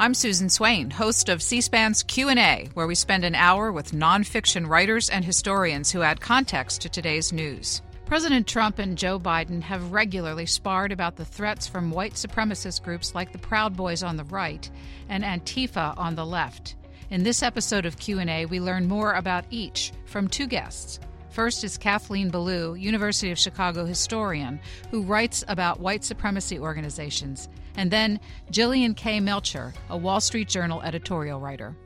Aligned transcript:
I'm 0.00 0.14
Susan 0.14 0.48
Swain, 0.48 0.90
host 0.90 1.28
of 1.28 1.42
C-SPAN's 1.42 2.04
Q&A, 2.04 2.68
where 2.74 2.86
we 2.86 2.94
spend 2.94 3.24
an 3.24 3.34
hour 3.34 3.72
with 3.72 3.90
nonfiction 3.90 4.68
writers 4.68 5.10
and 5.10 5.24
historians 5.24 5.90
who 5.90 6.02
add 6.02 6.20
context 6.20 6.82
to 6.82 6.88
today's 6.88 7.32
news. 7.32 7.82
President 8.06 8.46
Trump 8.46 8.78
and 8.78 8.96
Joe 8.96 9.18
Biden 9.18 9.60
have 9.60 9.90
regularly 9.90 10.46
sparred 10.46 10.92
about 10.92 11.16
the 11.16 11.24
threats 11.24 11.66
from 11.66 11.90
white 11.90 12.12
supremacist 12.12 12.84
groups 12.84 13.16
like 13.16 13.32
the 13.32 13.38
Proud 13.38 13.76
Boys 13.76 14.04
on 14.04 14.16
the 14.16 14.22
right 14.22 14.70
and 15.08 15.24
Antifa 15.24 15.98
on 15.98 16.14
the 16.14 16.24
left. 16.24 16.76
In 17.10 17.24
this 17.24 17.42
episode 17.42 17.84
of 17.84 17.98
Q&A, 17.98 18.46
we 18.46 18.60
learn 18.60 18.86
more 18.86 19.14
about 19.14 19.46
each 19.50 19.90
from 20.04 20.28
two 20.28 20.46
guests. 20.46 21.00
First 21.30 21.64
is 21.64 21.76
Kathleen 21.76 22.30
Belew, 22.30 22.74
University 22.74 23.32
of 23.32 23.38
Chicago 23.38 23.84
historian, 23.84 24.60
who 24.92 25.02
writes 25.02 25.44
about 25.48 25.80
white 25.80 26.04
supremacy 26.04 26.58
organizations, 26.58 27.48
and 27.78 27.92
then 27.92 28.18
Jillian 28.50 28.96
K. 28.96 29.20
Melchior, 29.20 29.72
a 29.88 29.96
Wall 29.96 30.20
Street 30.20 30.48
Journal 30.48 30.82
editorial 30.82 31.38
writer. 31.38 31.76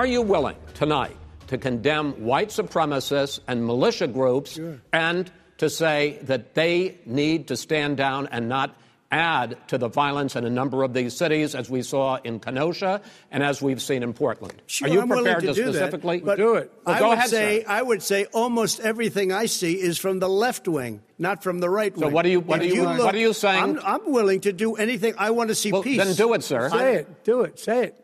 Are 0.00 0.06
you 0.06 0.22
willing 0.22 0.56
tonight 0.72 1.16
to 1.48 1.58
condemn 1.58 2.12
white 2.24 2.48
supremacists 2.48 3.38
and 3.46 3.64
militia 3.64 4.08
groups 4.08 4.54
sure. 4.54 4.80
and 4.94 5.30
to 5.58 5.68
say 5.68 6.18
that 6.22 6.54
they 6.54 6.98
need 7.04 7.48
to 7.48 7.56
stand 7.56 7.98
down 7.98 8.26
and 8.32 8.48
not 8.48 8.74
add 9.14 9.56
to 9.68 9.78
the 9.78 9.88
violence 9.88 10.34
in 10.34 10.44
a 10.44 10.50
number 10.50 10.82
of 10.82 10.92
these 10.92 11.16
cities, 11.16 11.54
as 11.54 11.70
we 11.70 11.82
saw 11.82 12.18
in 12.24 12.40
Kenosha 12.40 13.00
and 13.30 13.42
as 13.44 13.62
we've 13.62 13.80
seen 13.80 14.02
in 14.02 14.12
Portland. 14.12 14.60
Sure, 14.66 14.88
Are 14.88 14.92
you 14.92 15.00
I'm 15.00 15.08
prepared 15.08 15.42
to, 15.42 15.46
to 15.46 15.54
do 15.54 15.62
specifically 15.62 16.18
that, 16.20 16.36
do 16.36 16.56
it? 16.56 16.72
Well, 16.84 16.96
I 16.96 16.98
go 16.98 17.08
would 17.10 17.18
ahead, 17.18 17.30
say 17.30 17.62
sir. 17.62 17.70
I 17.70 17.82
would 17.82 18.02
say 18.02 18.26
almost 18.32 18.80
everything 18.80 19.30
I 19.30 19.46
see 19.46 19.80
is 19.80 19.98
from 19.98 20.18
the 20.18 20.28
left 20.28 20.66
wing, 20.66 21.00
not 21.16 21.44
from 21.44 21.60
the 21.60 21.70
right 21.70 21.94
wing. 21.96 22.08
So 22.08 22.12
what 22.12 22.26
are 22.26 22.28
you 22.28 22.40
what 22.40 22.60
are 22.60 22.64
you, 22.64 22.74
you 22.74 22.82
look, 22.82 23.04
what 23.04 23.14
are 23.14 23.18
you 23.18 23.32
saying? 23.32 23.78
I'm, 23.78 23.80
I'm, 23.84 24.12
willing 24.12 24.40
to 24.40 24.52
do 24.52 24.74
anything. 24.74 25.14
I 25.16 25.30
want 25.30 25.48
to 25.48 25.54
see 25.54 25.70
well, 25.70 25.82
peace. 25.82 25.98
Then 25.98 26.14
do 26.14 26.34
it, 26.34 26.42
sir. 26.42 26.68
Say 26.70 26.96
it. 26.96 27.24
Do 27.24 27.42
it. 27.42 27.58
Say 27.60 27.84
it. 27.84 27.96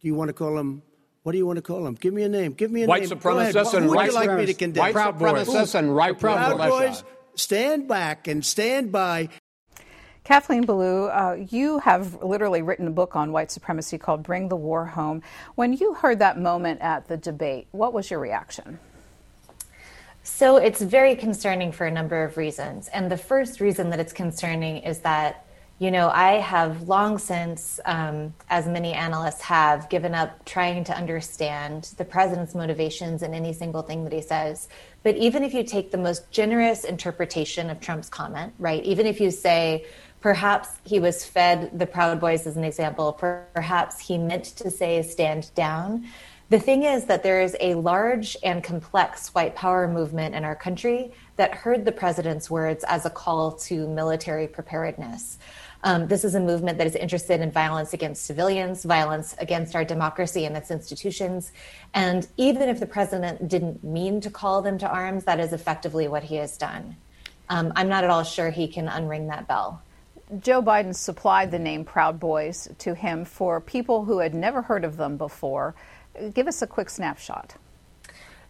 Do 0.00 0.06
you 0.06 0.14
want 0.14 0.28
to 0.28 0.34
call 0.34 0.56
him? 0.56 0.82
What 1.24 1.32
do 1.32 1.38
you 1.38 1.46
want 1.46 1.56
to 1.56 1.62
call 1.62 1.84
them? 1.84 1.94
Give 1.94 2.12
me 2.12 2.22
a 2.22 2.28
name. 2.28 2.52
Give 2.52 2.70
me 2.70 2.84
a 2.84 2.86
white 2.86 3.02
name. 3.02 3.10
Supremacists 3.10 3.74
and 3.74 3.86
Who 3.86 3.94
white 3.94 4.12
would 4.12 4.22
you 4.22 4.28
like 4.28 4.38
me 4.38 4.46
to 4.46 4.54
condemn? 4.54 4.82
White 4.82 4.92
Proud 4.92 5.18
supremacists 5.18 5.74
and 5.74 5.94
right 5.94 6.18
Proud 6.18 6.58
Boys. 6.58 7.04
Stand 7.34 7.88
back 7.88 8.28
and 8.28 8.44
stand 8.44 8.92
by. 8.92 9.28
Kathleen 10.24 10.64
Belew, 10.64 11.06
uh, 11.06 11.44
you 11.50 11.80
have 11.80 12.22
literally 12.22 12.62
written 12.62 12.86
a 12.86 12.92
book 12.92 13.16
on 13.16 13.32
white 13.32 13.50
supremacy 13.50 13.98
called 13.98 14.22
Bring 14.22 14.48
the 14.48 14.56
War 14.56 14.86
Home. 14.86 15.20
When 15.56 15.72
you 15.72 15.94
heard 15.94 16.20
that 16.20 16.38
moment 16.38 16.80
at 16.80 17.08
the 17.08 17.16
debate, 17.16 17.66
what 17.72 17.92
was 17.92 18.08
your 18.08 18.20
reaction? 18.20 18.78
So 20.22 20.58
it's 20.58 20.80
very 20.80 21.16
concerning 21.16 21.72
for 21.72 21.86
a 21.86 21.90
number 21.90 22.22
of 22.22 22.36
reasons. 22.36 22.86
And 22.88 23.10
the 23.10 23.16
first 23.16 23.60
reason 23.60 23.90
that 23.90 23.98
it's 23.98 24.12
concerning 24.12 24.76
is 24.78 25.00
that, 25.00 25.44
you 25.80 25.90
know, 25.90 26.08
I 26.10 26.34
have 26.34 26.86
long 26.86 27.18
since, 27.18 27.80
um, 27.84 28.32
as 28.48 28.68
many 28.68 28.92
analysts 28.92 29.40
have, 29.40 29.88
given 29.88 30.14
up 30.14 30.44
trying 30.44 30.84
to 30.84 30.96
understand 30.96 31.92
the 31.96 32.04
president's 32.04 32.54
motivations 32.54 33.24
in 33.24 33.34
any 33.34 33.52
single 33.52 33.82
thing 33.82 34.04
that 34.04 34.12
he 34.12 34.22
says. 34.22 34.68
But 35.02 35.16
even 35.16 35.42
if 35.42 35.52
you 35.52 35.64
take 35.64 35.90
the 35.90 35.98
most 35.98 36.30
generous 36.30 36.84
interpretation 36.84 37.68
of 37.70 37.80
Trump's 37.80 38.08
comment, 38.08 38.54
right, 38.60 38.84
even 38.84 39.06
if 39.06 39.20
you 39.20 39.32
say, 39.32 39.84
Perhaps 40.22 40.68
he 40.84 41.00
was 41.00 41.24
fed 41.24 41.76
the 41.76 41.86
Proud 41.86 42.20
Boys 42.20 42.46
as 42.46 42.56
an 42.56 42.64
example. 42.64 43.12
Perhaps 43.12 43.98
he 43.98 44.16
meant 44.16 44.44
to 44.44 44.70
say 44.70 45.02
stand 45.02 45.52
down. 45.54 46.06
The 46.48 46.60
thing 46.60 46.84
is 46.84 47.06
that 47.06 47.22
there 47.22 47.40
is 47.40 47.56
a 47.60 47.74
large 47.74 48.36
and 48.42 48.62
complex 48.62 49.34
white 49.34 49.56
power 49.56 49.88
movement 49.88 50.34
in 50.34 50.44
our 50.44 50.54
country 50.54 51.12
that 51.36 51.54
heard 51.54 51.84
the 51.84 51.92
president's 51.92 52.50
words 52.50 52.84
as 52.86 53.04
a 53.04 53.10
call 53.10 53.52
to 53.52 53.88
military 53.88 54.46
preparedness. 54.46 55.38
Um, 55.82 56.06
this 56.06 56.24
is 56.24 56.36
a 56.36 56.40
movement 56.40 56.78
that 56.78 56.86
is 56.86 56.94
interested 56.94 57.40
in 57.40 57.50
violence 57.50 57.92
against 57.92 58.24
civilians, 58.24 58.84
violence 58.84 59.34
against 59.38 59.74
our 59.74 59.84
democracy 59.84 60.44
and 60.44 60.56
its 60.56 60.70
institutions. 60.70 61.52
And 61.94 62.28
even 62.36 62.68
if 62.68 62.78
the 62.78 62.86
president 62.86 63.48
didn't 63.48 63.82
mean 63.82 64.20
to 64.20 64.30
call 64.30 64.62
them 64.62 64.78
to 64.78 64.88
arms, 64.88 65.24
that 65.24 65.40
is 65.40 65.52
effectively 65.52 66.06
what 66.06 66.22
he 66.22 66.36
has 66.36 66.56
done. 66.56 66.96
Um, 67.48 67.72
I'm 67.74 67.88
not 67.88 68.04
at 68.04 68.10
all 68.10 68.22
sure 68.22 68.50
he 68.50 68.68
can 68.68 68.86
unring 68.86 69.28
that 69.28 69.48
bell. 69.48 69.82
Joe 70.40 70.62
Biden 70.62 70.94
supplied 70.94 71.50
the 71.50 71.58
name 71.58 71.84
Proud 71.84 72.18
Boys 72.18 72.68
to 72.78 72.94
him 72.94 73.24
for 73.24 73.60
people 73.60 74.04
who 74.04 74.18
had 74.18 74.34
never 74.34 74.62
heard 74.62 74.84
of 74.84 74.96
them 74.96 75.16
before. 75.16 75.74
Give 76.32 76.48
us 76.48 76.62
a 76.62 76.66
quick 76.66 76.88
snapshot. 76.88 77.56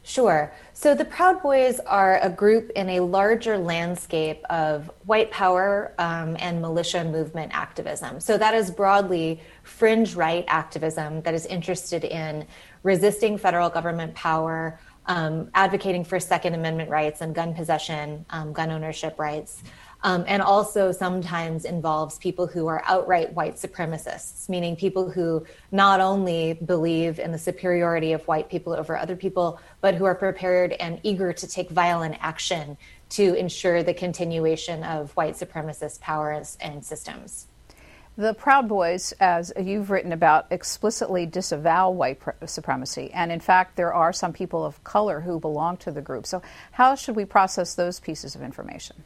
Sure. 0.04 0.52
So 0.72 0.96
the 0.96 1.04
Proud 1.04 1.42
Boys 1.42 1.78
are 1.80 2.18
a 2.20 2.28
group 2.28 2.70
in 2.70 2.88
a 2.88 3.00
larger 3.00 3.56
landscape 3.56 4.44
of 4.50 4.90
white 5.04 5.30
power 5.30 5.94
um, 5.98 6.36
and 6.40 6.60
militia 6.60 7.04
movement 7.04 7.52
activism. 7.54 8.18
So 8.18 8.36
that 8.36 8.52
is 8.54 8.70
broadly 8.70 9.40
fringe 9.62 10.14
right 10.14 10.44
activism 10.48 11.22
that 11.22 11.34
is 11.34 11.46
interested 11.46 12.02
in 12.02 12.46
resisting 12.82 13.38
federal 13.38 13.70
government 13.70 14.14
power, 14.14 14.80
um, 15.06 15.50
advocating 15.54 16.04
for 16.04 16.18
Second 16.18 16.54
Amendment 16.54 16.90
rights 16.90 17.20
and 17.20 17.32
gun 17.32 17.54
possession, 17.54 18.26
um, 18.30 18.52
gun 18.52 18.72
ownership 18.72 19.18
rights 19.20 19.62
um, 20.02 20.24
and 20.26 20.42
also 20.42 20.92
sometimes 20.92 21.64
involves 21.64 22.18
people 22.18 22.46
who 22.46 22.66
are 22.66 22.82
outright 22.86 23.32
white 23.34 23.54
supremacists, 23.54 24.48
meaning 24.48 24.76
people 24.76 25.10
who 25.10 25.46
not 25.70 26.00
only 26.00 26.54
believe 26.54 27.18
in 27.18 27.32
the 27.32 27.38
superiority 27.38 28.12
of 28.12 28.26
white 28.26 28.48
people 28.48 28.72
over 28.72 28.96
other 28.96 29.16
people, 29.16 29.60
but 29.80 29.94
who 29.94 30.04
are 30.04 30.14
prepared 30.14 30.72
and 30.72 31.00
eager 31.02 31.32
to 31.32 31.46
take 31.46 31.70
violent 31.70 32.16
action 32.20 32.76
to 33.10 33.34
ensure 33.34 33.82
the 33.82 33.94
continuation 33.94 34.82
of 34.84 35.14
white 35.16 35.34
supremacist 35.34 36.00
powers 36.00 36.56
and 36.60 36.84
systems. 36.84 37.46
The 38.16 38.34
Proud 38.34 38.68
Boys, 38.68 39.12
as 39.20 39.54
you've 39.58 39.90
written 39.90 40.12
about, 40.12 40.46
explicitly 40.50 41.24
disavow 41.24 41.90
white 41.90 42.20
supremacy. 42.44 43.10
And 43.12 43.32
in 43.32 43.40
fact, 43.40 43.76
there 43.76 43.94
are 43.94 44.12
some 44.12 44.34
people 44.34 44.66
of 44.66 44.82
color 44.84 45.20
who 45.20 45.40
belong 45.40 45.78
to 45.78 45.90
the 45.90 46.02
group. 46.02 46.26
So, 46.26 46.42
how 46.72 46.94
should 46.94 47.16
we 47.16 47.24
process 47.24 47.74
those 47.74 48.00
pieces 48.00 48.34
of 48.34 48.42
information? 48.42 49.02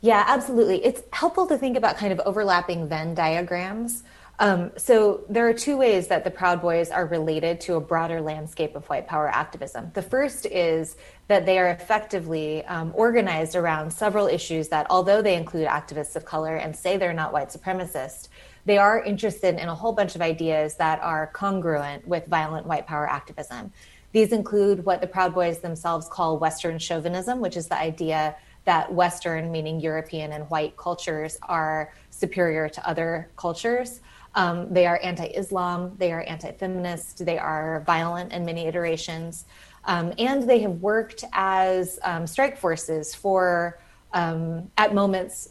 Yeah, 0.00 0.24
absolutely. 0.26 0.84
It's 0.84 1.02
helpful 1.12 1.46
to 1.46 1.58
think 1.58 1.76
about 1.76 1.96
kind 1.96 2.12
of 2.12 2.20
overlapping 2.20 2.88
Venn 2.88 3.14
diagrams. 3.14 4.04
Um, 4.38 4.72
so 4.76 5.24
there 5.30 5.48
are 5.48 5.54
two 5.54 5.78
ways 5.78 6.08
that 6.08 6.22
the 6.22 6.30
Proud 6.30 6.60
Boys 6.60 6.90
are 6.90 7.06
related 7.06 7.58
to 7.62 7.76
a 7.76 7.80
broader 7.80 8.20
landscape 8.20 8.76
of 8.76 8.86
white 8.86 9.06
power 9.06 9.28
activism. 9.28 9.90
The 9.94 10.02
first 10.02 10.44
is 10.44 10.96
that 11.28 11.46
they 11.46 11.58
are 11.58 11.68
effectively 11.68 12.62
um, 12.66 12.92
organized 12.94 13.56
around 13.56 13.90
several 13.90 14.26
issues 14.26 14.68
that, 14.68 14.86
although 14.90 15.22
they 15.22 15.36
include 15.36 15.66
activists 15.66 16.16
of 16.16 16.26
color 16.26 16.56
and 16.56 16.76
say 16.76 16.98
they're 16.98 17.14
not 17.14 17.32
white 17.32 17.48
supremacist, 17.48 18.28
they 18.66 18.76
are 18.76 19.02
interested 19.02 19.54
in 19.54 19.68
a 19.68 19.74
whole 19.74 19.92
bunch 19.92 20.14
of 20.14 20.20
ideas 20.20 20.74
that 20.76 21.00
are 21.00 21.28
congruent 21.28 22.06
with 22.06 22.26
violent 22.26 22.66
white 22.66 22.86
power 22.86 23.08
activism. 23.08 23.72
These 24.12 24.32
include 24.32 24.84
what 24.84 25.00
the 25.00 25.06
Proud 25.06 25.34
Boys 25.34 25.60
themselves 25.60 26.08
call 26.08 26.38
Western 26.38 26.78
chauvinism, 26.78 27.40
which 27.40 27.56
is 27.56 27.68
the 27.68 27.78
idea 27.78 28.36
that 28.66 28.92
Western, 28.92 29.50
meaning 29.50 29.80
European 29.80 30.32
and 30.32 30.44
white 30.50 30.76
cultures, 30.76 31.38
are 31.42 31.94
superior 32.10 32.68
to 32.68 32.86
other 32.88 33.30
cultures. 33.36 34.00
Um, 34.34 34.72
they 34.72 34.86
are 34.86 35.00
anti 35.02 35.26
Islam, 35.26 35.94
they 35.96 36.12
are 36.12 36.22
anti 36.22 36.52
feminist, 36.52 37.24
they 37.24 37.38
are 37.38 37.82
violent 37.86 38.32
in 38.32 38.44
many 38.44 38.66
iterations, 38.66 39.46
um, 39.86 40.12
and 40.18 40.48
they 40.48 40.58
have 40.58 40.72
worked 40.82 41.24
as 41.32 41.98
um, 42.04 42.26
strike 42.26 42.58
forces 42.58 43.14
for. 43.14 43.80
Um, 44.12 44.70
at 44.78 44.94
moments 44.94 45.50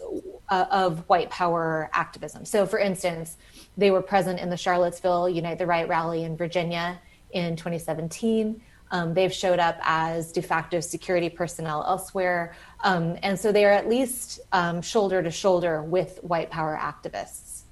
uh, 0.50 0.66
of 0.72 1.08
white 1.08 1.30
power 1.30 1.90
activism. 1.94 2.46
So, 2.46 2.66
for 2.66 2.80
instance, 2.80 3.38
they 3.78 3.92
were 3.92 4.02
present 4.02 4.40
in 4.40 4.50
the 4.50 4.58
Charlottesville 4.58 5.30
Unite 5.30 5.60
the 5.60 5.68
Right 5.68 5.88
rally 5.88 6.24
in 6.24 6.36
Virginia 6.36 7.00
in 7.32 7.56
2017. 7.56 8.60
Um, 8.92 9.14
they've 9.14 9.34
showed 9.34 9.60
up 9.60 9.78
as 9.82 10.32
de 10.32 10.42
facto 10.42 10.80
security 10.80 11.30
personnel 11.30 11.84
elsewhere. 11.88 12.56
Um, 12.86 13.18
and 13.24 13.38
so 13.40 13.52
they 13.52 13.66
are 13.66 13.72
at 13.72 13.90
least 13.90 14.40
um, 14.52 14.80
shoulder 14.84 15.24
to 15.24 15.32
shoulder 15.32 15.82
with 15.82 16.20
white 16.24 16.52
power 16.52 16.80
activists. 16.80 17.64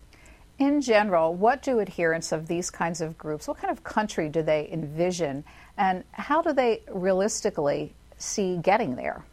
In 0.57 0.81
general, 0.81 1.35
what 1.35 1.61
do 1.61 1.79
adherents 1.79 2.31
of 2.31 2.47
these 2.47 2.71
kinds 2.71 2.99
of 2.99 3.15
groups, 3.15 3.47
what 3.47 3.57
kind 3.59 3.71
of 3.71 3.83
country 3.83 4.27
do 4.27 4.41
they 4.41 4.67
envision, 4.71 5.43
and 5.77 6.03
how 6.13 6.41
do 6.41 6.51
they 6.51 6.81
realistically 6.91 7.93
see 8.17 8.57
getting 8.57 8.95
there? 8.95 9.23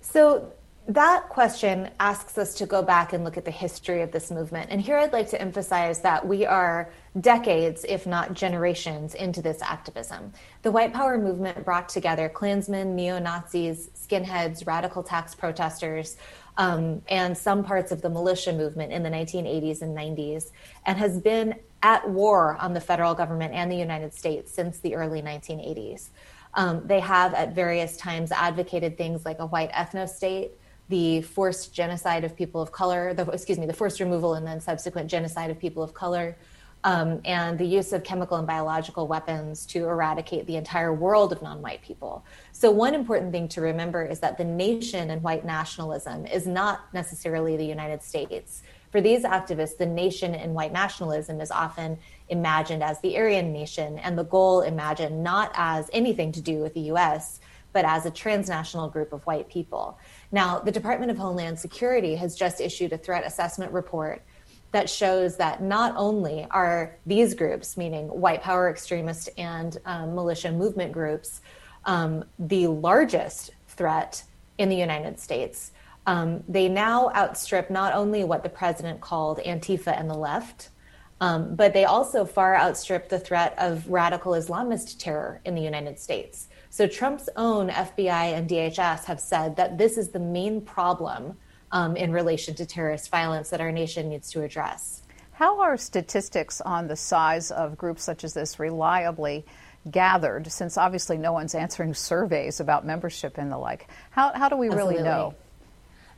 So 0.00 0.50
that 0.88 1.28
question 1.28 1.90
asks 2.00 2.38
us 2.38 2.54
to 2.54 2.64
go 2.64 2.82
back 2.82 3.12
and 3.12 3.22
look 3.22 3.36
at 3.36 3.44
the 3.44 3.50
history 3.50 4.00
of 4.00 4.10
this 4.10 4.30
movement. 4.30 4.70
And 4.70 4.80
here 4.80 4.96
I'd 4.96 5.12
like 5.12 5.28
to 5.30 5.40
emphasize 5.40 6.00
that 6.00 6.26
we 6.26 6.46
are 6.46 6.90
decades, 7.20 7.84
if 7.86 8.06
not 8.06 8.32
generations, 8.32 9.14
into 9.14 9.42
this 9.42 9.60
activism. 9.60 10.32
The 10.62 10.72
white 10.72 10.94
power 10.94 11.18
movement 11.18 11.62
brought 11.62 11.90
together 11.90 12.30
Klansmen, 12.30 12.96
neo 12.96 13.18
Nazis, 13.18 13.90
skinheads, 13.94 14.66
radical 14.66 15.02
tax 15.02 15.34
protesters, 15.34 16.16
um, 16.56 17.02
and 17.10 17.36
some 17.36 17.64
parts 17.64 17.92
of 17.92 18.00
the 18.00 18.08
militia 18.08 18.54
movement 18.54 18.90
in 18.90 19.02
the 19.02 19.10
1980s 19.10 19.82
and 19.82 19.94
90s, 19.94 20.52
and 20.86 20.96
has 20.96 21.20
been 21.20 21.54
at 21.82 22.08
war 22.08 22.56
on 22.60 22.72
the 22.72 22.80
federal 22.80 23.14
government 23.14 23.52
and 23.52 23.70
the 23.70 23.76
United 23.76 24.14
States 24.14 24.50
since 24.52 24.78
the 24.78 24.94
early 24.94 25.20
1980s. 25.20 26.08
Um, 26.54 26.86
they 26.86 27.00
have 27.00 27.34
at 27.34 27.54
various 27.54 27.98
times 27.98 28.32
advocated 28.32 28.96
things 28.96 29.26
like 29.26 29.38
a 29.38 29.46
white 29.46 29.70
ethno 29.72 30.08
state, 30.08 30.52
the 30.88 31.22
forced 31.22 31.74
genocide 31.74 32.24
of 32.24 32.36
people 32.36 32.60
of 32.60 32.72
color, 32.72 33.14
the, 33.14 33.26
excuse 33.30 33.58
me, 33.58 33.66
the 33.66 33.72
forced 33.72 34.00
removal 34.00 34.34
and 34.34 34.46
then 34.46 34.60
subsequent 34.60 35.10
genocide 35.10 35.50
of 35.50 35.58
people 35.58 35.82
of 35.82 35.92
color, 35.94 36.36
um, 36.84 37.20
and 37.24 37.58
the 37.58 37.66
use 37.66 37.92
of 37.92 38.04
chemical 38.04 38.36
and 38.36 38.46
biological 38.46 39.06
weapons 39.06 39.66
to 39.66 39.84
eradicate 39.84 40.46
the 40.46 40.56
entire 40.56 40.92
world 40.92 41.32
of 41.32 41.42
non 41.42 41.60
white 41.60 41.82
people. 41.82 42.24
So, 42.52 42.70
one 42.70 42.94
important 42.94 43.32
thing 43.32 43.48
to 43.48 43.60
remember 43.60 44.04
is 44.04 44.20
that 44.20 44.38
the 44.38 44.44
nation 44.44 45.10
and 45.10 45.22
white 45.22 45.44
nationalism 45.44 46.24
is 46.26 46.46
not 46.46 46.82
necessarily 46.94 47.56
the 47.56 47.66
United 47.66 48.02
States. 48.02 48.62
For 48.90 49.00
these 49.00 49.24
activists, 49.24 49.76
the 49.76 49.86
nation 49.86 50.34
and 50.34 50.54
white 50.54 50.72
nationalism 50.72 51.40
is 51.40 51.50
often 51.50 51.98
imagined 52.28 52.82
as 52.82 53.00
the 53.00 53.18
Aryan 53.18 53.52
nation, 53.52 53.98
and 53.98 54.16
the 54.16 54.24
goal 54.24 54.62
imagined 54.62 55.22
not 55.22 55.52
as 55.54 55.90
anything 55.92 56.32
to 56.32 56.40
do 56.40 56.60
with 56.60 56.74
the 56.74 56.92
US, 56.92 57.40
but 57.72 57.84
as 57.84 58.06
a 58.06 58.10
transnational 58.10 58.88
group 58.88 59.12
of 59.12 59.26
white 59.26 59.48
people. 59.48 59.98
Now, 60.30 60.58
the 60.58 60.72
Department 60.72 61.10
of 61.10 61.18
Homeland 61.18 61.58
Security 61.58 62.14
has 62.16 62.36
just 62.36 62.60
issued 62.60 62.92
a 62.92 62.98
threat 62.98 63.26
assessment 63.26 63.72
report 63.72 64.22
that 64.72 64.90
shows 64.90 65.36
that 65.38 65.62
not 65.62 65.94
only 65.96 66.46
are 66.50 66.96
these 67.06 67.34
groups, 67.34 67.76
meaning 67.76 68.08
white 68.08 68.42
power 68.42 68.68
extremist 68.68 69.30
and 69.38 69.78
um, 69.86 70.14
militia 70.14 70.52
movement 70.52 70.92
groups, 70.92 71.40
um, 71.86 72.24
the 72.38 72.66
largest 72.66 73.50
threat 73.68 74.22
in 74.58 74.68
the 74.68 74.76
United 74.76 75.18
States, 75.18 75.72
um, 76.06 76.42
they 76.48 76.68
now 76.68 77.10
outstrip 77.14 77.70
not 77.70 77.94
only 77.94 78.24
what 78.24 78.42
the 78.42 78.48
president 78.48 79.00
called 79.00 79.38
Antifa 79.38 79.98
and 79.98 80.10
the 80.10 80.14
left, 80.14 80.70
um, 81.20 81.54
but 81.54 81.72
they 81.72 81.84
also 81.84 82.24
far 82.24 82.54
outstrip 82.54 83.08
the 83.08 83.18
threat 83.18 83.54
of 83.58 83.88
radical 83.88 84.32
Islamist 84.32 84.98
terror 84.98 85.40
in 85.44 85.54
the 85.54 85.62
United 85.62 85.98
States. 85.98 86.48
So 86.78 86.86
Trump's 86.86 87.28
own 87.34 87.70
FBI 87.70 88.34
and 88.34 88.48
DHS 88.48 89.06
have 89.06 89.18
said 89.18 89.56
that 89.56 89.78
this 89.78 89.98
is 89.98 90.10
the 90.10 90.20
main 90.20 90.60
problem 90.60 91.36
um, 91.72 91.96
in 91.96 92.12
relation 92.12 92.54
to 92.54 92.64
terrorist 92.64 93.10
violence 93.10 93.50
that 93.50 93.60
our 93.60 93.72
nation 93.72 94.08
needs 94.08 94.30
to 94.30 94.44
address. 94.44 95.02
How 95.32 95.58
are 95.58 95.76
statistics 95.76 96.60
on 96.60 96.86
the 96.86 96.94
size 96.94 97.50
of 97.50 97.76
groups 97.76 98.04
such 98.04 98.22
as 98.22 98.32
this 98.32 98.60
reliably 98.60 99.44
gathered, 99.90 100.52
since 100.52 100.78
obviously 100.78 101.18
no 101.18 101.32
one's 101.32 101.56
answering 101.56 101.94
surveys 101.94 102.60
about 102.60 102.86
membership 102.86 103.38
and 103.38 103.50
the 103.50 103.58
like? 103.58 103.88
How, 104.12 104.32
how 104.32 104.48
do 104.48 104.56
we 104.56 104.68
Absolutely. 104.68 104.98
really 104.98 105.04
know? 105.04 105.34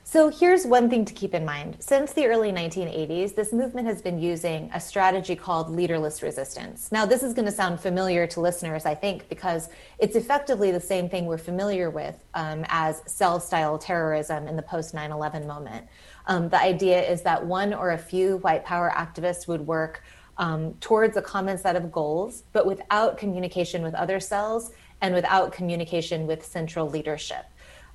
So 0.02 0.28
here's 0.28 0.66
one 0.66 0.90
thing 0.90 1.04
to 1.04 1.14
keep 1.14 1.34
in 1.34 1.44
mind. 1.44 1.76
Since 1.78 2.14
the 2.14 2.26
early 2.26 2.50
1980s, 2.50 3.34
this 3.36 3.52
movement 3.52 3.86
has 3.86 4.02
been 4.02 4.18
using 4.18 4.68
a 4.74 4.80
strategy 4.80 5.36
called 5.36 5.70
leaderless 5.70 6.20
resistance. 6.20 6.90
Now, 6.90 7.06
this 7.06 7.22
is 7.22 7.32
going 7.32 7.46
to 7.46 7.52
sound 7.52 7.78
familiar 7.78 8.26
to 8.28 8.40
listeners, 8.40 8.86
I 8.86 8.94
think, 8.94 9.28
because 9.28 9.68
it's 9.98 10.16
effectively 10.16 10.72
the 10.72 10.80
same 10.80 11.08
thing 11.08 11.26
we're 11.26 11.38
familiar 11.38 11.90
with 11.90 12.24
um, 12.34 12.64
as 12.68 13.02
cell 13.06 13.38
style 13.38 13.78
terrorism 13.78 14.48
in 14.48 14.56
the 14.56 14.62
post 14.62 14.94
9 14.94 15.12
11 15.12 15.46
moment. 15.46 15.86
Um, 16.26 16.48
the 16.48 16.60
idea 16.60 17.00
is 17.08 17.22
that 17.22 17.46
one 17.46 17.72
or 17.72 17.92
a 17.92 17.98
few 17.98 18.38
white 18.38 18.64
power 18.64 18.92
activists 18.94 19.46
would 19.46 19.64
work 19.64 20.02
um, 20.38 20.74
towards 20.80 21.16
a 21.18 21.22
common 21.22 21.56
set 21.56 21.76
of 21.76 21.92
goals, 21.92 22.42
but 22.52 22.66
without 22.66 23.16
communication 23.16 23.82
with 23.82 23.94
other 23.94 24.18
cells 24.18 24.72
and 25.02 25.14
without 25.14 25.52
communication 25.52 26.26
with 26.26 26.44
central 26.44 26.88
leadership. 26.88 27.44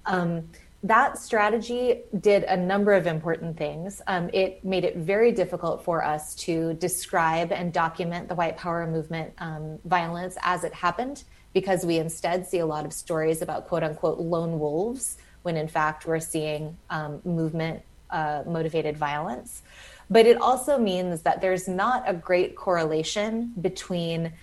Um, 0.05 0.49
that 0.83 1.17
strategy 1.17 2.01
did 2.19 2.43
a 2.43 2.55
number 2.55 2.93
of 2.93 3.07
important 3.07 3.57
things. 3.57 4.01
Um, 4.05 4.29
it 4.33 4.63
made 4.63 4.83
it 4.83 4.97
very 4.97 5.31
difficult 5.31 5.83
for 5.83 6.03
us 6.03 6.35
to 6.35 6.73
describe 6.75 7.51
and 7.51 7.73
document 7.73 8.27
the 8.27 8.35
white 8.35 8.57
power 8.57 8.85
movement 8.85 9.33
um, 9.39 9.79
violence 9.85 10.37
as 10.43 10.63
it 10.63 10.73
happened, 10.73 11.23
because 11.53 11.85
we 11.85 11.97
instead 11.97 12.45
see 12.45 12.59
a 12.59 12.65
lot 12.65 12.85
of 12.85 12.93
stories 12.93 13.41
about 13.41 13.67
quote 13.67 13.83
unquote 13.83 14.19
lone 14.19 14.59
wolves, 14.59 15.17
when 15.41 15.57
in 15.57 15.67
fact 15.67 16.05
we're 16.05 16.19
seeing 16.19 16.77
um, 16.89 17.21
movement 17.23 17.81
uh, 18.11 18.43
motivated 18.45 18.95
violence. 18.95 19.63
But 20.09 20.27
it 20.27 20.39
also 20.39 20.77
means 20.77 21.23
that 21.23 21.41
there's 21.41 21.67
not 21.67 22.03
a 22.05 22.13
great 22.13 22.55
correlation 22.55 23.53
between 23.59 24.33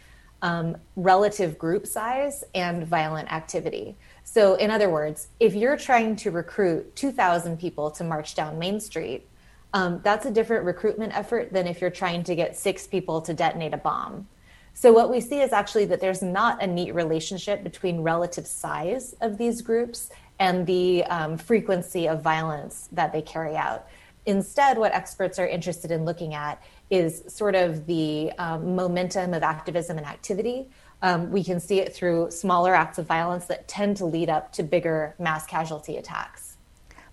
um, 0.43 0.76
relative 0.96 1.56
group 1.56 1.87
size 1.87 2.43
and 2.52 2.84
violent 2.84 3.32
activity. 3.32 3.96
So, 4.24 4.54
in 4.54 4.70
other 4.70 4.88
words, 4.88 5.28
if 5.40 5.54
you're 5.54 5.76
trying 5.76 6.16
to 6.16 6.30
recruit 6.30 6.94
2,000 6.96 7.58
people 7.58 7.90
to 7.92 8.04
march 8.04 8.34
down 8.34 8.58
Main 8.58 8.80
Street, 8.80 9.28
um, 9.74 10.00
that's 10.02 10.26
a 10.26 10.30
different 10.30 10.64
recruitment 10.64 11.16
effort 11.16 11.52
than 11.52 11.66
if 11.66 11.80
you're 11.80 11.90
trying 11.90 12.24
to 12.24 12.34
get 12.34 12.56
six 12.56 12.86
people 12.86 13.20
to 13.22 13.34
detonate 13.34 13.74
a 13.74 13.78
bomb. 13.78 14.28
So, 14.74 14.92
what 14.92 15.10
we 15.10 15.20
see 15.20 15.40
is 15.40 15.52
actually 15.52 15.84
that 15.86 16.00
there's 16.00 16.22
not 16.22 16.62
a 16.62 16.66
neat 16.66 16.94
relationship 16.94 17.62
between 17.62 18.00
relative 18.00 18.46
size 18.46 19.14
of 19.20 19.38
these 19.38 19.60
groups 19.60 20.10
and 20.38 20.66
the 20.66 21.04
um, 21.04 21.36
frequency 21.36 22.08
of 22.08 22.22
violence 22.22 22.88
that 22.92 23.12
they 23.12 23.22
carry 23.22 23.56
out. 23.56 23.86
Instead, 24.24 24.78
what 24.78 24.92
experts 24.92 25.38
are 25.38 25.46
interested 25.46 25.90
in 25.90 26.04
looking 26.04 26.34
at 26.34 26.62
is 26.90 27.24
sort 27.26 27.54
of 27.54 27.86
the 27.86 28.32
um, 28.38 28.76
momentum 28.76 29.34
of 29.34 29.42
activism 29.42 29.98
and 29.98 30.06
activity 30.06 30.69
um, 31.02 31.31
we 31.31 31.44
can 31.44 31.60
see 31.60 31.81
it 31.81 31.94
through 31.94 32.31
smaller 32.31 32.75
acts 32.75 32.99
of 32.99 33.06
violence 33.06 33.46
that 33.46 33.69
tend 33.69 33.96
to 33.99 34.06
lead 34.06 34.31
up 34.31 34.52
to 34.52 34.62
bigger 34.62 35.14
mass 35.19 35.46
casualty 35.46 35.96
attacks. 35.96 36.56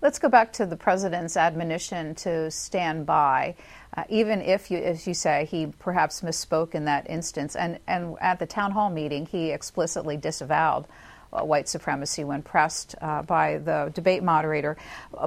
Let's 0.00 0.18
go 0.18 0.30
back 0.30 0.54
to 0.54 0.64
the 0.64 0.76
president's 0.76 1.36
admonition 1.36 2.14
to 2.16 2.50
stand 2.50 3.04
by, 3.04 3.56
uh, 3.94 4.04
even 4.08 4.40
if, 4.40 4.70
you, 4.70 4.78
as 4.78 5.06
you 5.06 5.12
say, 5.12 5.46
he 5.50 5.66
perhaps 5.78 6.22
misspoke 6.22 6.74
in 6.74 6.86
that 6.86 7.10
instance. 7.10 7.54
And, 7.54 7.80
and 7.86 8.16
at 8.18 8.38
the 8.38 8.46
town 8.46 8.70
hall 8.70 8.88
meeting, 8.88 9.26
he 9.26 9.50
explicitly 9.50 10.16
disavowed 10.16 10.86
uh, 11.32 11.44
white 11.44 11.68
supremacy 11.68 12.24
when 12.24 12.42
pressed 12.42 12.94
uh, 13.02 13.22
by 13.22 13.58
the 13.58 13.90
debate 13.92 14.22
moderator. 14.22 14.78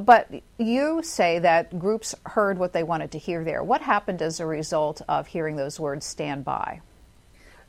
But 0.02 0.30
you 0.58 1.04
say 1.04 1.38
that 1.40 1.78
groups 1.78 2.16
heard 2.26 2.58
what 2.58 2.74
they 2.74 2.84
wanted 2.84 3.12
to 3.12 3.20
hear 3.20 3.44
there. 3.44 3.64
What 3.64 3.82
happened 3.82 4.24
as 4.24 4.40
a 4.40 4.46
result 4.46 5.04
of 5.08 5.28
hearing 5.28 5.56
those 5.56 5.80
words, 5.80 6.04
stand 6.04 6.46
by? 6.46 6.82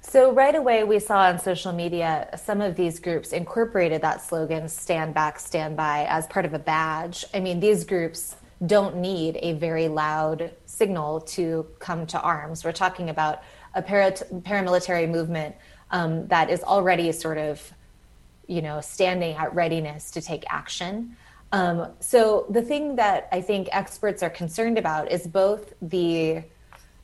So, 0.06 0.32
right 0.32 0.54
away, 0.54 0.84
we 0.84 1.00
saw 1.00 1.22
on 1.22 1.38
social 1.38 1.72
media 1.72 2.28
some 2.36 2.60
of 2.60 2.76
these 2.76 3.00
groups 3.00 3.32
incorporated 3.32 4.02
that 4.02 4.22
slogan, 4.22 4.68
stand 4.68 5.14
back, 5.14 5.40
stand 5.40 5.76
by, 5.76 6.04
as 6.08 6.26
part 6.26 6.44
of 6.44 6.52
a 6.52 6.58
badge. 6.58 7.24
I 7.32 7.40
mean, 7.40 7.58
these 7.58 7.84
groups 7.84 8.36
don't 8.64 8.96
need 8.96 9.38
a 9.40 9.54
very 9.54 9.88
loud 9.88 10.52
signal 10.66 11.22
to 11.22 11.66
come 11.80 12.06
to 12.08 12.20
arms. 12.20 12.64
We're 12.64 12.72
talking 12.72 13.08
about 13.10 13.42
a 13.74 13.82
paramilitary 13.82 15.10
movement 15.10 15.56
um, 15.90 16.28
that 16.28 16.48
is 16.50 16.62
already 16.62 17.10
sort 17.10 17.38
of, 17.38 17.72
you 18.46 18.62
know, 18.62 18.80
standing 18.82 19.34
at 19.36 19.52
readiness 19.54 20.10
to 20.12 20.20
take 20.20 20.44
action. 20.48 21.16
Um, 21.50 21.88
so, 21.98 22.46
the 22.50 22.62
thing 22.62 22.96
that 22.96 23.28
I 23.32 23.40
think 23.40 23.68
experts 23.72 24.22
are 24.22 24.30
concerned 24.30 24.76
about 24.76 25.10
is 25.10 25.26
both 25.26 25.72
the 25.80 26.44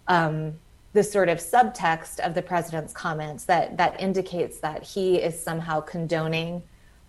um, 0.06 0.54
the 0.92 1.02
sort 1.02 1.28
of 1.28 1.38
subtext 1.38 2.18
of 2.20 2.34
the 2.34 2.42
president's 2.42 2.92
comments 2.92 3.44
that 3.44 3.76
that 3.76 4.00
indicates 4.00 4.58
that 4.58 4.82
he 4.82 5.16
is 5.16 5.40
somehow 5.40 5.80
condoning 5.80 6.62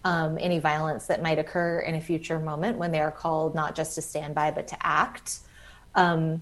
um, 0.04 0.38
any 0.40 0.60
violence 0.60 1.08
that 1.08 1.22
might 1.22 1.40
occur 1.40 1.80
in 1.80 1.96
a 1.96 2.02
future 2.02 2.40
moment 2.40 2.78
when 2.78 2.92
they 2.92 3.00
are 3.00 3.12
called 3.12 3.56
not 3.56 3.76
just 3.76 3.96
to 3.96 4.02
stand 4.02 4.34
by 4.36 4.52
but 4.52 4.68
to 4.68 4.78
act, 4.86 5.40
um, 5.96 6.42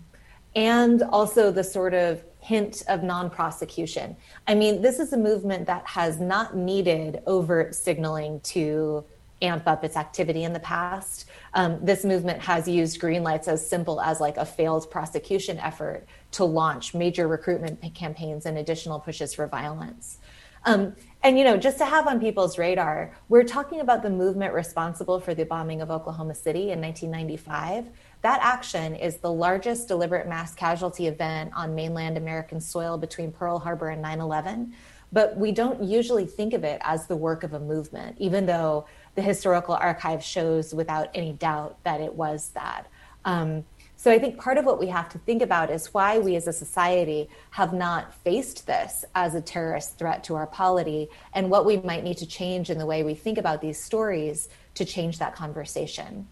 and 0.55 1.03
also 1.03 1.51
the 1.51 1.63
sort 1.63 1.93
of 1.93 2.24
hint 2.39 2.84
of 2.88 3.03
non-prosecution. 3.03 4.15
I 4.48 4.55
mean, 4.55 4.81
this 4.81 5.00
is 5.00 5.13
a 5.13 5.17
movement 5.17 5.67
that 5.67 5.86
has 5.86 6.19
not 6.19 6.55
needed 6.55 7.22
overt 7.27 7.75
signaling 7.75 8.39
to 8.41 9.03
amp 9.41 9.67
up 9.67 9.84
its 9.84 9.96
activity 9.96 10.43
in 10.43 10.53
the 10.53 10.60
past. 10.60 11.25
Um, 11.53 11.79
this 11.81 12.03
movement 12.03 12.41
has 12.41 12.67
used 12.67 13.00
green 13.00 13.24
lights 13.24 13.48
as 13.48 13.67
simple 13.67 14.01
as 14.01 14.19
like 14.19 14.38
a 14.38 14.46
failed 14.46 14.89
prosecution 14.89 15.58
effort 15.60 16.08
to 16.32 16.44
launch 16.44 16.94
major 16.94 17.28
recruitment 17.28 17.94
campaigns 17.94 18.46
and 18.46 18.58
additional 18.58 19.00
pushes 19.00 19.34
for 19.34 19.48
violence. 19.48 20.20
Um, 20.66 20.96
and 21.24 21.38
you 21.38 21.44
know, 21.44 21.58
just 21.58 21.78
to 21.80 21.86
have 21.86 22.08
on 22.08 22.20
people's 22.20 22.58
radar, 22.58 23.14
we're 23.28 23.44
talking 23.44 23.82
about 23.82 24.04
the 24.04 24.10
movement 24.10 24.54
responsible 24.54 25.20
for 25.20 25.34
the 25.34 25.46
bombing 25.46 25.82
of 25.82 25.92
Oklahoma 25.92 26.36
City 26.36 26.72
in 26.72 26.82
1995. 26.82 27.90
That 28.22 28.40
action 28.42 28.96
is 28.96 29.18
the 29.18 29.32
largest 29.32 29.88
deliberate 29.88 30.28
mass 30.28 30.54
casualty 30.54 31.08
event 31.08 31.52
on 31.56 31.76
mainland 31.76 32.18
American 32.18 32.60
soil 32.60 32.98
between 32.98 33.32
Pearl 33.32 33.60
Harbor 33.60 33.90
and 33.90 34.02
9 34.02 34.20
11. 34.20 34.74
But 35.12 35.36
we 35.38 35.52
don't 35.52 35.84
usually 35.84 36.26
think 36.26 36.54
of 36.54 36.64
it 36.64 36.80
as 36.84 37.08
the 37.08 37.16
work 37.16 37.44
of 37.44 37.54
a 37.54 37.60
movement, 37.60 38.16
even 38.20 38.46
though 38.46 38.86
the 39.16 39.22
historical 39.22 39.74
archive 39.74 40.24
shows 40.24 40.74
without 40.74 41.10
any 41.16 41.34
doubt 41.34 41.84
that 41.84 42.00
it 42.00 42.14
was 42.14 42.50
that. 42.50 42.86
Um, 43.26 43.66
so 44.00 44.10
I 44.10 44.18
think 44.18 44.38
part 44.38 44.58
of 44.58 44.63
what 44.63 44.79
we 44.79 44.88
have 44.88 45.10
to 45.10 45.18
think 45.18 45.41
about 45.41 45.70
is 45.70 45.94
why 45.94 46.20
we 46.20 46.38
as 46.38 46.48
a 46.48 46.53
society 46.53 47.27
have 47.51 47.74
not 47.74 48.13
faced 48.13 48.65
this 48.65 49.03
as 49.13 49.36
a 49.36 49.41
terrorist 49.41 49.98
threat 49.98 50.24
to 50.24 50.36
our 50.36 50.48
polity 50.48 51.10
and 51.34 51.51
what 51.51 51.65
we 51.65 51.75
might 51.82 52.06
need 52.06 52.15
to 52.20 52.25
change 52.25 52.70
in 52.70 52.77
the 52.77 52.86
way 52.86 53.03
we 53.03 53.13
think 53.13 53.38
about 53.38 53.60
these 53.60 53.77
stories 53.77 54.48
to 54.75 54.86
change 54.86 55.20
that 55.20 55.36
conversation. 55.36 56.29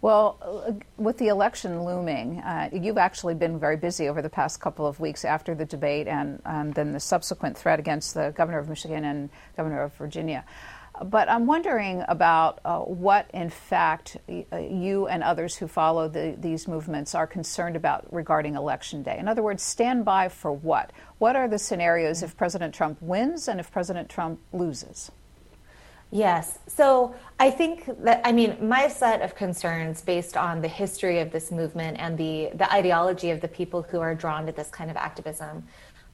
Well, 0.00 0.76
with 0.96 1.16
the 1.18 1.28
election 1.28 1.84
looming, 1.84 2.40
uh, 2.40 2.70
you've 2.72 2.98
actually 2.98 3.34
been 3.34 3.60
very 3.60 3.76
busy 3.76 4.08
over 4.08 4.20
the 4.20 4.28
past 4.28 4.60
couple 4.60 4.84
of 4.84 4.98
weeks 4.98 5.24
after 5.24 5.54
the 5.54 5.64
debate 5.64 6.08
and, 6.08 6.42
and 6.44 6.74
then 6.74 6.92
the 6.92 7.00
subsequent 7.00 7.56
threat 7.56 7.78
against 7.78 8.14
the 8.14 8.34
governor 8.36 8.58
of 8.58 8.68
Michigan 8.68 9.04
and 9.04 9.30
governor 9.56 9.82
of 9.82 9.94
Virginia. 9.94 10.44
But 11.02 11.28
I'm 11.28 11.46
wondering 11.46 12.04
about 12.06 12.60
uh, 12.64 12.78
what, 12.78 13.28
in 13.34 13.50
fact, 13.50 14.16
uh, 14.28 14.58
you 14.58 15.08
and 15.08 15.24
others 15.24 15.56
who 15.56 15.66
follow 15.66 16.08
the, 16.08 16.36
these 16.38 16.68
movements 16.68 17.16
are 17.16 17.26
concerned 17.26 17.74
about 17.74 18.06
regarding 18.12 18.54
Election 18.54 19.02
Day. 19.02 19.18
In 19.18 19.26
other 19.26 19.42
words, 19.42 19.62
stand 19.62 20.04
by 20.04 20.28
for 20.28 20.52
what? 20.52 20.92
What 21.18 21.34
are 21.34 21.48
the 21.48 21.58
scenarios 21.58 22.22
if 22.22 22.36
President 22.36 22.74
Trump 22.74 23.02
wins 23.02 23.48
and 23.48 23.58
if 23.58 23.72
President 23.72 24.08
Trump 24.08 24.38
loses? 24.52 25.10
Yes. 26.12 26.60
So 26.68 27.16
I 27.40 27.50
think 27.50 27.86
that, 28.04 28.20
I 28.24 28.30
mean, 28.30 28.56
my 28.60 28.86
set 28.86 29.20
of 29.20 29.34
concerns 29.34 30.00
based 30.00 30.36
on 30.36 30.62
the 30.62 30.68
history 30.68 31.18
of 31.18 31.32
this 31.32 31.50
movement 31.50 31.96
and 31.98 32.16
the, 32.16 32.50
the 32.54 32.72
ideology 32.72 33.30
of 33.30 33.40
the 33.40 33.48
people 33.48 33.82
who 33.82 33.98
are 33.98 34.14
drawn 34.14 34.46
to 34.46 34.52
this 34.52 34.68
kind 34.70 34.92
of 34.92 34.96
activism. 34.96 35.66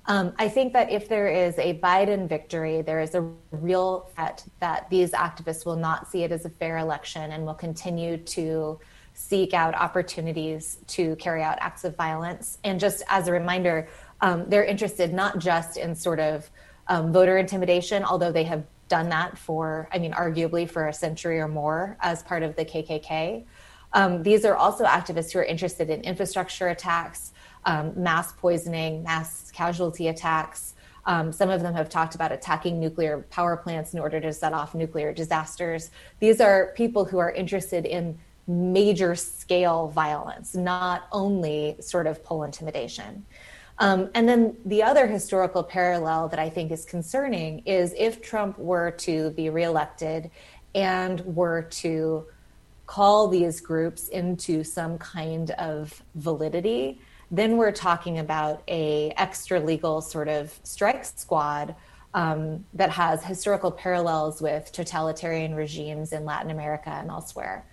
Um, 0.06 0.32
I 0.38 0.48
think 0.48 0.72
that 0.72 0.90
if 0.90 1.08
there 1.08 1.28
is 1.28 1.58
a 1.58 1.78
Biden 1.78 2.28
victory, 2.28 2.82
there 2.82 3.00
is 3.00 3.14
a 3.14 3.30
real 3.50 4.10
threat 4.14 4.44
that 4.60 4.88
these 4.90 5.12
activists 5.12 5.66
will 5.66 5.76
not 5.76 6.10
see 6.10 6.24
it 6.24 6.32
as 6.32 6.44
a 6.44 6.50
fair 6.50 6.78
election 6.78 7.32
and 7.32 7.44
will 7.44 7.54
continue 7.54 8.16
to 8.16 8.80
seek 9.12 9.52
out 9.52 9.74
opportunities 9.74 10.78
to 10.86 11.14
carry 11.16 11.42
out 11.42 11.58
acts 11.60 11.84
of 11.84 11.96
violence. 11.96 12.58
And 12.64 12.80
just 12.80 13.02
as 13.08 13.28
a 13.28 13.32
reminder, 13.32 13.88
um, 14.20 14.48
they're 14.48 14.64
interested 14.64 15.12
not 15.12 15.38
just 15.38 15.76
in 15.76 15.94
sort 15.94 16.20
of 16.20 16.50
um, 16.88 17.12
voter 17.12 17.36
intimidation, 17.36 18.04
although 18.04 18.32
they 18.32 18.44
have 18.44 18.64
done 18.88 19.08
that 19.10 19.38
for, 19.38 19.88
I 19.92 19.98
mean, 19.98 20.12
arguably 20.12 20.68
for 20.68 20.88
a 20.88 20.92
century 20.92 21.38
or 21.38 21.48
more 21.48 21.96
as 22.00 22.22
part 22.22 22.42
of 22.42 22.56
the 22.56 22.64
KKK. 22.64 23.44
Um, 23.92 24.22
these 24.22 24.44
are 24.44 24.56
also 24.56 24.84
activists 24.84 25.32
who 25.32 25.40
are 25.40 25.44
interested 25.44 25.90
in 25.90 26.02
infrastructure 26.02 26.68
attacks, 26.68 27.32
um, 27.64 27.92
mass 27.96 28.32
poisoning, 28.32 29.02
mass 29.02 29.50
casualty 29.50 30.08
attacks. 30.08 30.74
Um, 31.06 31.32
some 31.32 31.50
of 31.50 31.62
them 31.62 31.74
have 31.74 31.88
talked 31.88 32.14
about 32.14 32.32
attacking 32.32 32.78
nuclear 32.78 33.26
power 33.30 33.56
plants 33.56 33.94
in 33.94 34.00
order 34.00 34.20
to 34.20 34.32
set 34.32 34.52
off 34.52 34.74
nuclear 34.74 35.12
disasters. 35.12 35.90
These 36.18 36.40
are 36.40 36.72
people 36.76 37.04
who 37.04 37.18
are 37.18 37.30
interested 37.30 37.86
in 37.86 38.18
major 38.46 39.14
scale 39.14 39.88
violence, 39.88 40.54
not 40.54 41.06
only 41.12 41.76
sort 41.80 42.06
of 42.06 42.22
poll 42.24 42.42
intimidation. 42.42 43.24
Um, 43.78 44.10
and 44.14 44.28
then 44.28 44.56
the 44.66 44.82
other 44.82 45.06
historical 45.06 45.62
parallel 45.62 46.28
that 46.28 46.38
I 46.38 46.50
think 46.50 46.70
is 46.70 46.84
concerning 46.84 47.60
is 47.60 47.94
if 47.96 48.20
Trump 48.20 48.58
were 48.58 48.90
to 48.92 49.30
be 49.30 49.48
reelected 49.48 50.30
and 50.74 51.20
were 51.22 51.62
to 51.62 52.26
call 52.86 53.28
these 53.28 53.60
groups 53.60 54.08
into 54.08 54.64
some 54.64 54.98
kind 54.98 55.52
of 55.52 56.02
validity, 56.16 57.00
then 57.30 57.56
we're 57.56 57.72
talking 57.72 58.18
about 58.18 58.62
a 58.68 59.12
extra 59.16 59.60
legal 59.60 60.00
sort 60.00 60.28
of 60.28 60.58
strike 60.64 61.04
squad 61.04 61.74
um, 62.14 62.64
that 62.74 62.90
has 62.90 63.24
historical 63.24 63.70
parallels 63.70 64.42
with 64.42 64.72
totalitarian 64.72 65.54
regimes 65.54 66.12
in 66.12 66.24
Latin 66.24 66.50
America 66.50 66.90
and 66.90 67.08
elsewhere. 67.08 67.64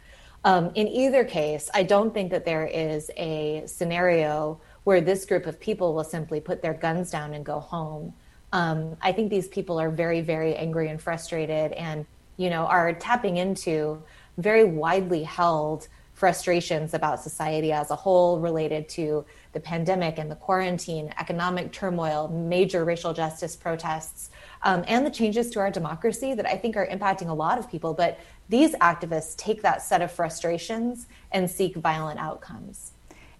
Um, 0.44 0.72
in 0.76 0.88
either 0.88 1.26
case, 1.26 1.70
I 1.74 1.84
don't 1.84 2.14
think 2.14 2.32
that 2.32 2.46
there 2.46 2.66
is 2.66 3.10
a 3.18 3.64
scenario 3.66 4.62
where 4.84 5.02
this 5.02 5.26
group 5.26 5.48
of 5.48 5.60
people 5.60 5.94
will 5.94 6.04
simply 6.04 6.40
put 6.40 6.62
their 6.62 6.74
guns 6.74 7.10
down 7.12 7.34
and 7.34 7.44
go 7.44 7.60
home. 7.60 8.14
Um, 8.54 8.96
I 9.02 9.12
think 9.12 9.30
these 9.30 9.48
people 9.48 9.80
are 9.80 9.90
very, 9.90 10.22
very 10.22 10.56
angry 10.56 10.90
and 10.90 11.02
frustrated, 11.02 11.74
and 11.74 12.06
you 12.38 12.50
know 12.50 12.66
are 12.66 12.94
tapping 12.94 13.38
into 13.38 14.02
very 14.38 14.64
widely 14.64 15.24
held 15.24 15.88
frustrations 16.14 16.94
about 16.94 17.22
society 17.22 17.72
as 17.72 17.92
a 17.92 17.96
whole 17.96 18.40
related 18.40 18.88
to 18.90 19.26
the 19.58 19.64
pandemic 19.64 20.20
and 20.20 20.30
the 20.30 20.36
quarantine, 20.36 21.12
economic 21.20 21.72
turmoil, 21.72 22.28
major 22.28 22.86
racial 22.86 23.12
justice 23.12 23.56
protests, 23.56 24.30
um, 24.62 24.84
and 24.88 25.04
the 25.04 25.10
changes 25.10 25.50
to 25.50 25.60
our 25.60 25.72
democracy 25.72 26.36
that 26.36 26.46
I 26.46 26.58
think 26.58 26.78
are 26.78 26.86
impacting 26.86 27.28
a 27.28 27.34
lot 27.34 27.58
of 27.58 27.68
people. 27.68 27.96
But 27.96 28.20
these 28.50 28.76
activists 28.76 29.36
take 29.36 29.64
that 29.64 29.82
set 29.82 30.04
of 30.04 30.12
frustrations 30.12 31.08
and 31.32 31.50
seek 31.50 31.76
violent 31.76 32.20
outcomes. 32.20 32.92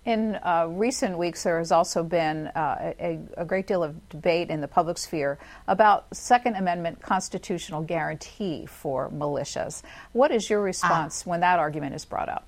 In 0.06 0.40
uh, 0.42 0.68
recent 0.72 1.20
weeks, 1.20 1.44
there 1.44 1.60
has 1.60 1.72
also 1.72 2.02
been 2.02 2.48
uh, 2.48 2.94
a, 3.00 3.20
a, 3.38 3.46
great 3.46 3.68
deal 3.68 3.84
of 3.84 4.10
debate 4.10 4.50
in 4.50 4.62
the 4.62 4.68
public 4.68 4.98
sphere 4.98 5.38
about 5.68 6.08
Second 6.16 6.56
Amendment 6.56 7.00
constitutional 7.02 7.84
guarantee 7.84 8.66
for 8.66 9.12
militias. 9.12 9.84
What 10.14 10.32
is 10.32 10.50
your 10.50 10.62
response 10.62 11.28
uh, 11.28 11.30
when 11.30 11.42
that 11.42 11.60
argument 11.60 11.94
is 11.94 12.06
brought 12.06 12.30
up? 12.30 12.48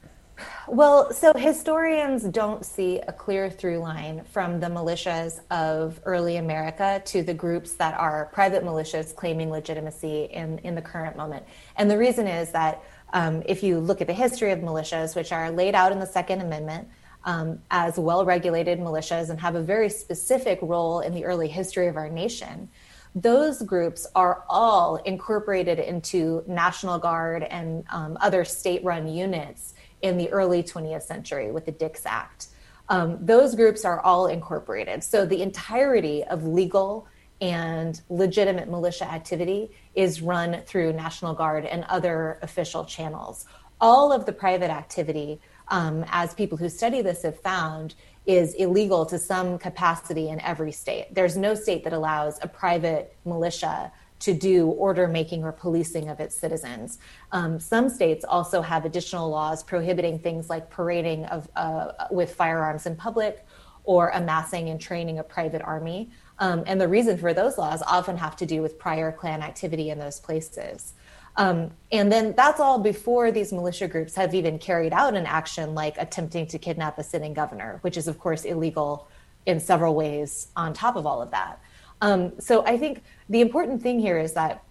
Well, 0.68 1.14
so 1.14 1.34
historians 1.34 2.24
don't 2.24 2.66
see 2.66 3.00
a 3.00 3.14
clear 3.14 3.50
through 3.50 3.80
line 3.80 4.24
from 4.26 4.60
the 4.60 4.68
militias 4.68 5.40
of 5.50 6.00
early 6.06 6.38
America 6.38 7.02
to 7.06 7.24
the 7.24 7.34
groups 7.34 7.74
that 7.76 7.96
are 7.96 8.30
private 8.34 8.64
militias 8.64 9.16
claiming 9.16 9.50
legitimacy 9.50 10.26
in, 10.26 10.60
in 10.60 10.76
the 10.76 10.82
current 10.82 11.18
moment. 11.18 11.46
And 11.76 11.90
the 11.90 11.98
reason 11.98 12.28
is 12.28 12.52
that 12.52 12.84
um, 13.14 13.42
if 13.46 13.64
you 13.64 13.80
look 13.80 14.02
at 14.02 14.08
the 14.08 14.14
history 14.14 14.52
of 14.52 14.60
militias, 14.60 15.16
which 15.16 15.32
are 15.32 15.50
laid 15.50 15.76
out 15.76 15.92
in 15.92 16.00
the 16.00 16.06
Second 16.06 16.42
Amendment, 16.42 16.88
um, 17.26 17.60
as 17.70 17.98
well 17.98 18.26
regulated 18.26 18.80
militias 18.80 19.30
and 19.30 19.40
have 19.40 19.56
a 19.56 19.62
very 19.62 19.90
specific 19.90 20.60
role 20.62 21.02
in 21.02 21.14
the 21.14 21.26
early 21.26 21.48
history 21.48 21.88
of 21.88 21.98
our 21.98 22.10
nation. 22.10 22.70
Those 23.16 23.62
groups 23.64 24.06
are 24.16 24.44
all 24.48 24.98
incorporated 24.98 25.80
into 25.80 26.44
National 26.48 27.00
Guard 27.00 27.44
and 27.44 27.84
um, 27.90 28.18
other 28.22 28.46
state 28.46 28.84
run 28.84 29.08
units 29.08 29.74
in 30.02 30.18
the 30.18 30.30
early 30.30 30.64
20th 30.64 31.04
century 31.04 31.52
with 31.52 31.66
the 31.66 31.72
Dix 31.72 32.06
Act. 32.06 32.48
Um, 32.90 33.18
those 33.22 33.56
groups 33.56 33.86
are 33.86 34.00
all 34.00 34.28
incorporated. 34.28 35.04
So 35.04 35.26
the 35.26 35.42
entirety 35.42 36.24
of 36.24 36.44
legal 36.44 37.08
and 37.42 38.02
legitimate 38.10 38.70
militia 38.70 39.06
activity 39.06 39.72
is 39.96 40.22
run 40.22 40.62
through 40.66 40.94
National 40.94 41.34
Guard 41.34 41.66
and 41.66 41.84
other 41.86 42.40
official 42.42 42.84
channels. 42.84 43.46
All 43.80 44.12
of 44.12 44.26
the 44.26 44.34
private 44.34 44.72
activity 44.72 45.40
um, 45.70 46.06
as 46.10 46.34
people 46.34 46.58
who 46.58 46.70
study 46.70 47.02
this 47.02 47.24
have 47.24 47.40
found, 47.40 47.96
is 48.26 48.54
illegal 48.56 49.06
to 49.06 49.18
some 49.18 49.58
capacity 49.58 50.30
in 50.30 50.40
every 50.42 50.72
state. 50.72 51.14
There's 51.14 51.38
no 51.38 51.56
state 51.56 51.84
that 51.84 51.94
allows 51.94 52.40
a 52.42 52.48
private 52.48 53.16
militia 53.26 53.92
to 54.20 54.34
do 54.34 54.68
order 54.68 55.08
making 55.08 55.44
or 55.44 55.52
policing 55.52 56.10
of 56.10 56.20
its 56.20 56.36
citizens. 56.36 57.00
Um, 57.32 57.60
some 57.60 57.90
states 57.90 58.26
also 58.26 58.62
have 58.62 58.86
additional 58.86 59.30
laws 59.30 59.64
prohibiting 59.64 60.20
things 60.20 60.50
like 60.50 60.70
parading 60.70 61.26
of 61.26 61.50
uh, 61.56 61.92
with 62.12 62.36
firearms 62.36 62.86
in 62.86 62.96
public 62.96 63.46
or 63.84 64.10
amassing 64.10 64.70
and 64.70 64.80
training 64.80 65.20
a 65.20 65.24
private 65.24 65.62
army. 65.62 66.12
Um, 66.38 66.64
and 66.68 66.80
the 66.80 66.88
reason 66.88 67.18
for 67.18 67.34
those 67.34 67.58
laws 67.58 67.82
often 67.88 68.18
have 68.18 68.36
to 68.38 68.46
do 68.46 68.62
with 68.62 68.78
prior 68.78 69.12
Klan 69.12 69.42
activity 69.42 69.90
in 69.90 70.00
those 70.00 70.20
places. 70.20 70.94
Um, 71.36 71.72
and 71.92 72.12
then 72.12 72.34
that's 72.36 72.60
all 72.60 72.80
before 72.80 73.32
these 73.32 73.54
militia 73.54 73.88
groups 73.88 74.16
have 74.16 74.34
even 74.34 74.60
carried 74.60 74.92
out 74.92 75.16
an 75.16 75.26
action 75.26 75.74
like 75.74 75.96
attempting 75.98 76.48
to 76.48 76.58
kidnap 76.60 76.98
a 76.98 77.04
sitting 77.04 77.34
governor, 77.34 77.80
which 77.82 77.96
is, 77.98 78.08
of 78.08 78.20
course, 78.20 78.44
illegal 78.44 79.08
in 79.46 79.60
several 79.60 79.96
ways 79.96 80.50
on 80.56 80.74
top 80.74 80.96
of 80.96 81.06
all 81.06 81.22
of 81.22 81.32
that. 81.32 81.62
Um, 82.02 82.34
so 82.40 82.66
I 82.66 82.78
think 82.78 83.04
the 83.30 83.42
important 83.42 83.82
thing 83.82 84.00
here 84.00 84.18
is 84.18 84.34
that 84.34 84.64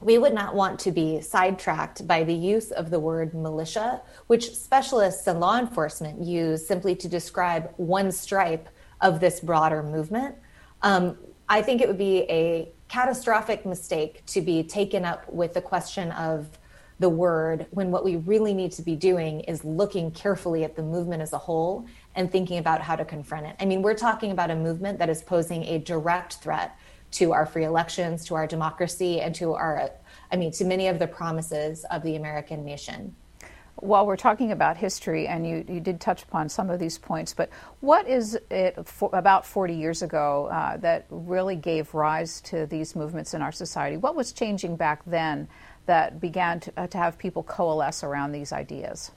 we 0.00 0.18
would 0.18 0.34
not 0.34 0.54
want 0.54 0.80
to 0.80 0.90
be 0.90 1.20
sidetracked 1.20 2.06
by 2.08 2.24
the 2.24 2.34
use 2.34 2.72
of 2.72 2.90
the 2.90 2.98
word 2.98 3.34
militia, 3.34 4.00
which 4.26 4.54
specialists 4.54 5.26
and 5.28 5.38
law 5.38 5.58
enforcement 5.58 6.20
use 6.20 6.66
simply 6.66 6.96
to 6.96 7.08
describe 7.08 7.72
one 7.76 8.10
stripe 8.10 8.68
of 9.00 9.20
this 9.20 9.38
broader 9.38 9.82
movement. 9.82 10.34
Um, 10.82 11.16
I 11.48 11.62
think 11.62 11.80
it 11.80 11.88
would 11.88 11.98
be 11.98 12.22
a 12.22 12.72
catastrophic 12.88 13.64
mistake 13.64 14.24
to 14.26 14.40
be 14.40 14.64
taken 14.64 15.04
up 15.04 15.32
with 15.32 15.54
the 15.54 15.60
question 15.60 16.10
of 16.12 16.48
the 16.98 17.08
word 17.08 17.66
when 17.70 17.90
what 17.90 18.04
we 18.04 18.16
really 18.16 18.54
need 18.54 18.72
to 18.72 18.82
be 18.82 18.94
doing 18.94 19.40
is 19.40 19.64
looking 19.64 20.10
carefully 20.10 20.64
at 20.64 20.76
the 20.76 20.82
movement 20.82 21.22
as 21.22 21.32
a 21.32 21.38
whole 21.38 21.86
and 22.14 22.30
thinking 22.30 22.58
about 22.58 22.80
how 22.80 22.94
to 22.94 23.04
confront 23.04 23.46
it. 23.46 23.56
I 23.60 23.64
mean, 23.64 23.82
we're 23.82 23.94
talking 23.94 24.30
about 24.30 24.50
a 24.50 24.56
movement 24.56 24.98
that 24.98 25.08
is 25.08 25.22
posing 25.22 25.64
a 25.64 25.78
direct 25.78 26.34
threat 26.34 26.76
to 27.12 27.32
our 27.32 27.46
free 27.46 27.64
elections, 27.64 28.24
to 28.26 28.34
our 28.34 28.46
democracy, 28.46 29.20
and 29.20 29.34
to 29.36 29.54
our, 29.54 29.90
I 30.30 30.36
mean, 30.36 30.50
to 30.52 30.64
many 30.64 30.88
of 30.88 30.98
the 30.98 31.06
promises 31.06 31.84
of 31.90 32.02
the 32.02 32.16
American 32.16 32.64
nation 32.64 33.14
while 33.82 34.06
we're 34.06 34.16
talking 34.16 34.52
about 34.52 34.76
history, 34.76 35.26
and 35.26 35.44
you, 35.44 35.64
you 35.68 35.80
did 35.80 36.00
touch 36.00 36.22
upon 36.22 36.48
some 36.48 36.70
of 36.70 36.78
these 36.78 36.98
points, 36.98 37.34
but 37.34 37.50
what 37.80 38.06
is 38.06 38.38
it 38.48 38.78
for, 38.86 39.10
about 39.12 39.44
40 39.44 39.74
years 39.74 40.02
ago 40.02 40.46
uh, 40.52 40.76
that 40.76 41.06
really 41.10 41.56
gave 41.56 41.92
rise 41.92 42.40
to 42.42 42.66
these 42.66 42.94
movements 42.94 43.34
in 43.34 43.42
our 43.42 43.50
society? 43.50 43.96
What 43.96 44.14
was 44.14 44.32
changing 44.32 44.76
back 44.76 45.02
then 45.04 45.48
that 45.86 46.20
began 46.20 46.60
to, 46.60 46.72
uh, 46.76 46.86
to 46.86 46.98
have 46.98 47.18
people 47.18 47.42
coalesce 47.42 48.04
around 48.04 48.30
these 48.30 48.52
ideas? 48.52 49.10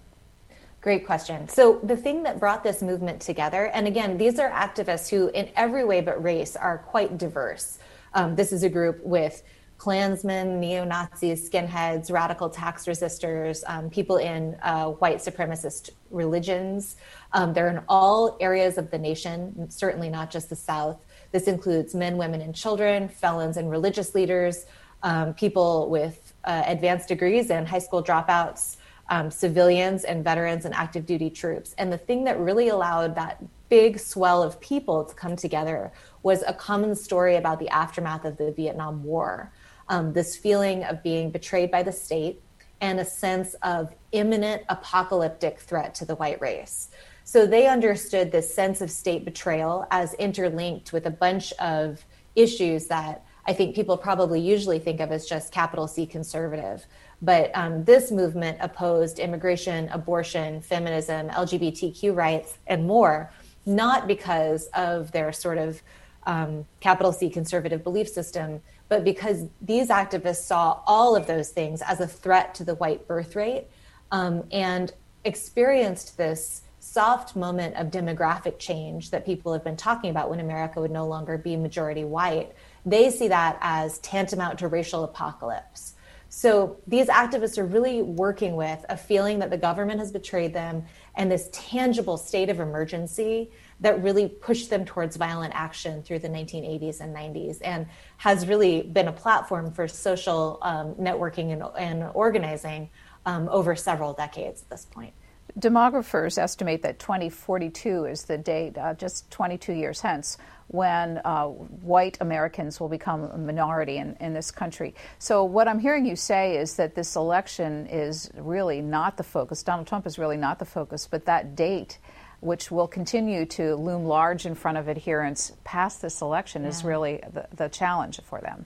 Great 0.86 1.04
question. 1.04 1.50
So, 1.50 1.80
the 1.82 1.98
thing 1.98 2.22
that 2.22 2.40
brought 2.40 2.64
this 2.64 2.84
movement 2.84 3.20
together, 3.20 3.72
and 3.74 3.88
again, 3.88 4.20
these 4.20 4.38
are 4.38 4.52
activists 4.52 5.10
who, 5.10 5.30
in 5.30 5.50
every 5.56 5.84
way 5.84 6.00
but 6.00 6.22
race, 6.24 6.56
are 6.56 6.78
quite 6.78 7.18
diverse. 7.18 7.80
Um, 8.14 8.36
this 8.36 8.54
is 8.54 8.62
a 8.62 8.70
group 8.70 9.04
with 9.04 9.42
Klansmen, 9.80 10.60
neo 10.60 10.86
Nazis, 10.86 11.50
skinheads, 11.50 12.12
radical 12.12 12.52
tax 12.52 12.86
resistors, 12.86 13.64
um, 13.66 13.90
people 13.90 14.18
in 14.18 14.58
uh, 14.62 14.90
white 14.90 15.18
supremacist 15.18 15.90
religions. 16.12 16.98
Um, 17.34 17.52
they're 17.52 17.70
in 17.70 17.82
all 17.90 18.38
areas 18.40 18.78
of 18.78 18.92
the 18.92 19.00
nation, 19.00 19.72
certainly 19.72 20.10
not 20.10 20.30
just 20.30 20.52
the 20.52 20.56
South. 20.56 21.04
This 21.32 21.48
includes 21.48 21.96
men, 21.96 22.16
women, 22.16 22.42
and 22.42 22.54
children, 22.54 23.10
felons 23.10 23.58
and 23.58 23.72
religious 23.72 24.14
leaders, 24.14 24.68
um, 25.02 25.34
people 25.34 25.90
with 25.90 26.32
uh, 26.44 26.62
advanced 26.68 27.08
degrees 27.08 27.50
and 27.50 27.68
high 27.68 27.80
school 27.80 28.04
dropouts, 28.04 28.78
um, 29.10 29.30
civilians 29.30 30.04
and 30.04 30.24
veterans 30.24 30.66
and 30.66 30.74
active 30.74 31.06
duty 31.06 31.30
troops. 31.30 31.76
And 31.78 31.92
the 31.92 31.98
thing 31.98 32.24
that 32.24 32.40
really 32.40 32.70
allowed 32.70 33.16
that 33.16 33.44
big 33.70 34.00
swell 34.00 34.42
of 34.44 34.60
people 34.60 35.04
to 35.06 35.14
come 35.16 35.36
together 35.36 35.92
was 36.24 36.44
a 36.48 36.54
common 36.54 36.96
story 36.96 37.36
about 37.36 37.60
the 37.60 37.70
aftermath 37.70 38.26
of 38.26 38.38
the 38.38 38.52
Vietnam 38.52 39.04
War 39.04 39.52
um, 39.88 40.14
this 40.14 40.36
feeling 40.36 40.84
of 40.84 41.04
being 41.04 41.32
betrayed 41.32 41.72
by 41.72 41.84
the 41.84 41.92
state 41.92 42.42
and 42.82 43.00
a 43.00 43.06
sense 43.06 43.54
of 43.64 43.94
imminent 44.12 44.64
apocalyptic 44.70 45.60
threat 45.60 45.96
to 45.96 46.06
the 46.06 46.16
white 46.16 46.42
race. 46.42 46.90
So 47.24 47.46
they 47.46 47.68
understood 47.68 48.32
this 48.32 48.54
sense 48.54 48.82
of 48.82 48.92
state 48.92 49.26
betrayal 49.26 49.88
as 49.92 50.14
interlinked 50.16 50.94
with 50.94 51.06
a 51.06 51.12
bunch 51.12 51.54
of 51.54 52.04
issues 52.36 52.88
that 52.88 53.26
I 53.48 53.54
think 53.54 53.76
people 53.76 53.98
probably 53.98 54.40
usually 54.40 54.80
think 54.80 55.00
of 55.00 55.12
as 55.12 55.26
just 55.26 55.52
capital 55.52 55.88
C 55.88 56.06
conservative. 56.06 56.86
But 57.22 57.52
um, 57.56 57.84
this 57.86 58.12
movement 58.12 58.58
opposed 58.62 59.20
immigration, 59.20 59.90
abortion, 59.90 60.62
feminism, 60.62 61.30
LGBTQ 61.30 62.16
rights, 62.16 62.58
and 62.68 62.86
more, 62.86 63.32
not 63.66 64.08
because 64.08 64.68
of 64.74 65.12
their 65.12 65.32
sort 65.32 65.58
of 65.58 65.82
um, 66.26 66.66
capital 66.80 67.12
C 67.12 67.30
conservative 67.30 67.84
belief 67.84 68.10
system, 68.10 68.62
but 68.90 69.04
because 69.04 69.46
these 69.62 69.90
activists 69.90 70.44
saw 70.44 70.82
all 70.86 71.16
of 71.16 71.28
those 71.28 71.50
things 71.50 71.82
as 71.82 72.00
a 72.00 72.08
threat 72.08 72.56
to 72.56 72.64
the 72.64 72.76
white 72.76 73.08
birth 73.08 73.36
rate 73.36 73.68
um, 74.12 74.44
and 74.52 74.94
experienced 75.24 76.18
this 76.18 76.62
soft 76.80 77.36
moment 77.36 77.76
of 77.76 77.88
demographic 77.88 78.60
change 78.60 79.10
that 79.10 79.26
people 79.26 79.52
have 79.54 79.64
been 79.64 79.76
talking 79.76 80.12
about 80.12 80.30
when 80.30 80.40
America 80.40 80.80
would 80.80 80.92
no 80.92 81.08
longer 81.08 81.38
be 81.38 81.56
majority 81.56 82.04
white, 82.04 82.54
they 82.86 83.10
see 83.10 83.28
that 83.28 83.58
as 83.62 83.98
tantamount 84.00 84.60
to 84.60 84.68
racial 84.68 85.04
apocalypse. 85.04 85.95
So 86.36 86.82
these 86.86 87.08
activists 87.08 87.58
are 87.58 87.66
really 87.66 88.02
working 88.02 88.58
with 88.58 88.86
a 88.90 88.98
feeling 88.98 89.40
that 89.40 89.50
the 89.50 89.58
government 89.58 90.02
has 90.02 90.12
betrayed 90.12 90.54
them 90.54 90.84
and 91.16 91.32
this 91.32 91.48
tangible 91.54 92.18
state 92.18 92.50
of 92.50 92.60
emergency 92.60 93.52
that 93.80 94.04
really 94.04 94.28
pushed 94.28 94.70
them 94.70 94.84
towards 94.84 95.16
violent 95.16 95.54
action 95.56 96.04
through 96.04 96.20
the 96.20 96.28
1980s 96.28 97.00
and 97.00 97.16
90s 97.16 97.60
and 97.64 97.88
has 98.18 98.46
really 98.48 98.82
been 98.82 99.08
a 99.08 99.14
platform 99.14 99.72
for 99.72 99.88
social 99.88 100.60
um, 100.62 100.94
networking 100.96 101.54
and, 101.54 101.64
and 101.80 102.12
organizing 102.14 102.90
um, 103.26 103.48
over 103.48 103.74
several 103.74 104.12
decades 104.12 104.62
at 104.64 104.70
this 104.70 104.84
point. 104.84 105.14
Demographers 105.58 106.38
estimate 106.38 106.82
that 106.82 107.00
2042 107.00 108.04
is 108.04 108.26
the 108.26 108.38
date, 108.38 108.78
uh, 108.78 108.94
just 108.94 109.32
22 109.32 109.72
years 109.72 110.02
hence, 110.02 110.38
when 110.68 111.20
uh, 111.24 111.46
white 111.46 112.18
Americans 112.22 112.80
will 112.80 112.90
become 112.90 113.24
a 113.24 113.38
minority 113.38 113.98
in, 113.98 114.18
in 114.20 114.34
this 114.34 114.52
country. 114.52 114.96
So, 115.20 115.44
what 115.44 115.68
I'm 115.68 115.80
hearing 115.80 116.06
you 116.06 116.16
say 116.16 116.58
is 116.58 116.76
that 116.76 116.96
this 116.96 117.16
election 117.16 117.88
is 117.88 118.30
really 118.36 118.82
not 118.82 119.18
the 119.18 119.24
focus. 119.24 119.64
Donald 119.64 119.88
Trump 119.88 120.08
is 120.08 120.18
really 120.18 120.38
not 120.38 120.60
the 120.60 120.66
focus, 120.66 121.08
but 121.10 121.26
that 121.26 121.56
date 121.56 122.00
which 122.42 122.70
will 122.70 122.88
continue 122.88 123.46
to 123.46 123.76
loom 123.76 124.06
large 124.06 124.46
in 124.46 124.56
front 124.56 124.78
of 124.78 124.88
adherents 124.88 125.54
past 125.64 126.02
this 126.02 126.22
election, 126.22 126.62
yeah. 126.64 126.70
is 126.70 126.84
really 126.84 127.20
the, 127.34 127.48
the 127.56 127.68
challenge 127.70 128.20
for 128.24 128.40
them. 128.42 128.66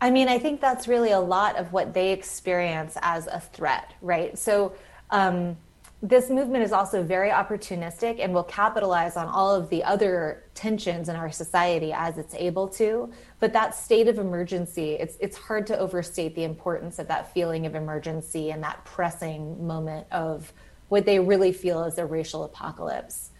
I 0.00 0.10
mean, 0.10 0.28
I 0.28 0.38
think 0.38 0.60
that's 0.60 0.88
really 0.88 1.12
a 1.12 1.20
lot 1.20 1.56
of 1.56 1.72
what 1.72 1.94
they 1.94 2.12
experience 2.12 2.96
as 3.00 3.26
a 3.26 3.40
threat, 3.40 3.94
right? 4.02 4.36
So, 4.36 4.74
um, 5.10 5.56
this 6.04 6.28
movement 6.28 6.62
is 6.62 6.70
also 6.70 7.02
very 7.02 7.30
opportunistic 7.30 8.22
and 8.22 8.34
will 8.34 8.44
capitalize 8.44 9.16
on 9.16 9.26
all 9.26 9.54
of 9.54 9.70
the 9.70 9.82
other 9.82 10.44
tensions 10.54 11.08
in 11.08 11.16
our 11.16 11.30
society 11.30 11.94
as 11.94 12.18
it's 12.18 12.34
able 12.34 12.68
to. 12.68 13.10
But 13.40 13.54
that 13.54 13.74
state 13.74 14.06
of 14.06 14.18
emergency, 14.18 14.96
it's 15.00 15.16
it's 15.18 15.38
hard 15.38 15.66
to 15.68 15.78
overstate 15.78 16.34
the 16.34 16.44
importance 16.44 16.98
of 16.98 17.08
that 17.08 17.32
feeling 17.32 17.64
of 17.64 17.74
emergency 17.74 18.50
and 18.50 18.62
that 18.62 18.84
pressing 18.84 19.66
moment 19.66 20.06
of 20.12 20.52
what 20.90 21.06
they 21.06 21.18
really 21.18 21.52
feel 21.52 21.84
is 21.84 21.96
a 21.96 22.04
racial 22.04 22.44
apocalypse. 22.44 23.30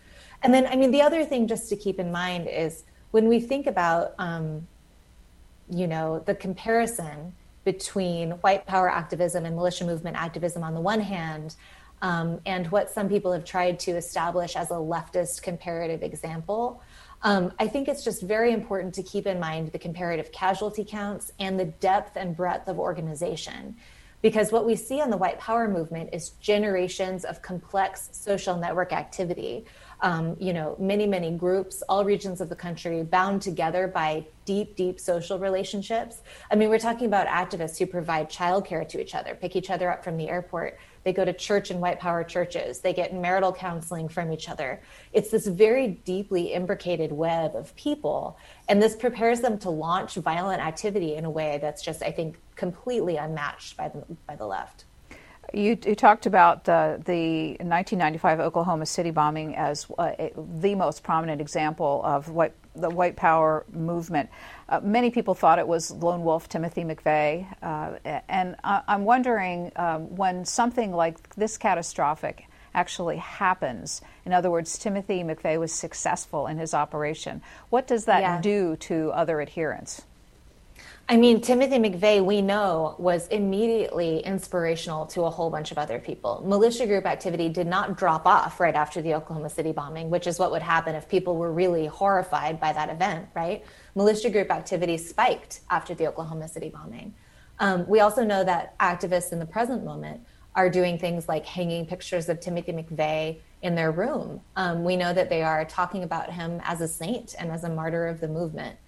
And 0.42 0.52
then, 0.54 0.66
I 0.66 0.76
mean, 0.76 0.90
the 0.90 1.02
other 1.02 1.22
thing 1.26 1.46
just 1.46 1.68
to 1.68 1.76
keep 1.76 2.00
in 2.00 2.10
mind 2.10 2.48
is 2.48 2.84
when 3.10 3.28
we 3.28 3.40
think 3.40 3.66
about, 3.66 4.14
um, 4.18 4.66
you 5.68 5.86
know, 5.86 6.20
the 6.20 6.34
comparison 6.34 7.34
between 7.64 8.32
white 8.32 8.66
power 8.66 8.90
activism 8.90 9.44
and 9.44 9.54
militia 9.54 9.84
movement 9.84 10.16
activism 10.16 10.62
on 10.62 10.74
the 10.74 10.80
one 10.80 11.00
hand, 11.00 11.56
um, 12.04 12.38
and 12.44 12.70
what 12.70 12.90
some 12.90 13.08
people 13.08 13.32
have 13.32 13.46
tried 13.46 13.80
to 13.80 13.92
establish 13.92 14.56
as 14.56 14.70
a 14.70 14.74
leftist 14.74 15.40
comparative 15.42 16.02
example. 16.02 16.82
Um, 17.22 17.50
I 17.58 17.66
think 17.66 17.88
it's 17.88 18.04
just 18.04 18.20
very 18.20 18.52
important 18.52 18.92
to 18.96 19.02
keep 19.02 19.26
in 19.26 19.40
mind 19.40 19.72
the 19.72 19.78
comparative 19.78 20.30
casualty 20.30 20.84
counts 20.84 21.32
and 21.40 21.58
the 21.58 21.64
depth 21.64 22.18
and 22.18 22.36
breadth 22.36 22.68
of 22.68 22.78
organization. 22.78 23.76
Because 24.20 24.52
what 24.52 24.66
we 24.66 24.76
see 24.76 25.00
on 25.00 25.08
the 25.08 25.16
white 25.16 25.38
power 25.38 25.66
movement 25.66 26.10
is 26.12 26.30
generations 26.40 27.24
of 27.24 27.40
complex 27.40 28.10
social 28.12 28.56
network 28.58 28.92
activity. 28.92 29.64
Um, 30.00 30.36
you 30.38 30.52
know, 30.52 30.76
many, 30.78 31.06
many 31.06 31.30
groups, 31.30 31.82
all 31.88 32.04
regions 32.04 32.42
of 32.42 32.50
the 32.50 32.56
country 32.56 33.02
bound 33.02 33.40
together 33.40 33.86
by 33.86 34.26
deep, 34.44 34.76
deep 34.76 35.00
social 35.00 35.38
relationships. 35.38 36.20
I 36.50 36.56
mean, 36.56 36.68
we're 36.68 36.78
talking 36.78 37.06
about 37.06 37.26
activists 37.26 37.78
who 37.78 37.86
provide 37.86 38.30
childcare 38.30 38.86
to 38.88 39.00
each 39.00 39.14
other, 39.14 39.34
pick 39.34 39.56
each 39.56 39.70
other 39.70 39.90
up 39.90 40.04
from 40.04 40.18
the 40.18 40.28
airport. 40.28 40.78
They 41.04 41.12
go 41.12 41.24
to 41.24 41.32
church 41.32 41.70
and 41.70 41.80
white 41.80 42.00
power 42.00 42.24
churches. 42.24 42.80
They 42.80 42.92
get 42.92 43.14
marital 43.14 43.52
counseling 43.52 44.08
from 44.08 44.32
each 44.32 44.48
other. 44.48 44.82
It's 45.12 45.30
this 45.30 45.46
very 45.46 45.88
deeply 45.88 46.54
imbricated 46.54 47.12
web 47.12 47.54
of 47.54 47.76
people. 47.76 48.38
And 48.68 48.82
this 48.82 48.96
prepares 48.96 49.40
them 49.40 49.58
to 49.58 49.70
launch 49.70 50.14
violent 50.14 50.62
activity 50.62 51.14
in 51.14 51.24
a 51.24 51.30
way 51.30 51.58
that's 51.60 51.82
just, 51.82 52.02
I 52.02 52.10
think, 52.10 52.38
completely 52.56 53.16
unmatched 53.16 53.76
by 53.76 53.88
the, 53.88 54.04
by 54.26 54.36
the 54.36 54.46
left. 54.46 54.84
You, 55.52 55.78
you, 55.86 55.94
talked 55.94 56.26
about 56.26 56.64
the, 56.64 57.00
the 57.04 57.50
1995 57.60 58.40
Oklahoma 58.40 58.86
City 58.86 59.10
bombing 59.10 59.54
as 59.54 59.86
uh, 59.98 60.12
the 60.36 60.74
most 60.74 61.02
prominent 61.02 61.40
example 61.40 62.00
of 62.02 62.30
what 62.30 62.54
the 62.74 62.90
white 62.90 63.14
power 63.14 63.64
movement. 63.72 64.30
Uh, 64.68 64.80
many 64.82 65.10
people 65.10 65.34
thought 65.34 65.58
it 65.58 65.68
was 65.68 65.90
lone 65.90 66.24
wolf 66.24 66.48
Timothy 66.48 66.84
McVeigh, 66.84 67.46
uh, 67.62 68.20
and 68.28 68.56
I, 68.64 68.82
am 68.88 69.04
wondering 69.04 69.70
um, 69.76 70.16
when 70.16 70.44
something 70.44 70.92
like 70.92 71.34
this 71.34 71.58
catastrophic 71.58 72.48
actually 72.74 73.18
happens. 73.18 74.00
In 74.24 74.32
other 74.32 74.50
words, 74.50 74.78
Timothy 74.78 75.22
McVeigh 75.22 75.60
was 75.60 75.72
successful 75.72 76.46
in 76.46 76.58
his 76.58 76.74
operation. 76.74 77.42
What 77.70 77.86
does 77.86 78.06
that 78.06 78.22
yeah. 78.22 78.40
do 78.40 78.76
to 78.76 79.10
other 79.12 79.40
adherents? 79.40 80.02
I 81.06 81.18
mean, 81.18 81.42
Timothy 81.42 81.76
McVeigh, 81.76 82.24
we 82.24 82.40
know, 82.40 82.96
was 82.98 83.28
immediately 83.28 84.20
inspirational 84.20 85.04
to 85.06 85.24
a 85.24 85.30
whole 85.30 85.50
bunch 85.50 85.70
of 85.70 85.76
other 85.76 85.98
people. 85.98 86.42
Militia 86.46 86.86
group 86.86 87.04
activity 87.04 87.50
did 87.50 87.66
not 87.66 87.98
drop 87.98 88.26
off 88.26 88.58
right 88.58 88.74
after 88.74 89.02
the 89.02 89.12
Oklahoma 89.12 89.50
City 89.50 89.70
bombing, 89.70 90.08
which 90.08 90.26
is 90.26 90.38
what 90.38 90.50
would 90.50 90.62
happen 90.62 90.94
if 90.94 91.06
people 91.06 91.36
were 91.36 91.52
really 91.52 91.84
horrified 91.86 92.58
by 92.58 92.72
that 92.72 92.88
event, 92.88 93.28
right? 93.34 93.62
Militia 93.94 94.30
group 94.30 94.50
activity 94.50 94.96
spiked 94.96 95.60
after 95.68 95.94
the 95.94 96.06
Oklahoma 96.06 96.48
City 96.48 96.70
bombing. 96.70 97.12
Um, 97.58 97.86
we 97.86 98.00
also 98.00 98.24
know 98.24 98.42
that 98.42 98.78
activists 98.78 99.30
in 99.30 99.38
the 99.38 99.46
present 99.46 99.84
moment 99.84 100.22
are 100.54 100.70
doing 100.70 100.98
things 100.98 101.28
like 101.28 101.44
hanging 101.44 101.84
pictures 101.84 102.30
of 102.30 102.40
Timothy 102.40 102.72
McVeigh 102.72 103.40
in 103.60 103.74
their 103.74 103.92
room. 103.92 104.40
Um, 104.56 104.84
we 104.84 104.96
know 104.96 105.12
that 105.12 105.28
they 105.28 105.42
are 105.42 105.66
talking 105.66 106.02
about 106.02 106.32
him 106.32 106.62
as 106.64 106.80
a 106.80 106.88
saint 106.88 107.34
and 107.38 107.50
as 107.50 107.64
a 107.64 107.68
martyr 107.68 108.06
of 108.06 108.20
the 108.20 108.28
movement. 108.28 108.78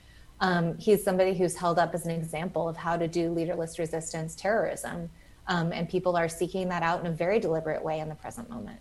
Um, 0.41 0.77
he's 0.79 1.03
somebody 1.03 1.35
who's 1.35 1.57
held 1.57 1.79
up 1.79 1.95
as 1.95 2.05
an 2.05 2.13
example 2.13 2.69
of 2.69 2.77
how 2.77 2.97
to 2.97 3.09
do 3.09 3.31
leaderless 3.31 3.79
resistance 3.79 4.35
terrorism. 4.35 5.09
Um, 5.49 5.73
and 5.73 5.89
people 5.89 6.17
are 6.17 6.29
seeking 6.29 6.69
that 6.69 6.83
out 6.83 7.01
in 7.01 7.07
a 7.07 7.11
very 7.11 7.39
deliberate 7.39 7.83
way 7.83 8.01
in 8.01 8.09
the 8.09 8.15
present 8.15 8.51
moment. 8.51 8.81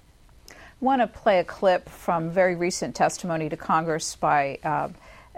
I 0.49 0.53
want 0.81 1.01
to 1.01 1.07
play 1.07 1.39
a 1.39 1.43
clip 1.43 1.87
from 1.87 2.29
very 2.29 2.55
recent 2.55 2.95
testimony 2.95 3.47
to 3.49 3.55
Congress 3.55 4.15
by 4.15 4.59
uh, 4.63 4.89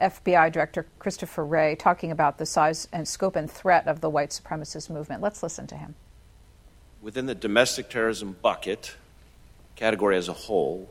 FBI 0.02 0.52
Director 0.52 0.88
Christopher 1.00 1.46
Wray 1.46 1.76
talking 1.76 2.12
about 2.12 2.38
the 2.38 2.46
size 2.46 2.88
and 2.92 3.08
scope 3.08 3.36
and 3.36 3.50
threat 3.50 3.88
of 3.88 4.02
the 4.02 4.10
white 4.10 4.30
supremacist 4.30 4.90
movement. 4.90 5.22
Let's 5.22 5.44
listen 5.44 5.68
to 5.68 5.76
him. 5.76 5.96
Within 7.02 7.28
the 7.28 7.36
domestic 7.36 7.90
terrorism 7.90 8.36
bucket, 8.42 8.96
category 9.76 10.18
as 10.18 10.28
a 10.28 10.34
whole, 10.34 10.90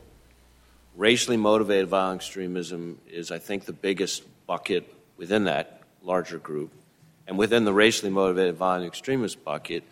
racially 0.95 1.37
motivated 1.37 1.89
violent 1.89 2.21
extremism 2.21 2.99
is, 3.07 3.31
I 3.31 3.39
think, 3.39 3.65
the 3.65 3.73
biggest 3.73 4.23
bucket 4.47 4.96
within 5.17 5.45
that 5.45 5.81
larger 6.01 6.37
group. 6.37 6.71
And 7.27 7.37
within 7.37 7.65
the 7.65 7.73
racially 7.73 8.11
motivated 8.11 8.55
violent 8.55 8.87
extremist 8.87 9.43
bucket, 9.43 9.83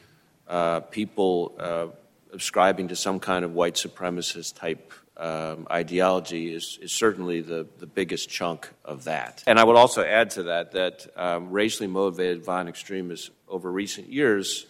uh, 0.48 0.80
people 0.80 1.54
uh, 1.60 1.88
subscribing 2.32 2.90
to 2.90 2.96
some 2.96 3.20
kind 3.20 3.44
of 3.44 3.54
white 3.54 3.76
supremacist 3.76 4.56
type 4.56 4.94
um, 5.18 5.68
ideology 5.72 6.54
is, 6.54 6.78
is 6.82 6.92
certainly 6.92 7.42
the, 7.42 7.66
the 7.80 7.86
biggest 7.86 8.30
chunk 8.30 8.70
of 8.84 9.06
that. 9.06 9.44
And 9.48 9.60
I 9.60 9.64
would 9.64 9.78
also 9.78 10.04
add 10.04 10.32
to 10.32 10.44
that 10.44 10.74
that 10.74 11.08
um, 11.16 11.52
racially 11.52 11.88
motivated 11.88 12.44
violent 12.44 12.70
extremists 12.70 13.30
over 13.48 13.72
recent 13.72 14.10
years 14.10 14.66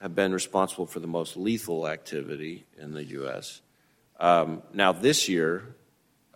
have 0.00 0.14
been 0.14 0.32
responsible 0.32 0.86
for 0.86 1.00
the 1.00 1.06
most 1.06 1.36
lethal 1.36 1.88
activity 1.88 2.64
in 2.78 2.92
the 2.92 3.04
U.S. 3.04 3.60
Um, 4.20 4.62
now, 4.72 4.92
this 4.92 5.28
year, 5.28 5.74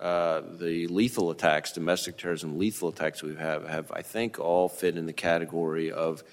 uh, 0.03 0.43
the 0.59 0.89
lethal 0.89 1.31
attacks, 1.31 1.71
domestic 1.71 2.19
terrorism 2.19 2.59
lethal 2.59 2.89
attacks 2.89 3.23
we 3.23 3.37
have, 3.37 3.69
have, 3.69 3.93
I 3.93 4.03
think, 4.03 4.41
all 4.41 4.69
fit 4.69 4.97
in 4.97 5.07
the 5.07 5.13
category 5.13 5.93
of 5.93 6.25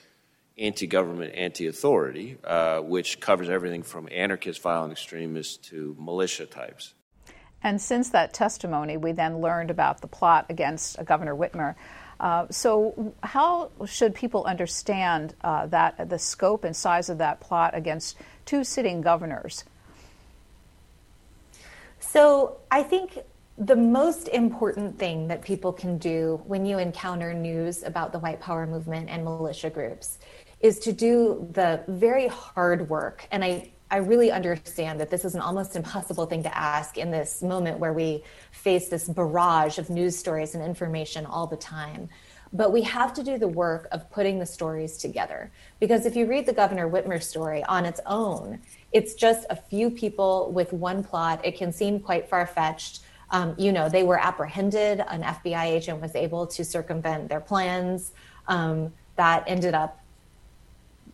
anti 0.58 0.88
government, 0.88 1.36
anti 1.36 1.68
authority, 1.68 2.38
uh, 2.44 2.80
which 2.80 3.20
covers 3.20 3.48
everything 3.48 3.84
from 3.84 4.10
anarchist 4.12 4.62
violent 4.64 4.92
extremists 4.92 5.58
to 5.70 5.96
militia 6.00 6.48
types. 6.48 6.96
And 7.62 7.80
since 7.80 8.10
that 8.10 8.34
testimony, 8.34 8.98
we 8.98 9.12
then 9.12 9.40
learned 9.40 9.70
about 9.70 10.02
the 10.02 10.08
plot 10.08 10.48
against 10.50 11.04
Governor 11.06 11.36
Whitmer. 11.36 11.76
Uh, 12.20 12.48
so, 12.50 13.14
how 13.22 13.70
should 13.86 14.16
people 14.16 14.46
understand 14.46 15.36
uh, 15.42 15.68
that 15.68 16.10
the 16.10 16.18
scope 16.18 16.64
and 16.64 16.76
size 16.76 17.10
of 17.10 17.20
that 17.20 17.40
plot 17.40 17.76
against 17.76 18.18
two 18.46 18.64
sitting 18.64 19.02
governors? 19.02 19.64
So, 22.00 22.58
I 22.72 22.82
think 22.82 23.20
the 23.60 23.76
most 23.76 24.30
important 24.30 24.98
thing 24.98 25.28
that 25.28 25.42
people 25.42 25.74
can 25.74 25.98
do 25.98 26.42
when 26.46 26.66
you 26.66 26.80
encounter 26.80 27.34
news 27.34 27.84
about 27.84 28.14
the 28.14 28.20
white 28.20 28.40
power 28.40 28.66
movement 28.66 29.10
and 29.10 29.26
militia 29.26 29.70
groups 29.70 30.18
is 30.62 30.80
to 30.80 30.94
do 30.94 31.46
the 31.52 31.84
very 31.90 32.28
hard 32.28 32.90
work. 32.90 33.28
And 33.32 33.44
I, 33.44 33.72
I 33.92 33.98
really 33.98 34.32
understand 34.32 34.98
that 35.02 35.10
this 35.10 35.26
is 35.26 35.36
an 35.36 35.42
almost 35.42 35.76
impossible 35.76 36.26
thing 36.26 36.42
to 36.44 36.58
ask 36.58 36.98
in 36.98 37.12
this 37.12 37.42
moment 37.42 37.80
where 37.80 37.92
we 37.92 38.24
face 38.52 38.88
this 38.88 39.10
barrage 39.10 39.78
of 39.78 39.90
news 39.90 40.18
stories 40.18 40.56
and 40.56 40.64
information 40.64 41.26
all 41.26 41.46
the 41.46 41.58
time. 41.58 42.08
But 42.54 42.72
we 42.72 42.82
have 42.84 43.14
to 43.16 43.24
do 43.24 43.38
the 43.38 43.48
work 43.48 43.90
of 43.92 44.10
putting 44.10 44.40
the 44.40 44.46
stories 44.46 44.98
together. 44.98 45.52
Because 45.82 46.06
if 46.06 46.16
you 46.16 46.28
read 46.28 46.46
the 46.46 46.54
Governor 46.54 46.90
Whitmer 46.90 47.22
story 47.22 47.62
on 47.66 47.86
its 47.86 48.00
own, 48.06 48.62
it's 48.94 49.16
just 49.16 49.46
a 49.50 49.56
few 49.56 49.92
people 49.92 50.52
with 50.54 50.72
one 50.72 51.04
plot. 51.04 51.42
It 51.44 51.58
can 51.58 51.74
seem 51.74 52.00
quite 52.00 52.30
far 52.30 52.48
fetched. 52.48 53.02
Um, 53.32 53.56
you 53.58 53.72
know, 53.72 53.90
they 53.90 54.04
were 54.04 54.20
apprehended. 54.20 55.02
An 55.08 55.22
FBI 55.22 55.66
agent 55.66 56.02
was 56.02 56.16
able 56.16 56.48
to 56.48 56.66
circumvent 56.66 57.30
their 57.30 57.40
plans. 57.40 58.12
Um, 58.48 58.94
that 59.16 59.44
ended 59.48 59.74
up 59.74 60.00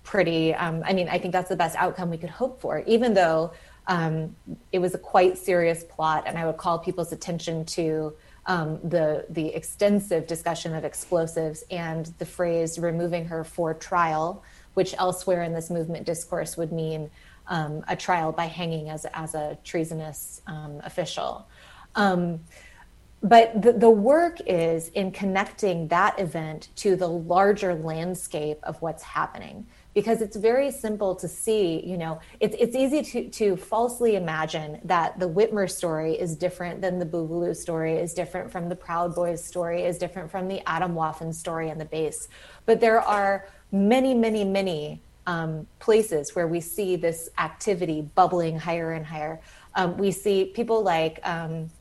pretty, 0.04 0.54
um, 0.54 0.84
I 0.86 0.94
mean, 0.94 1.10
I 1.10 1.18
think 1.18 1.34
that's 1.34 1.50
the 1.50 1.56
best 1.56 1.76
outcome 1.76 2.10
we 2.10 2.18
could 2.18 2.30
hope 2.30 2.62
for, 2.62 2.80
even 2.86 3.14
though 3.14 3.52
um, 3.88 4.36
it 4.72 4.80
was 4.80 4.94
a 4.94 4.98
quite 4.98 5.38
serious 5.38 5.84
plot. 5.84 6.24
And 6.28 6.38
I 6.38 6.46
would 6.46 6.58
call 6.58 6.80
people's 6.80 7.12
attention 7.12 7.66
to 7.66 8.14
um, 8.46 8.80
the, 8.84 9.26
the 9.30 9.48
extensive 9.48 10.28
discussion 10.28 10.74
of 10.76 10.86
explosives 10.86 11.64
and 11.72 12.06
the 12.20 12.26
phrase 12.26 12.78
removing 12.78 13.26
her 13.26 13.44
for 13.44 13.74
trial, 13.74 14.44
which 14.76 14.94
elsewhere 14.98 15.44
in 15.44 15.54
this 15.54 15.70
movement 15.70 16.06
discourse 16.06 16.56
would 16.56 16.72
mean 16.72 17.10
um, 17.48 17.84
a 17.88 17.96
trial 17.96 18.32
by 18.32 18.46
hanging 18.46 18.90
as, 18.90 19.06
as 19.14 19.36
a 19.36 19.58
treasonous 19.64 20.42
official. 20.84 21.48
Um, 21.96 22.42
but 23.26 23.60
the, 23.60 23.74
the 23.74 23.90
work 23.90 24.38
is 24.46 24.90
in 24.90 25.12
connecting 25.12 25.88
that 25.88 26.20
event 26.20 26.70
to 26.76 26.96
the 26.96 27.08
larger 27.08 27.74
landscape 27.74 28.60
of 28.62 28.80
what's 28.84 29.02
happening. 29.02 29.66
Because 29.96 30.22
it's 30.22 30.36
very 30.36 30.70
simple 30.72 31.16
to 31.16 31.28
see 31.28 31.82
you 31.84 31.98
know 31.98 32.20
it's, 32.40 32.56
it's 32.60 32.76
easy 32.76 33.02
to, 33.02 33.30
to 33.30 33.56
falsely 33.56 34.16
imagine 34.16 34.80
that 34.84 35.18
the 35.20 35.28
whitmer 35.28 35.72
story 35.72 36.14
is 36.14 36.36
different 36.36 36.82
than 36.82 37.00
the 37.00 37.06
boogaloo 37.06 37.56
story 37.56 37.96
is 37.96 38.14
different 38.14 38.52
from 38.52 38.70
the 38.70 38.76
proud 38.76 39.16
boys 39.16 39.44
story 39.44 39.84
is 39.84 39.98
different 39.98 40.30
from 40.30 40.48
the 40.48 40.62
Atomwaffen 40.68 41.34
story 41.34 41.70
and 41.70 41.82
the 41.82 41.86
base. 41.86 42.28
But 42.66 42.80
there 42.80 43.02
are 43.02 43.48
many 43.72 44.14
many 44.14 44.44
many 44.44 45.02
um, 45.26 45.66
places 45.80 46.36
where 46.36 46.48
we 46.48 46.62
see 46.62 46.96
this 46.96 47.30
activity 47.40 48.02
bubbling 48.02 48.60
higher 48.60 48.92
and 48.92 49.06
higher. 49.06 49.42
Um, 49.74 49.98
we 49.98 50.12
see 50.12 50.46
people 50.46 50.84
like 50.84 51.20
um, 51.24 51.72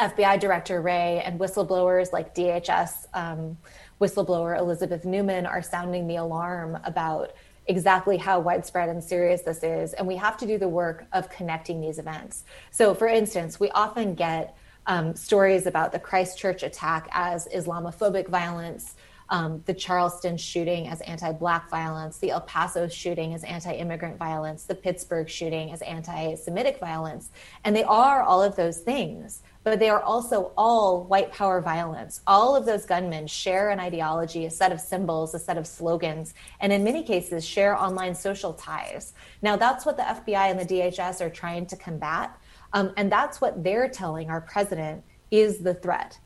fbi 0.00 0.38
director 0.40 0.80
Wray 0.80 1.22
and 1.24 1.38
whistleblowers 1.38 2.12
like 2.12 2.34
dhs 2.34 3.06
um, 3.14 3.56
whistleblower 4.00 4.58
elizabeth 4.58 5.04
Neumann 5.04 5.46
are 5.46 5.62
sounding 5.62 6.06
the 6.06 6.16
alarm 6.16 6.78
about 6.84 7.32
exactly 7.70 8.16
how 8.16 8.40
widespread 8.40 8.88
and 8.88 9.02
serious 9.02 9.42
this 9.42 9.62
is. 9.62 9.92
And 9.92 10.06
we 10.06 10.16
have 10.16 10.36
to 10.38 10.46
do 10.46 10.58
the 10.58 10.68
work 10.68 11.06
of 11.12 11.30
connecting 11.30 11.80
these 11.80 11.98
events. 11.98 12.44
So, 12.72 12.94
for 12.94 13.06
instance, 13.06 13.60
we 13.60 13.70
often 13.70 14.14
get 14.14 14.56
um, 14.86 15.14
stories 15.14 15.66
about 15.66 15.92
the 15.92 15.98
Christchurch 15.98 16.64
attack 16.64 17.08
as 17.12 17.46
Islamophobic 17.54 18.28
violence, 18.28 18.96
um, 19.28 19.62
the 19.66 19.74
Charleston 19.74 20.36
shooting 20.36 20.88
as 20.88 21.00
anti 21.02 21.30
Black 21.32 21.70
violence, 21.70 22.18
the 22.18 22.30
El 22.30 22.40
Paso 22.40 22.88
shooting 22.88 23.34
as 23.34 23.44
anti 23.44 23.72
immigrant 23.72 24.18
violence, 24.18 24.64
the 24.64 24.74
Pittsburgh 24.74 25.28
shooting 25.28 25.70
as 25.70 25.80
anti 25.82 26.34
Semitic 26.34 26.80
violence. 26.80 27.30
And 27.62 27.76
they 27.76 27.84
are 27.84 28.22
all 28.22 28.42
of 28.42 28.56
those 28.56 28.78
things 28.78 29.42
but 29.62 29.78
they 29.78 29.90
are 29.90 30.02
also 30.02 30.52
all 30.56 31.04
white 31.04 31.30
power 31.32 31.60
violence. 31.60 32.22
All 32.26 32.56
of 32.56 32.64
those 32.64 32.86
gunmen 32.86 33.26
share 33.26 33.70
an 33.70 33.78
ideology, 33.78 34.46
a 34.46 34.50
set 34.50 34.72
of 34.72 34.80
symbols, 34.80 35.34
a 35.34 35.38
set 35.38 35.58
of 35.58 35.66
slogans, 35.66 36.34
and 36.60 36.72
in 36.72 36.82
many 36.82 37.02
cases 37.02 37.44
share 37.44 37.76
online 37.76 38.14
social 38.14 38.54
ties. 38.54 39.12
Now, 39.42 39.56
that's 39.56 39.84
what 39.84 39.96
the 39.96 40.02
FBI 40.02 40.50
and 40.50 40.58
the 40.58 40.64
DHS 40.64 41.20
are 41.20 41.30
trying 41.30 41.66
to 41.66 41.76
combat. 41.76 42.36
Um, 42.72 42.92
and 42.96 43.10
that's 43.12 43.40
what 43.40 43.62
they're 43.62 43.88
telling 43.88 44.30
our 44.30 44.40
president 44.40 45.04
is 45.30 45.58
the 45.58 45.74
threat. 45.74 46.18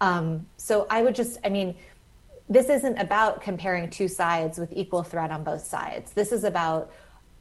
Um, 0.00 0.46
so 0.56 0.86
I 0.90 1.02
would 1.02 1.14
just, 1.14 1.38
I 1.44 1.48
mean, 1.48 1.76
this 2.48 2.68
isn't 2.68 2.98
about 2.98 3.40
comparing 3.40 3.88
two 3.88 4.08
sides 4.08 4.58
with 4.58 4.72
equal 4.72 5.02
threat 5.02 5.30
on 5.30 5.44
both 5.44 5.64
sides. 5.64 6.12
This 6.12 6.32
is 6.32 6.44
about 6.44 6.92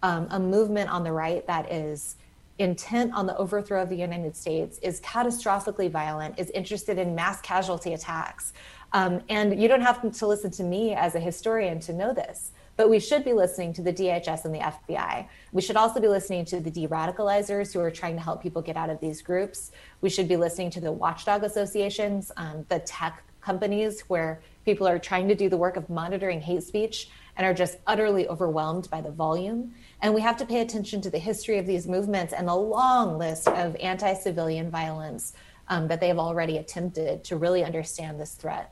um, 0.03 0.27
a 0.29 0.39
movement 0.39 0.89
on 0.89 1.03
the 1.03 1.11
right 1.11 1.45
that 1.47 1.71
is 1.71 2.15
intent 2.61 3.13
on 3.13 3.25
the 3.25 3.35
overthrow 3.37 3.81
of 3.81 3.89
the 3.89 3.95
United 3.95 4.35
States, 4.35 4.79
is 4.81 5.01
catastrophically 5.01 5.89
violent, 5.89 6.39
is 6.39 6.49
interested 6.51 6.97
in 6.97 7.13
mass 7.15 7.41
casualty 7.41 7.93
attacks. 7.93 8.53
Um, 8.93 9.21
and 9.29 9.61
you 9.61 9.67
don't 9.67 9.81
have 9.81 10.01
to 10.11 10.27
listen 10.27 10.51
to 10.51 10.63
me 10.63 10.93
as 10.93 11.15
a 11.15 11.19
historian 11.19 11.79
to 11.81 11.93
know 11.93 12.13
this, 12.13 12.51
but 12.75 12.89
we 12.89 12.99
should 12.99 13.23
be 13.23 13.33
listening 13.33 13.73
to 13.73 13.81
the 13.81 13.93
DHS 13.93 14.45
and 14.45 14.53
the 14.53 14.59
FBI. 14.59 15.27
We 15.51 15.61
should 15.61 15.77
also 15.77 15.99
be 15.99 16.07
listening 16.07 16.45
to 16.45 16.59
the 16.59 16.69
de 16.69 16.87
radicalizers 16.87 17.73
who 17.73 17.79
are 17.79 17.91
trying 17.91 18.15
to 18.15 18.21
help 18.21 18.43
people 18.43 18.61
get 18.61 18.75
out 18.75 18.89
of 18.89 18.99
these 18.99 19.21
groups. 19.21 19.71
We 20.01 20.09
should 20.09 20.27
be 20.27 20.35
listening 20.35 20.71
to 20.71 20.81
the 20.81 20.91
watchdog 20.91 21.43
associations, 21.43 22.31
um, 22.37 22.65
the 22.69 22.79
tech 22.79 23.23
companies 23.39 24.01
where 24.01 24.41
people 24.65 24.87
are 24.87 24.99
trying 24.99 25.27
to 25.27 25.35
do 25.35 25.49
the 25.49 25.57
work 25.57 25.77
of 25.77 25.89
monitoring 25.89 26.41
hate 26.41 26.63
speech 26.63 27.09
and 27.41 27.47
are 27.47 27.55
just 27.55 27.79
utterly 27.87 28.27
overwhelmed 28.27 28.87
by 28.91 29.01
the 29.01 29.09
volume. 29.09 29.73
And 29.99 30.13
we 30.13 30.21
have 30.21 30.37
to 30.37 30.45
pay 30.45 30.61
attention 30.61 31.01
to 31.01 31.09
the 31.09 31.17
history 31.17 31.57
of 31.57 31.65
these 31.65 31.87
movements 31.87 32.33
and 32.33 32.47
the 32.47 32.55
long 32.55 33.17
list 33.17 33.47
of 33.47 33.75
anti 33.77 34.13
civilian 34.13 34.69
violence 34.69 35.33
um, 35.67 35.87
that 35.87 35.99
they 35.99 36.07
have 36.09 36.19
already 36.19 36.57
attempted 36.57 37.23
to 37.23 37.37
really 37.37 37.63
understand 37.63 38.19
this 38.19 38.35
threat. 38.35 38.71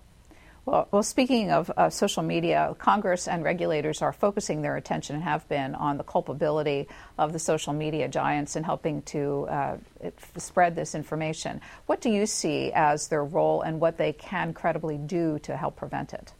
Well, 0.65 0.87
well 0.91 1.01
speaking 1.01 1.49
of 1.49 1.71
uh, 1.77 1.89
social 1.89 2.21
media, 2.21 2.75
Congress 2.77 3.27
and 3.27 3.43
regulators 3.43 4.03
are 4.03 4.13
focusing 4.13 4.61
their 4.61 4.77
attention 4.77 5.15
and 5.15 5.23
have 5.23 5.49
been 5.49 5.73
on 5.73 5.97
the 5.97 6.03
culpability 6.03 6.87
of 7.17 7.33
the 7.33 7.39
social 7.39 7.73
media 7.73 8.07
giants 8.07 8.55
in 8.55 8.63
helping 8.63 9.01
to 9.03 9.47
uh, 9.49 9.77
spread 10.37 10.75
this 10.75 10.93
information. 10.93 11.59
What 11.87 12.01
do 12.01 12.11
you 12.11 12.27
see 12.27 12.71
as 12.75 13.07
their 13.07 13.25
role 13.25 13.63
and 13.63 13.79
what 13.79 13.97
they 13.97 14.13
can 14.13 14.53
credibly 14.53 14.99
do 14.99 15.39
to 15.39 15.57
help 15.57 15.75
prevent 15.75 16.13
it? 16.13 16.33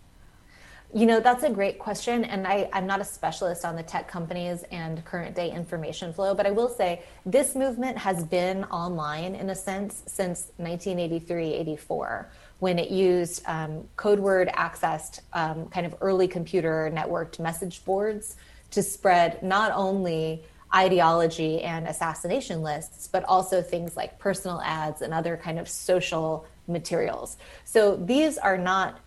You 0.91 1.05
know, 1.05 1.19
that's 1.19 1.43
a 1.43 1.51
great 1.51 1.77
question. 1.77 2.23
And 2.23 2.47
I, 2.47 2.67
am 2.73 2.87
not 2.87 2.99
a 2.99 3.05
specialist 3.05 3.63
on 3.63 3.75
the 3.75 3.83
tech 3.83 4.07
companies 4.07 4.63
and 4.71 5.05
current 5.05 5.35
day 5.35 5.51
information 5.51 6.11
flow, 6.11 6.33
but 6.33 6.47
I 6.47 6.51
will 6.51 6.67
say 6.67 7.03
this 7.27 7.53
movement 7.53 7.95
has 7.95 8.23
been 8.23 8.63
online 8.65 9.35
in 9.35 9.51
a 9.51 9.55
sense 9.55 10.01
since 10.07 10.51
1983 10.57 11.53
84, 11.53 12.31
when 12.57 12.79
it 12.79 12.89
used 12.89 13.43
um, 13.45 13.87
code 13.97 14.19
word 14.19 14.49
accessed 14.55 15.19
um, 15.33 15.67
kind 15.67 15.85
of 15.85 15.95
early 16.01 16.27
computer 16.27 16.91
networked 16.91 17.39
message 17.39 17.85
boards 17.85 18.35
to 18.71 18.81
spread 18.81 19.43
not 19.43 19.71
only 19.75 20.43
ideology 20.73 21.61
and 21.61 21.87
assassination 21.87 22.63
lists, 22.63 23.07
but 23.07 23.23
also 23.25 23.61
things 23.61 23.95
like 23.95 24.17
personal 24.17 24.59
ads 24.61 25.03
and 25.03 25.13
other 25.13 25.37
kind 25.37 25.59
of 25.59 25.69
social 25.69 26.47
materials. 26.67 27.37
So 27.65 27.95
these 27.95 28.37
are 28.37 28.57
not 28.57 28.99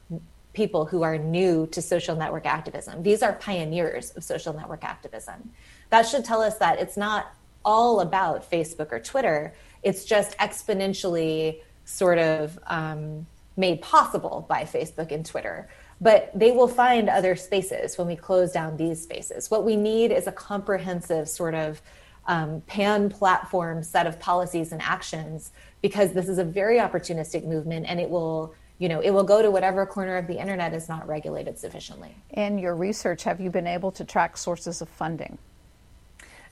people 0.53 0.85
who 0.85 1.03
are 1.03 1.17
new 1.17 1.67
to 1.69 1.81
social 1.81 2.15
network 2.15 2.47
activism. 2.47 3.03
These 3.03 3.23
are 3.23 3.33
pioneers 3.33 4.11
of 4.11 4.25
social 4.25 4.53
network 4.53 4.85
activism. 4.85 5.51
That 5.91 6.07
should 6.07 6.25
tell 6.25 6.43
us 6.43 6.59
that 6.59 6.79
it's 6.79 6.97
not 6.97 7.35
all 7.65 8.01
about 8.01 8.51
Facebook 8.51 8.93
or 8.93 9.01
Twitter, 9.01 9.55
it's 9.83 10.05
just 10.05 10.37
exponentially 10.39 11.61
sort 11.85 12.19
of 12.19 12.59
um, 12.67 13.27
made 13.57 13.81
possible 13.83 14.47
by 14.49 14.65
Facebook 14.65 15.11
and 15.13 15.25
Twitter. 15.25 15.69
But 16.01 16.31
they 16.35 16.51
will 16.51 16.69
find 16.69 17.09
other 17.09 17.37
spaces 17.37 17.97
when 17.97 18.09
we 18.09 18.17
close 18.17 18.53
down 18.53 18.77
these 18.77 19.01
spaces. 19.01 19.51
What 19.51 19.65
we 19.65 19.77
need 19.77 20.11
is 20.11 20.27
a 20.27 20.33
comprehensive 20.33 21.29
sort 21.29 21.55
of 21.55 21.81
um, 22.27 22.61
pan 22.63 23.09
platform 23.09 23.83
set 23.83 24.07
of 24.07 24.19
policies 24.19 24.73
and 24.73 24.83
actions 24.83 25.53
because 25.81 26.13
this 26.13 26.29
is 26.29 26.39
a 26.39 26.45
very 26.45 26.79
opportunistic 26.79 27.45
movement 27.45 27.87
and 27.89 28.01
it 28.01 28.09
will 28.09 28.55
you 28.79 28.89
know 28.89 29.01
it 29.01 29.11
will 29.11 29.25
go 29.25 29.43
to 29.43 29.51
whatever 29.51 29.87
corner 29.87 30.17
of 30.17 30.27
the 30.27 30.39
internet 30.39 30.75
is 30.75 30.89
not 30.89 31.07
regulated 31.07 31.59
sufficiently 31.59 32.15
in 32.31 32.59
your 32.59 32.75
research 32.75 33.23
have 33.23 33.41
you 33.41 33.51
been 33.51 33.67
able 33.67 33.93
to 33.93 34.05
track 34.05 34.37
sources 34.37 34.83
of 34.83 34.89
funding 34.89 35.39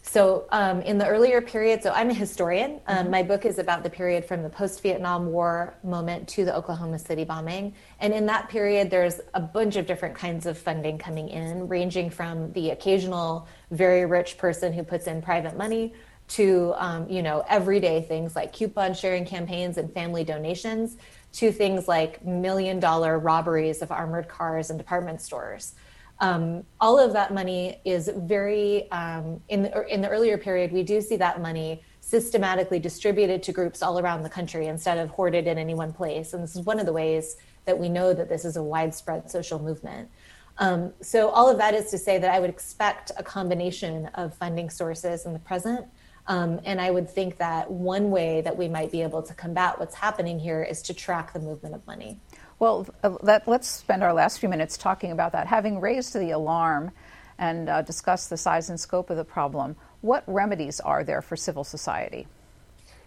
so, 0.03 0.47
um, 0.51 0.81
in 0.83 0.97
the 0.99 1.07
earlier 1.07 1.41
period, 1.43 1.83
so 1.83 1.93
I'm 1.93 2.11
a 2.11 2.15
historian. 2.15 2.81
Um, 2.87 2.99
mm-hmm. 2.99 3.11
My 3.11 3.23
book 3.23 3.45
is 3.45 3.59
about 3.59 3.83
the 3.83 3.91
period 3.91 4.25
from 4.25 4.43
the 4.43 4.49
post 4.49 4.83
Vietnam 4.83 5.27
War 5.27 5.75
moment 5.85 6.27
to 6.29 6.45
the 6.45 6.57
Oklahoma 6.57 6.99
City 6.99 7.25
bombing. 7.25 7.75
And 8.01 8.15
in 8.15 8.27
that 8.27 8.49
period, 8.49 8.91
there's 8.91 9.21
a 9.35 9.41
bunch 9.41 9.77
of 9.77 9.87
different 9.87 10.15
kinds 10.15 10.47
of 10.47 10.57
funding 10.57 10.97
coming 10.97 11.29
in, 11.29 11.69
ranging 11.69 12.09
from 12.09 12.51
the 12.53 12.71
occasional 12.71 13.47
very 13.71 14.07
rich 14.07 14.39
person 14.39 14.73
who 14.73 14.83
puts 14.83 15.07
in 15.07 15.21
private 15.21 15.57
money 15.57 15.93
to, 16.29 16.75
um, 16.77 17.09
you 17.09 17.23
know, 17.23 17.45
everyday 17.49 18.03
things 18.03 18.35
like 18.35 18.53
coupon 18.53 18.95
sharing 18.95 19.27
campaigns 19.27 19.77
and 19.77 19.93
family 19.93 20.25
donations 20.25 20.97
to 21.33 21.53
things 21.53 21.87
like 21.87 22.25
million 22.25 22.81
dollar 22.81 23.19
robberies 23.19 23.83
of 23.83 23.91
armored 23.93 24.29
cars 24.29 24.71
and 24.71 24.79
department 24.79 25.21
stores. 25.21 25.75
Um, 26.19 26.65
all 26.81 26.99
of 26.99 27.13
that 27.15 27.33
money 27.33 27.81
is 27.85 28.11
very 28.15 28.91
um, 28.91 29.41
in 29.49 29.63
the 29.63 29.87
in 29.87 30.03
the 30.03 30.09
earlier 30.09 30.37
period. 30.37 30.71
We 30.73 30.83
do 30.83 31.01
see 31.01 31.17
that 31.17 31.41
money 31.41 31.83
systematically 32.01 32.79
distributed 32.79 33.43
to 33.45 33.53
groups 33.53 33.83
all 33.83 33.99
around 33.99 34.23
the 34.23 34.29
country 34.29 34.67
instead 34.67 34.99
of 34.99 35.11
hoarded 35.11 35.47
in 35.47 35.57
any 35.59 35.75
one 35.75 35.93
place. 35.93 36.33
And 36.35 36.43
this 36.43 36.57
is 36.57 36.63
one 36.67 36.81
of 36.81 36.87
the 36.87 36.93
ways 36.93 37.37
that 37.65 37.79
we 37.79 37.89
know 37.89 38.13
that 38.13 38.29
this 38.29 38.45
is 38.45 38.57
a 38.57 38.63
widespread 38.63 39.31
social 39.31 39.59
movement. 39.59 40.11
Um, 40.59 40.93
so 41.01 41.31
all 41.31 41.49
of 41.49 41.57
that 41.59 41.73
is 41.75 41.91
to 41.91 41.99
say 41.99 42.19
that 42.19 42.31
I 42.31 42.41
would 42.41 42.51
expect 42.51 43.13
a 43.17 43.23
combination 43.23 44.07
of 44.15 44.35
funding 44.35 44.69
sources 44.69 45.25
in 45.25 45.33
the 45.33 45.39
present. 45.39 45.87
Um, 46.31 46.61
and 46.65 46.81
I 46.81 46.93
would 46.93 47.11
think 47.11 47.39
that 47.39 47.69
one 47.69 48.13
way 48.13 48.41
that 48.43 48.57
we 48.57 48.69
might 48.69 48.93
be 48.93 49.03
able 49.03 49.21
to 49.21 49.35
combat 49.35 49.81
what's 49.81 49.97
happening 49.97 50.39
here 50.39 50.63
is 50.63 50.81
to 50.83 50.95
track 50.95 51.33
the 51.33 51.41
movement 51.41 51.75
of 51.75 51.85
money. 51.89 52.21
Well, 52.61 52.87
uh, 53.03 53.17
let, 53.21 53.49
us 53.49 53.67
spend 53.67 54.05
our 54.05 54.13
last 54.13 54.39
few 54.39 54.49
minutes 54.49 54.79
talking 54.79 55.11
about 55.11 55.33
that. 55.33 55.49
Having 55.49 55.81
raised 55.81 56.15
the 56.15 56.31
alarm 56.31 56.93
and 57.39 57.69
uh, 57.69 57.83
discussed 57.83 58.31
the 58.31 58.37
size 58.37 58.71
and 58.71 58.79
scope 58.79 59.11
of 59.11 59.17
the 59.17 59.25
problem, 59.25 59.75
what 60.03 60.23
remedies 60.29 60.79
are 60.79 61.03
there 61.03 61.21
for 61.21 61.35
civil 61.35 61.65
society? 61.65 62.29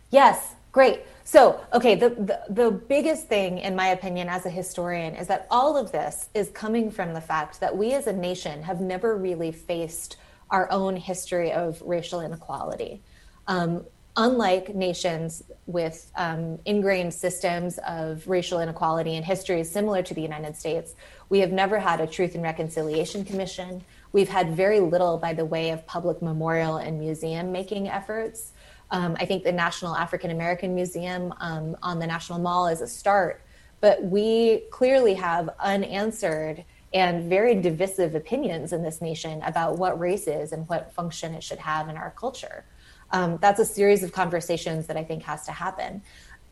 Yes, 0.10 0.56
great. 0.74 1.04
So, 1.24 1.62
okay, 1.72 1.96
the, 1.96 2.10
the, 2.10 2.42
the 2.50 2.72
biggest 2.72 3.30
thing, 3.30 3.60
in 3.60 3.74
my 3.74 3.88
opinion, 3.88 4.28
as 4.28 4.46
a 4.46 4.50
historian, 4.50 5.16
is 5.16 5.28
that 5.28 5.48
all 5.50 5.78
of 5.78 5.94
this 5.94 6.28
is 6.34 6.50
coming 6.50 6.92
from 6.92 7.14
the 7.14 7.22
fact 7.22 7.62
that 7.62 7.78
we 7.78 7.94
as 7.94 8.06
a 8.06 8.14
nation 8.14 8.64
have 8.64 8.82
never 8.82 9.16
really 9.16 9.54
faced 9.54 10.18
our 10.50 10.70
own 10.72 10.98
history 10.98 11.54
of 11.54 11.82
racial 11.84 12.20
inequality. 12.20 13.02
Um, 13.48 13.86
unlike 14.16 14.76
nations 14.76 15.44
with 15.66 16.12
um, 16.16 16.60
ingrained 16.66 17.14
systems 17.14 17.80
of 17.88 18.28
racial 18.28 18.60
inequality 18.60 19.16
and 19.16 19.26
histories 19.26 19.70
similar 19.72 20.04
to 20.04 20.14
the 20.14 20.22
United 20.22 20.56
States, 20.56 20.96
we 21.30 21.40
have 21.40 21.52
never 21.52 21.80
had 21.80 22.00
a 22.00 22.08
Truth 22.08 22.36
and 22.36 22.44
Reconciliation 22.44 23.26
Commission. 23.26 23.84
We've 24.12 24.30
had 24.30 24.56
very 24.56 24.80
little 24.80 25.18
by 25.18 25.34
the 25.34 25.46
way 25.46 25.72
of 25.72 25.86
public 25.88 26.22
memorial 26.22 26.78
and 26.78 27.00
museum 27.00 27.52
making 27.52 27.90
efforts. 27.90 28.52
Um, 28.92 29.18
I 29.20 29.26
think 29.26 29.44
the 29.44 29.52
National 29.52 29.96
African 29.96 30.30
American 30.30 30.76
Museum 30.76 31.34
um, 31.40 31.76
on 31.82 31.98
the 31.98 32.06
National 32.06 32.38
Mall 32.38 32.68
is 32.68 32.82
a 32.82 32.88
start, 32.88 33.42
but 33.82 34.04
we 34.04 34.60
clearly 34.70 35.16
have 35.16 35.50
unanswered 35.60 36.64
and 36.94 37.28
very 37.28 37.56
divisive 37.56 38.14
opinions 38.14 38.72
in 38.72 38.84
this 38.84 39.02
nation 39.02 39.42
about 39.42 39.80
what 39.80 40.00
race 40.00 40.28
is 40.28 40.52
and 40.52 40.70
what 40.70 40.94
function 40.94 41.34
it 41.34 41.42
should 41.42 41.58
have 41.58 41.90
in 41.90 41.98
our 41.98 42.12
culture 42.12 42.66
um, 43.14 43.38
that's 43.42 43.60
a 43.60 43.66
series 43.66 44.04
of 44.04 44.12
conversations 44.12 44.88
that 44.88 44.98
I 44.98 45.04
think 45.04 45.24
has 45.24 45.46
to 45.46 45.52
happen. 45.52 46.02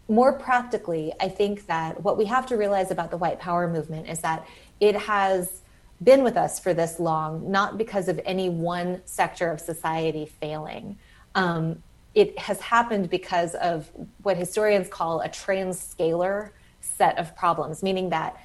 More 0.07 0.33
practically, 0.33 1.11
I 1.19 1.27
think 1.27 1.65
that 1.67 2.01
what 2.03 2.17
we 2.17 2.25
have 2.25 2.45
to 2.47 2.55
realize 2.55 2.91
about 2.91 3.11
the 3.11 3.17
white 3.17 3.39
power 3.39 3.67
movement 3.67 4.07
is 4.07 4.19
that 4.19 4.47
it 4.79 4.95
has 4.95 5.61
been 6.03 6.23
with 6.23 6.37
us 6.37 6.59
for 6.59 6.73
this 6.73 6.99
long, 6.99 7.51
not 7.51 7.77
because 7.77 8.07
of 8.07 8.19
any 8.25 8.49
one 8.49 9.01
sector 9.05 9.51
of 9.51 9.59
society 9.59 10.25
failing. 10.25 10.97
Um, 11.35 11.81
it 12.13 12.37
has 12.37 12.59
happened 12.59 13.09
because 13.09 13.55
of 13.55 13.89
what 14.21 14.37
historians 14.37 14.87
call 14.87 15.21
a 15.21 15.29
transscalar 15.29 16.51
set 16.81 17.17
of 17.17 17.35
problems, 17.35 17.81
meaning 17.81 18.09
that 18.09 18.39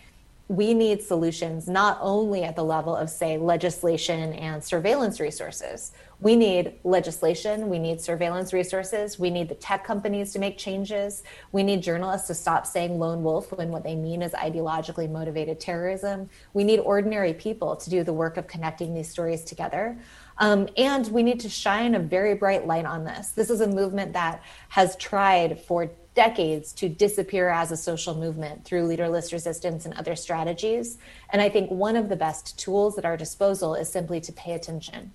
we 0.49 0.75
need 0.75 1.03
solutions 1.03 1.69
not 1.69 1.99
only 2.01 2.45
at 2.45 2.55
the 2.55 2.63
level 2.63 2.95
of, 2.95 3.11
say, 3.11 3.37
legislation 3.37 4.33
and 4.35 4.63
surveillance 4.63 5.19
resources. 5.19 5.93
We 6.19 6.35
need 6.35 6.75
legislation, 6.83 7.69
we 7.69 7.79
need 7.79 8.01
surveillance 8.01 8.55
resources, 8.55 9.19
we 9.19 9.29
need 9.29 9.51
the 9.51 9.55
tech 9.55 9.85
companies 9.85 10.33
to 10.33 10.39
make 10.39 10.57
changes, 10.57 11.23
we 11.53 11.63
need 11.63 11.83
journalists 11.83 12.27
to 12.29 12.35
stop 12.35 12.67
saying 12.67 12.99
lone 12.99 13.23
wolf 13.23 13.53
when 13.53 13.71
what 13.71 13.85
they 13.85 13.95
mean 13.95 14.23
is 14.23 14.33
ideologically 14.33 15.11
motivated 15.11 15.61
terrorism. 15.61 16.31
We 16.55 16.65
need 16.65 16.79
ordinary 16.79 17.35
people 17.35 17.77
to 17.77 17.91
do 17.91 18.03
the 18.03 18.15
work 18.15 18.39
of 18.39 18.47
connecting 18.47 18.95
these 18.95 19.11
stories 19.11 19.45
together. 19.45 19.99
Um, 20.39 20.69
and 20.79 21.07
we 21.09 21.23
need 21.23 21.41
to 21.41 21.51
shine 21.51 21.95
a 21.95 22.01
very 22.01 22.35
bright 22.35 22.67
light 22.67 22.87
on 22.87 23.05
this. 23.05 23.31
This 23.31 23.51
is 23.51 23.61
a 23.61 23.67
movement 23.67 24.15
that 24.15 24.43
has 24.71 24.97
tried 24.97 25.61
for 25.61 25.91
decades 26.15 26.73
to 26.73 26.89
disappear 26.89 27.51
as 27.51 27.71
a 27.71 27.77
social 27.77 28.15
movement 28.15 28.65
through 28.65 28.85
leaderless 28.85 29.35
resistance 29.35 29.85
and 29.85 29.93
other 29.95 30.17
strategies. 30.17 30.97
And 31.29 31.43
I 31.43 31.51
think 31.51 31.71
one 31.71 31.95
of 31.95 32.09
the 32.09 32.17
best 32.17 32.59
tools 32.59 32.97
at 32.97 33.05
our 33.05 33.19
disposal 33.19 33.75
is 33.75 33.91
simply 33.91 34.21
to 34.23 34.33
pay 34.33 34.55
attention. 34.55 35.13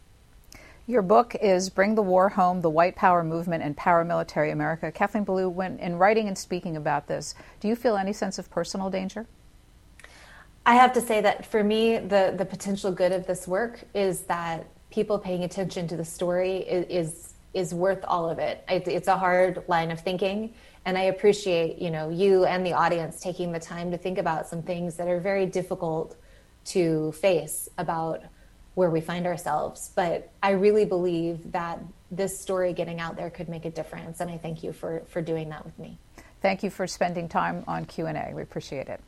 Your 0.92 1.02
book 1.02 1.38
is 1.42 1.70
Bring 1.70 1.96
the 1.96 2.02
War 2.02 2.28
Home 2.28 2.60
The 2.60 2.70
White 2.70 2.98
Power 2.98 3.24
Movement 3.24 3.64
and 3.64 3.78
Paramilitary 3.78 4.52
America. 4.52 4.92
Kathleen 4.92 5.24
Belew, 5.24 5.48
when 5.48 5.80
in 5.80 5.96
writing 5.96 6.28
and 6.28 6.38
speaking 6.38 6.76
about 6.76 7.08
this, 7.08 7.34
do 7.62 7.70
you 7.70 7.78
feel 7.78 7.96
any 7.96 8.12
sense 8.12 8.38
of 8.38 8.50
personal 8.50 8.90
danger? 8.90 9.26
I 10.66 10.76
have 10.76 10.92
to 10.92 11.00
say 11.00 11.22
that 11.22 11.46
for 11.46 11.64
me, 11.64 11.98
the, 11.98 12.36
the 12.38 12.44
potential 12.44 12.92
good 12.92 13.14
of 13.14 13.26
this 13.26 13.48
work 13.48 13.80
is 13.96 14.24
that 14.24 14.68
people 14.90 15.18
paying 15.18 15.46
attention 15.46 15.88
to 15.88 15.96
the 15.96 16.04
story 16.04 16.58
is, 16.58 16.86
is, 16.90 17.34
is 17.54 17.74
worth 17.74 18.04
all 18.06 18.30
of 18.30 18.38
it. 18.38 18.62
it. 18.68 18.86
It's 18.86 19.08
a 19.08 19.18
hard 19.18 19.64
line 19.70 19.92
of 19.92 20.02
thinking 20.02 20.54
and 20.84 20.98
i 20.98 21.02
appreciate 21.02 21.78
you 21.78 21.92
know 21.92 22.10
you 22.10 22.44
and 22.46 22.66
the 22.66 22.74
audience 22.74 23.20
taking 23.20 23.52
the 23.52 23.60
time 23.60 23.92
to 23.92 24.00
think 24.00 24.18
about 24.18 24.48
some 24.48 24.64
things 24.64 24.96
that 24.96 25.08
are 25.08 25.20
very 25.20 25.46
difficult 25.46 26.16
to 26.66 27.12
face 27.12 27.70
about 27.78 28.24
where 28.76 28.90
we 28.90 29.02
find 29.02 29.26
ourselves 29.26 29.92
but 29.96 30.30
i 30.42 30.52
really 30.52 30.86
believe 30.86 31.52
that 31.52 31.80
this 32.12 32.40
story 32.40 32.74
getting 32.74 33.00
out 33.00 33.16
there 33.16 33.30
could 33.30 33.50
make 33.50 33.66
a 33.66 33.72
difference 33.72 34.20
and 34.20 34.30
i 34.30 34.38
thank 34.38 34.64
you 34.64 34.74
for 34.74 35.02
for 35.08 35.22
doing 35.22 35.50
that 35.50 35.64
with 35.66 35.78
me. 35.80 35.98
Thank 36.42 36.64
you 36.64 36.70
for 36.70 36.88
spending 36.88 37.30
time 37.30 37.64
on 37.68 37.86
q&a 37.86 38.34
we 38.34 38.42
appreciate 38.42 38.88
it. 38.88 39.00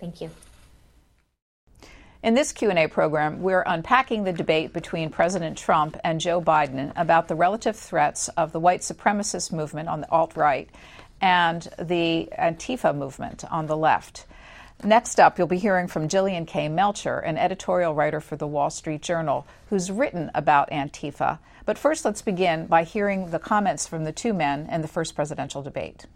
Thank 0.00 0.20
you. 0.20 0.30
In 2.22 2.34
this 2.34 2.52
Q&A 2.52 2.86
program, 2.86 3.40
we're 3.40 3.62
unpacking 3.66 4.24
the 4.24 4.32
debate 4.32 4.74
between 4.74 5.08
President 5.08 5.56
Trump 5.56 5.96
and 6.04 6.20
Joe 6.20 6.38
Biden 6.38 6.92
about 6.94 7.28
the 7.28 7.34
relative 7.34 7.76
threats 7.76 8.28
of 8.36 8.52
the 8.52 8.60
white 8.60 8.80
supremacist 8.80 9.52
movement 9.52 9.88
on 9.88 10.02
the 10.02 10.10
alt-right 10.10 10.68
and 11.22 11.66
the 11.78 12.28
Antifa 12.38 12.94
movement 12.94 13.44
on 13.50 13.66
the 13.68 13.76
left. 13.76 14.26
Next 14.82 15.20
up, 15.20 15.36
you'll 15.36 15.46
be 15.46 15.58
hearing 15.58 15.88
from 15.88 16.08
Jillian 16.08 16.46
K. 16.46 16.68
Melchior, 16.68 17.18
an 17.18 17.36
editorial 17.36 17.94
writer 17.94 18.20
for 18.20 18.36
the 18.36 18.46
Wall 18.46 18.70
Street 18.70 19.02
Journal, 19.02 19.46
who's 19.68 19.90
written 19.90 20.30
about 20.34 20.70
Antifa. 20.70 21.38
But 21.66 21.76
first, 21.76 22.04
let's 22.04 22.22
begin 22.22 22.66
by 22.66 22.84
hearing 22.84 23.30
the 23.30 23.38
comments 23.38 23.86
from 23.86 24.04
the 24.04 24.12
two 24.12 24.32
men 24.32 24.68
in 24.70 24.80
the 24.80 24.88
first 24.88 25.14
presidential 25.14 25.62
debate 25.62 26.06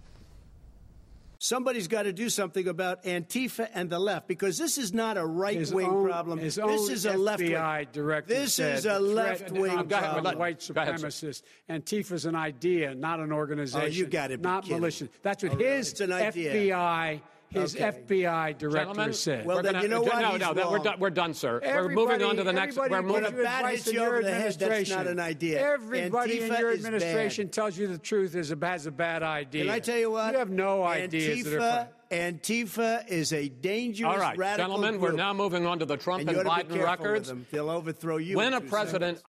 somebody's 1.44 1.88
got 1.88 2.04
to 2.04 2.12
do 2.12 2.30
something 2.30 2.66
about 2.68 3.04
Antifa 3.04 3.68
and 3.74 3.90
the 3.90 3.98
left 3.98 4.26
because 4.26 4.56
this 4.56 4.78
is 4.78 4.94
not 4.94 5.18
a 5.18 5.24
right 5.24 5.70
wing 5.70 6.04
problem. 6.04 6.38
His 6.38 6.56
this 6.56 6.88
is 6.88 7.06
a 7.06 7.16
left 7.16 7.42
wing. 7.42 7.52
director. 7.92 8.34
This 8.34 8.58
is 8.58 8.86
a 8.86 8.98
left 8.98 9.50
wing 9.50 9.86
problem. 9.86 10.38
White 10.38 10.60
supremacist. 10.60 11.42
Antifa's 11.68 12.24
an 12.24 12.34
idea, 12.34 12.94
not 12.94 13.20
an 13.20 13.30
organization. 13.30 13.86
Oh, 13.86 13.86
you 13.86 14.06
got 14.06 14.30
it. 14.30 14.40
Not 14.40 14.68
militia. 14.68 15.08
That's 15.22 15.42
what 15.42 15.52
oh, 15.52 15.58
his 15.58 15.92
FBI 15.94 17.20
his 17.54 17.76
okay. 17.76 17.92
FBI 18.06 18.58
director 18.58 18.78
Gentlemen, 18.78 19.12
said. 19.12 19.46
Well, 19.46 19.62
then 19.62 19.80
you 19.80 19.88
know 19.88 20.02
what? 20.02 20.38
No, 20.38 20.52
no, 20.52 20.70
we're 20.70 20.78
done, 20.78 21.00
we're 21.00 21.10
done, 21.10 21.34
sir. 21.34 21.60
Everybody, 21.62 21.94
we're 21.94 22.02
moving 22.02 22.26
on 22.26 22.36
to 22.36 22.44
the 22.44 22.52
next. 22.52 22.76
We're 22.76 23.02
moving. 23.02 23.22
When 23.22 23.24
a 23.24 23.42
bat 23.42 23.70
hits 23.70 23.92
you 23.92 24.00
over 24.00 24.22
the 24.22 24.32
head, 24.32 24.54
that's 24.54 24.90
not 24.90 25.06
an 25.06 25.20
idea. 25.20 25.60
Everybody 25.60 26.38
Antifa 26.38 26.54
in 26.54 26.60
your 26.60 26.72
administration 26.72 27.48
tells 27.48 27.78
you 27.78 27.86
the 27.86 27.98
truth 27.98 28.34
is 28.34 28.50
a, 28.50 28.66
has 28.66 28.86
a 28.86 28.90
bad 28.90 29.22
idea. 29.22 29.64
Can 29.64 29.70
I 29.70 29.78
tell 29.78 29.98
you 29.98 30.10
what? 30.10 30.32
You 30.32 30.38
have 30.38 30.50
no 30.50 30.82
ideas. 30.82 31.46
Antifa, 31.46 31.88
Antifa 32.10 33.08
is 33.08 33.32
a 33.32 33.48
dangerous 33.48 34.18
radical. 34.18 34.24
All 34.24 34.34
right, 34.36 34.56
gentlemen, 34.56 34.98
group. 34.98 35.02
we're 35.02 35.16
now 35.16 35.32
moving 35.32 35.66
on 35.66 35.78
to 35.78 35.86
the 35.86 35.96
Trump 35.96 36.28
and, 36.28 36.36
and 36.36 36.48
Biden 36.48 36.82
records. 36.82 37.32
They'll 37.50 37.70
overthrow 37.70 38.18
you. 38.18 38.36
When 38.36 38.52
a 38.54 38.60
president 38.60 39.18
seconds. 39.18 39.33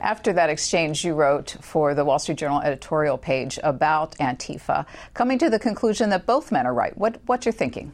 After 0.00 0.32
that 0.32 0.48
exchange, 0.48 1.04
you 1.04 1.14
wrote 1.14 1.56
for 1.60 1.92
the 1.92 2.04
Wall 2.04 2.20
Street 2.20 2.38
Journal 2.38 2.60
editorial 2.60 3.18
page 3.18 3.58
about 3.64 4.12
Antifa, 4.18 4.86
coming 5.12 5.38
to 5.38 5.50
the 5.50 5.58
conclusion 5.58 6.10
that 6.10 6.24
both 6.24 6.52
men 6.52 6.66
are 6.66 6.74
right. 6.74 6.96
What, 6.96 7.20
what's 7.26 7.44
your 7.44 7.52
thinking? 7.52 7.92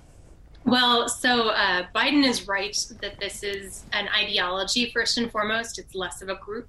Well, 0.67 1.09
so 1.09 1.49
uh, 1.49 1.87
Biden 1.95 2.27
is 2.27 2.47
right 2.47 2.77
that 3.01 3.19
this 3.21 3.43
is 3.43 3.85
an 3.93 4.09
ideology 4.09 4.91
first 4.93 5.17
and 5.17 5.31
foremost. 5.31 5.79
It's 5.79 5.95
less 5.95 6.21
of 6.21 6.29
a 6.29 6.37
group. 6.37 6.69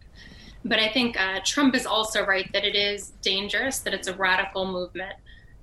But 0.63 0.79
I 0.79 0.89
think 0.89 1.19
uh, 1.19 1.41
Trump 1.45 1.75
is 1.75 1.85
also 1.85 2.25
right 2.25 2.51
that 2.53 2.63
it 2.63 2.75
is 2.75 3.09
dangerous, 3.21 3.79
that 3.79 3.93
it's 3.93 4.07
a 4.07 4.13
radical 4.13 4.65
movement, 4.65 5.13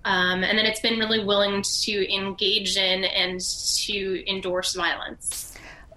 um, 0.05 0.45
and 0.45 0.59
that 0.59 0.67
it's 0.67 0.81
been 0.81 0.99
really 0.99 1.25
willing 1.25 1.63
to 1.63 2.15
engage 2.15 2.77
in 2.77 3.05
and 3.05 3.41
to 3.41 4.31
endorse 4.31 4.75
violence. 4.75 5.52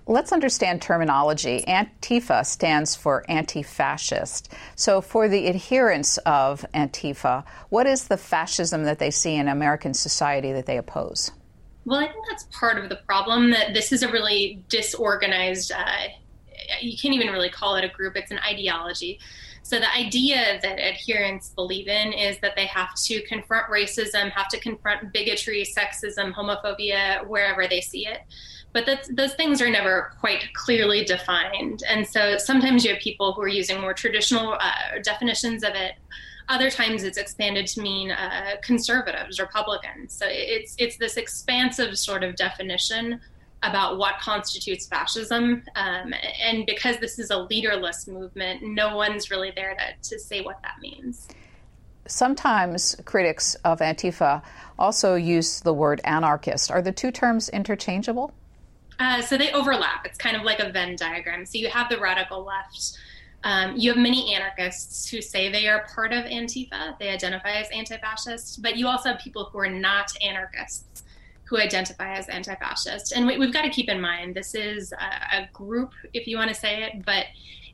Let's 0.07 0.31
understand 0.31 0.83
terminology. 0.83 1.63
Antifa 1.67 2.45
stands 2.45 2.95
for 2.95 3.25
anti 3.27 3.63
fascist. 3.63 4.53
So, 4.75 5.01
for 5.01 5.27
the 5.27 5.47
adherents 5.47 6.17
of 6.19 6.63
Antifa, 6.75 7.43
what 7.69 7.87
is 7.87 8.07
the 8.07 8.17
fascism 8.17 8.83
that 8.83 8.99
they 8.99 9.09
see 9.09 9.35
in 9.35 9.47
American 9.47 9.95
society 9.95 10.51
that 10.53 10.67
they 10.67 10.77
oppose? 10.77 11.31
Well, 11.85 11.99
I 11.99 12.07
think 12.07 12.23
that's 12.29 12.47
part 12.51 12.77
of 12.77 12.89
the 12.89 12.97
problem 12.97 13.49
that 13.51 13.73
this 13.73 13.91
is 13.91 14.03
a 14.03 14.11
really 14.11 14.63
disorganized, 14.69 15.71
uh, 15.71 16.07
you 16.81 16.97
can't 16.97 17.13
even 17.15 17.27
really 17.27 17.49
call 17.49 17.75
it 17.75 17.83
a 17.83 17.89
group, 17.89 18.15
it's 18.15 18.31
an 18.31 18.39
ideology. 18.39 19.19
So 19.65 19.79
the 19.79 19.91
idea 19.91 20.59
that 20.61 20.79
adherents 20.79 21.49
believe 21.49 21.87
in 21.87 22.13
is 22.13 22.37
that 22.41 22.55
they 22.55 22.67
have 22.67 22.93
to 23.05 23.21
confront 23.23 23.65
racism, 23.65 24.29
have 24.29 24.47
to 24.49 24.59
confront 24.59 25.11
bigotry, 25.11 25.65
sexism, 25.65 26.31
homophobia, 26.33 27.25
wherever 27.27 27.67
they 27.67 27.81
see 27.81 28.05
it 28.05 28.21
but 28.75 29.07
those 29.09 29.33
things 29.35 29.61
are 29.61 29.69
never 29.69 30.11
quite 30.19 30.53
clearly 30.53 31.05
defined. 31.05 31.81
And 31.87 32.05
so 32.05 32.37
sometimes 32.37 32.83
you 32.83 32.91
have 32.91 32.99
people 32.99 33.31
who 33.31 33.41
are 33.41 33.47
using 33.47 33.79
more 33.79 33.93
traditional 33.93 34.57
uh, 34.59 34.99
definitions 35.01 35.63
of 35.63 35.75
it. 35.75 35.93
Other 36.49 36.69
times 36.69 37.03
it's 37.03 37.17
expanded 37.17 37.67
to 37.67 37.81
mean 37.81 38.11
uh, 38.11 38.57
conservatives, 38.61 39.39
Republicans. 39.39 40.13
So 40.13 40.25
it's 40.29 40.75
it's 40.77 40.97
this 40.97 41.15
expansive 41.15 41.97
sort 41.97 42.25
of 42.25 42.35
definition 42.35 43.21
about 43.69 43.97
what 43.97 44.19
constitutes 44.19 44.87
fascism. 44.87 45.63
Um, 45.75 46.13
and 46.41 46.65
because 46.65 46.97
this 46.97 47.19
is 47.19 47.31
a 47.31 47.37
leaderless 47.37 48.07
movement, 48.07 48.61
no 48.63 48.95
one's 48.95 49.31
really 49.31 49.51
there 49.55 49.75
to, 49.75 50.09
to 50.09 50.19
say 50.19 50.41
what 50.41 50.61
that 50.61 50.75
means. 50.81 51.27
Sometimes 52.07 52.95
critics 53.05 53.55
of 53.65 53.79
Antifa 53.79 54.43
also 54.77 55.15
use 55.15 55.61
the 55.61 55.73
word 55.73 56.01
anarchist. 56.03 56.69
Are 56.69 56.81
the 56.81 56.91
two 56.91 57.11
terms 57.11 57.49
interchangeable? 57.49 58.31
Uh, 58.99 59.21
so 59.21 59.37
they 59.37 59.51
overlap. 59.51 60.05
It's 60.05 60.17
kind 60.17 60.35
of 60.37 60.43
like 60.43 60.59
a 60.59 60.71
Venn 60.71 60.95
diagram. 60.95 61.45
So 61.45 61.57
you 61.57 61.69
have 61.69 61.89
the 61.89 61.99
radical 61.99 62.43
left. 62.43 62.97
Um, 63.43 63.75
you 63.77 63.91
have 63.91 64.01
many 64.01 64.33
anarchists 64.33 65.07
who 65.09 65.21
say 65.21 65.51
they 65.51 65.67
are 65.67 65.85
part 65.93 66.11
of 66.13 66.25
Antifa, 66.25 66.97
they 66.97 67.09
identify 67.09 67.51
as 67.51 67.69
anti 67.69 67.95
fascist, 67.97 68.61
but 68.63 68.75
you 68.75 68.87
also 68.87 69.09
have 69.09 69.19
people 69.19 69.45
who 69.45 69.59
are 69.59 69.69
not 69.69 70.11
anarchists 70.23 71.03
who 71.45 71.57
identify 71.59 72.13
as 72.13 72.27
anti 72.27 72.55
fascist. 72.55 73.11
And 73.11 73.25
we, 73.27 73.39
have 73.39 73.53
got 73.53 73.63
to 73.63 73.69
keep 73.69 73.89
in 73.89 74.01
mind 74.01 74.35
this 74.35 74.55
is 74.55 74.91
a, 74.93 75.37
a 75.37 75.49
group, 75.53 75.91
if 76.13 76.27
you 76.27 76.37
want 76.37 76.49
to 76.49 76.55
say 76.55 76.83
it, 76.83 77.05
but 77.05 77.25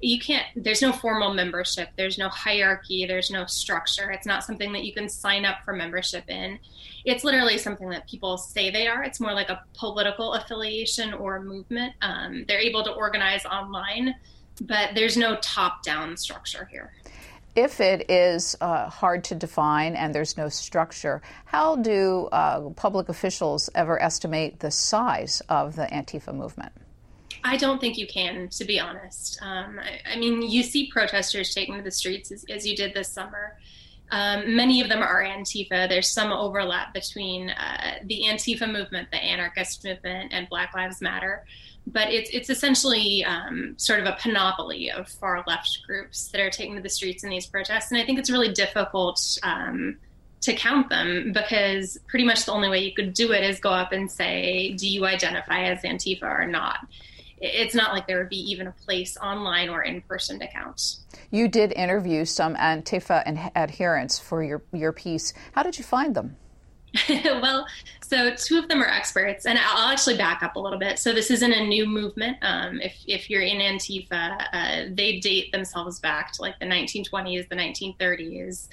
you 0.04 0.20
can't 0.20 0.48
there's 0.56 0.82
no 0.82 0.92
formal 0.92 1.32
membership 1.32 1.90
there's 1.96 2.18
no 2.18 2.28
hierarchy 2.28 3.06
there's 3.06 3.30
no 3.30 3.46
structure. 3.46 4.10
It's 4.10 4.26
not 4.26 4.44
something 4.44 4.74
that 4.74 4.84
you 4.84 4.94
can 4.94 5.08
sign 5.08 5.46
up 5.46 5.58
for 5.64 5.74
membership 5.74 6.28
in. 6.28 6.58
It's 7.06 7.24
literally 7.24 7.58
something 7.58 7.90
that 7.90 8.10
people 8.10 8.38
say 8.38 8.72
they 8.72 8.88
are. 8.88 9.04
It's 9.04 9.20
more 9.20 9.34
like 9.34 9.50
a 9.50 9.64
political 9.74 10.34
affiliation 10.34 11.14
or 11.14 11.42
movement. 11.42 11.94
Um, 12.02 12.46
they're 12.48 12.60
able 12.60 12.84
to 12.84 12.92
organize 12.92 13.46
online 13.46 14.16
but 14.62 14.92
there's 14.94 15.18
no 15.18 15.38
top 15.38 15.84
down 15.84 16.18
structure 16.18 16.68
here 16.72 16.92
if 17.56 17.82
it 17.82 18.10
is 18.10 18.56
uh, 18.62 18.90
hard 18.90 19.24
to 19.26 19.36
define 19.36 19.96
and 19.96 20.16
there's 20.16 20.38
no 20.38 20.50
structure, 20.50 21.22
how 21.46 21.76
do 21.76 22.28
uh, 22.32 22.70
public 22.72 23.10
officials 23.10 23.70
ever 23.76 24.02
estimate 24.02 24.60
the 24.60 24.72
size 24.72 25.42
of 25.50 25.76
the 25.76 25.86
Antifa 25.88 26.34
movement? 26.34 26.72
I 27.44 27.58
don't 27.58 27.82
think 27.82 27.98
you 27.98 28.08
can, 28.08 28.50
to 28.50 28.66
be 28.66 28.80
honest. 28.80 29.40
Um, 29.42 29.80
I, 29.80 30.14
I, 30.14 30.18
mean, 30.18 30.42
you 30.42 30.64
see 30.64 30.90
protesters 30.92 31.54
taking 31.54 31.76
to 31.76 31.82
the 31.82 31.92
streets 31.92 32.32
as, 32.32 32.46
as 32.50 32.66
you 32.66 32.76
did 32.76 32.94
this 32.94 33.10
summer. 33.10 33.58
Um, 34.12 34.56
many 34.56 34.82
of 34.82 34.90
them 34.90 35.02
are 35.02 35.24
Antifa. 35.24 35.88
There's 35.88 36.10
some 36.10 36.32
overlap 36.32 36.94
between 36.94 37.50
uh, 37.50 38.00
the 38.04 38.24
Antifa 38.26 38.72
movement, 38.72 39.10
the 39.10 39.18
anarchist 39.18 39.84
movement, 39.86 40.34
and 40.34 40.50
Black 40.50 40.74
Lives 40.76 41.02
Matter. 41.02 41.46
But 41.88 42.14
it's 42.14 42.30
it's 42.30 42.50
essentially 42.50 43.26
um, 43.26 43.74
sort 43.78 44.00
of 44.00 44.06
a 44.06 44.14
panoply 44.14 44.92
of 44.92 45.10
far 45.10 45.44
left 45.48 45.80
groups 45.86 46.30
that 46.30 46.40
are 46.40 46.50
taking 46.50 46.76
to 46.76 46.82
the 46.82 46.90
streets 46.90 47.24
in 47.24 47.30
these 47.30 47.48
protests, 47.48 47.92
and 47.92 48.00
I 48.00 48.06
think 48.06 48.20
it's 48.20 48.30
really 48.30 48.54
difficult 48.54 49.20
um, 49.44 49.98
to 50.42 50.54
count 50.54 50.90
them 50.90 51.32
because 51.34 51.98
pretty 52.08 52.26
much 52.26 52.46
the 52.46 52.52
only 52.52 52.70
way 52.70 52.80
you 52.80 52.94
could 52.94 53.14
do 53.14 53.32
it 53.32 53.44
is 53.44 53.60
go 53.60 53.72
up 53.72 53.92
and 53.92 54.10
say, 54.10 54.74
"Do 54.74 54.88
you 54.88 55.06
identify 55.06 55.64
as 55.64 55.82
Antifa 55.82 56.24
or 56.24 56.48
not?" 56.48 56.88
it's 57.42 57.74
not 57.74 57.92
like 57.94 58.08
there 58.08 58.20
would 58.20 58.30
be 58.30 58.52
even 58.52 58.68
a 58.68 58.72
place 58.72 59.18
online 59.18 59.68
or 59.70 59.82
in 59.82 60.02
person 60.02 60.40
to 60.40 60.48
count. 60.48 60.98
You 61.32 61.48
did 61.48 61.74
interview 61.74 62.24
some 62.26 62.56
Antifa 62.56 63.52
adherents 63.56 64.20
for 64.20 64.44
your, 64.44 64.62
your 64.72 64.94
piece. 64.94 65.34
How 65.54 65.64
did 65.64 65.78
you 65.78 65.84
find 65.84 66.16
them? 66.16 66.38
well, 67.26 67.66
so 68.02 68.36
two 68.36 68.60
of 68.60 68.68
them 68.68 68.82
are 68.82 68.88
experts, 68.88 69.46
and 69.46 69.58
I'll 69.58 69.90
actually 69.90 70.18
back 70.18 70.44
up 70.44 70.56
a 70.56 70.60
little 70.60 70.80
bit. 70.80 71.00
So 71.00 71.14
this 71.14 71.32
isn't 71.32 71.52
a 71.52 71.66
new 71.66 71.86
movement. 71.86 72.38
Um, 72.42 72.82
if 72.82 72.96
if 73.08 73.30
you're 73.30 73.42
in 73.42 73.60
Antifa, 73.60 74.48
uh, 74.52 74.90
they 74.92 75.20
date 75.20 75.52
themselves 75.52 76.00
back 76.00 76.34
to 76.34 76.42
like 76.42 76.60
the 76.60 76.66
1920s, 76.66 77.48
the 77.48 77.56
1930s. 77.56 78.68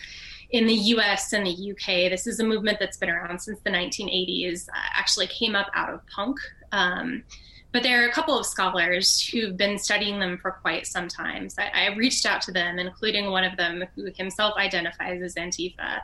In 0.50 0.66
the 0.66 0.74
U.S. 0.74 1.33
and 1.35 1.46
the 1.46 1.72
UK, 1.72 2.11
this 2.11 2.26
is 2.26 2.40
a 2.40 2.44
movement 2.44 2.78
that's 2.81 2.96
been 2.96 3.11
around 3.11 3.38
since 3.38 3.61
the 3.61 3.70
1980s. 3.70 4.68
Uh, 4.68 4.72
actually, 4.94 5.26
came 5.26 5.54
up 5.54 5.70
out 5.74 5.92
of 5.92 6.04
punk. 6.07 6.40
Um, 6.72 7.22
but 7.70 7.83
there 7.83 8.02
are 8.02 8.09
a 8.09 8.12
couple 8.12 8.38
of 8.38 8.46
scholars 8.46 9.20
who've 9.28 9.57
been 9.57 9.78
studying 9.78 10.18
them 10.18 10.38
for 10.38 10.52
quite 10.52 10.87
some 10.87 11.07
time. 11.07 11.50
So 11.50 11.62
I, 11.62 11.87
I 11.87 11.94
reached 11.96 12.24
out 12.24 12.40
to 12.42 12.52
them, 12.52 12.78
including 12.78 13.31
one 13.31 13.44
of 13.44 13.57
them 13.57 13.85
who 13.94 14.11
himself 14.16 14.57
identifies 14.57 15.20
as 15.20 15.35
Antifa. 15.35 16.00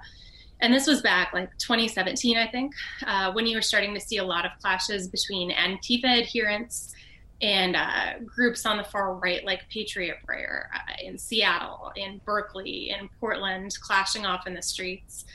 And 0.65 0.73
this 0.73 0.87
was 0.87 1.03
back 1.03 1.35
like 1.35 1.51
2017, 1.59 2.39
I 2.39 2.47
think, 2.47 2.73
uh, 3.07 3.31
when 3.33 3.47
you 3.47 3.55
were 3.55 3.63
starting 3.63 3.93
to 3.93 4.01
see 4.01 4.17
a 4.17 4.25
lot 4.25 4.47
of 4.47 4.53
clashes 4.63 5.09
between 5.09 5.51
Antifa 5.51 6.23
adherents 6.23 6.95
and 7.43 7.77
uh, 7.77 8.21
groups 8.25 8.65
on 8.65 8.79
the 8.79 8.85
far 8.85 9.15
right, 9.17 9.45
like 9.45 9.69
Patriot 9.69 10.17
Prayer 10.25 10.71
uh, 10.75 10.95
in 11.05 11.19
Seattle, 11.19 11.93
in 11.97 12.19
Berkeley, 12.25 12.95
in 12.99 13.11
Portland, 13.21 13.77
clashing 13.83 14.25
off 14.25 14.47
in 14.47 14.55
the 14.55 14.63
streets. 14.63 15.27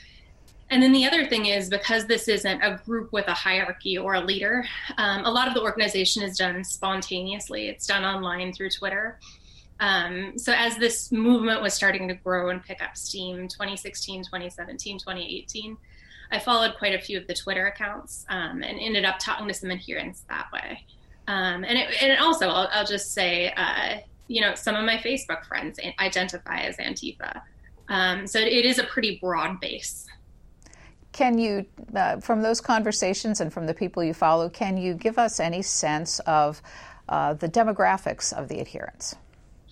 And 0.68 0.82
then 0.82 0.90
the 0.90 1.06
other 1.06 1.24
thing 1.24 1.46
is 1.46 1.68
because 1.68 2.06
this 2.06 2.26
isn't 2.26 2.60
a 2.60 2.80
group 2.84 3.12
with 3.12 3.28
a 3.28 3.34
hierarchy 3.34 3.96
or 3.96 4.14
a 4.14 4.20
leader, 4.20 4.64
um, 4.98 5.24
a 5.24 5.30
lot 5.30 5.46
of 5.46 5.54
the 5.54 5.62
organization 5.62 6.24
is 6.24 6.36
done 6.36 6.64
spontaneously. 6.64 7.68
It's 7.68 7.86
done 7.86 8.02
online 8.02 8.52
through 8.52 8.70
Twitter. 8.70 9.20
Um, 9.80 10.38
so 10.38 10.52
as 10.52 10.76
this 10.76 11.10
movement 11.10 11.62
was 11.62 11.72
starting 11.72 12.06
to 12.08 12.14
grow 12.14 12.50
and 12.50 12.62
pick 12.62 12.82
up 12.82 12.96
steam 12.96 13.48
2016, 13.48 14.24
2017, 14.24 14.98
2018, 14.98 15.76
I 16.30 16.38
followed 16.38 16.76
quite 16.78 16.94
a 16.94 17.00
few 17.00 17.18
of 17.18 17.26
the 17.26 17.34
Twitter 17.34 17.66
accounts 17.66 18.24
um, 18.28 18.62
and 18.62 18.78
ended 18.78 19.04
up 19.04 19.18
talking 19.18 19.48
to 19.48 19.54
some 19.54 19.70
adherents 19.70 20.22
that 20.28 20.46
way. 20.52 20.84
Um, 21.26 21.64
and, 21.64 21.78
it, 21.78 22.02
and 22.02 22.20
also, 22.20 22.48
I'll, 22.48 22.68
I'll 22.72 22.86
just 22.86 23.12
say, 23.12 23.52
uh, 23.56 23.96
you 24.28 24.40
know, 24.40 24.54
some 24.54 24.76
of 24.76 24.84
my 24.84 24.96
Facebook 24.96 25.44
friends 25.46 25.80
identify 25.98 26.60
as 26.60 26.76
Antifa. 26.76 27.40
Um, 27.88 28.26
so 28.26 28.38
it 28.38 28.64
is 28.64 28.78
a 28.78 28.84
pretty 28.84 29.18
broad 29.18 29.60
base. 29.60 30.06
Can 31.12 31.38
you, 31.38 31.66
uh, 31.94 32.20
from 32.20 32.42
those 32.42 32.60
conversations 32.60 33.40
and 33.40 33.52
from 33.52 33.66
the 33.66 33.74
people 33.74 34.04
you 34.04 34.14
follow, 34.14 34.48
can 34.48 34.76
you 34.76 34.94
give 34.94 35.18
us 35.18 35.40
any 35.40 35.62
sense 35.62 36.20
of 36.20 36.62
uh, 37.08 37.34
the 37.34 37.48
demographics 37.48 38.32
of 38.32 38.46
the 38.46 38.60
adherents? 38.60 39.16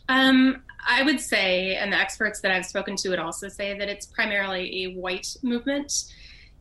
Um, 0.09 0.62
I 0.87 1.03
would 1.03 1.21
say, 1.21 1.77
and 1.77 1.92
the 1.92 1.99
experts 1.99 2.40
that 2.40 2.51
I've 2.51 2.64
spoken 2.64 2.97
to 2.97 3.11
would 3.11 3.18
also 3.18 3.49
say 3.49 3.77
that 3.79 3.88
it's 3.88 4.07
primarily 4.07 4.85
a 4.85 4.94
white 4.94 5.37
movement. 5.42 5.92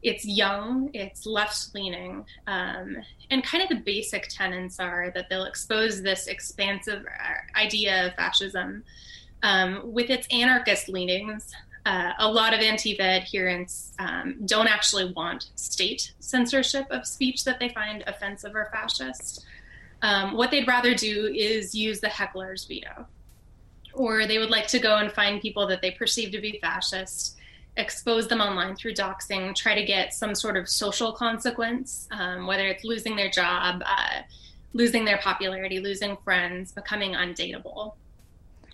It's 0.04 0.26
young, 0.26 0.90
it's 0.94 1.26
left 1.26 1.74
leaning, 1.74 2.26
um, 2.46 2.98
and 3.32 3.44
kind 3.44 3.64
of 3.64 3.70
the 3.70 3.84
basic 3.84 4.28
tenets 4.28 4.80
are 4.80 5.12
that 5.16 5.28
they'll 5.30 5.46
expose 5.46 6.04
this 6.04 6.28
expansive 6.28 7.04
uh, 7.06 7.60
idea 7.60 8.08
of 8.08 8.14
fascism 8.16 8.84
um, 9.44 9.82
with 9.94 10.10
its 10.10 10.28
anarchist 10.32 10.90
leanings, 10.90 11.52
uh, 11.86 12.12
a 12.20 12.30
lot 12.30 12.54
of 12.54 12.60
Antifa 12.60 13.00
adherents 13.00 13.94
um, 14.00 14.36
don't 14.46 14.68
actually 14.68 15.14
want 15.14 15.50
state 15.56 16.14
censorship 16.20 16.86
of 16.90 17.06
speech 17.06 17.46
that 17.46 17.60
they 17.60 17.70
find 17.70 18.04
offensive 18.08 18.56
or 18.56 18.70
fascist. 18.74 19.46
Um, 20.02 20.36
what 20.36 20.52
they'd 20.52 20.68
rather 20.68 20.94
do 20.94 21.34
is 21.34 21.74
use 21.74 22.02
the 22.02 22.10
heckler's 22.10 22.66
veto. 22.66 23.08
Or 23.98 24.28
they 24.28 24.38
would 24.38 24.52
like 24.52 24.68
to 24.68 24.80
go 24.80 24.98
and 24.98 25.12
find 25.12 25.42
people 25.42 25.66
that 25.68 25.82
they 25.82 25.92
perceive 25.92 26.32
to 26.32 26.40
be 26.40 26.60
fascist, 26.62 27.36
expose 27.78 28.28
them 28.28 28.42
online 28.42 28.76
through 28.76 28.94
doxing, 28.94 29.56
try 29.56 29.74
to 29.74 29.84
get 29.84 30.14
some 30.14 30.36
sort 30.36 30.56
of 30.56 30.70
social 30.70 31.12
consequence, 31.12 32.08
um, 32.12 32.46
whether 32.46 32.68
it's 32.68 32.84
losing 32.84 33.16
their 33.16 33.30
job, 33.30 33.82
uh, 33.86 34.22
losing 34.74 35.04
their 35.04 35.18
popularity, 35.18 35.80
losing 35.80 36.16
friends, 36.24 36.72
becoming 36.72 37.14
undateable. 37.14 37.96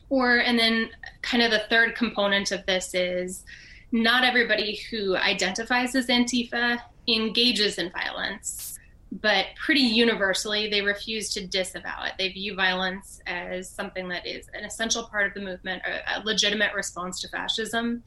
Or, 0.10 0.38
and 0.40 0.60
then 0.60 0.90
kind 1.22 1.42
of 1.42 1.52
the 1.52 1.64
third 1.70 1.96
component 1.96 2.52
of 2.52 2.66
this 2.66 2.94
is 2.94 3.46
not 3.94 4.26
everybody 4.26 4.82
who 4.92 5.16
identifies 5.16 5.96
as 5.96 6.08
Antifa 6.08 6.80
engages 7.08 7.78
in 7.78 7.92
violence, 7.92 8.73
but 9.22 9.48
pretty 9.64 9.82
universally, 9.82 10.70
they 10.70 10.82
refuse 10.82 11.30
to 11.34 11.46
disavow 11.46 12.04
it. 12.06 12.14
They 12.18 12.30
view 12.30 12.56
violence 12.56 13.22
as 13.28 13.70
something 13.70 14.08
that 14.10 14.26
is 14.26 14.48
an 14.56 14.64
essential 14.66 15.04
part 15.04 15.28
of 15.28 15.34
the 15.36 15.42
movement, 15.42 15.84
a, 15.86 16.22
legitimate 16.24 16.74
response 16.74 17.22
to 17.22 17.28
fascism. 17.28 18.04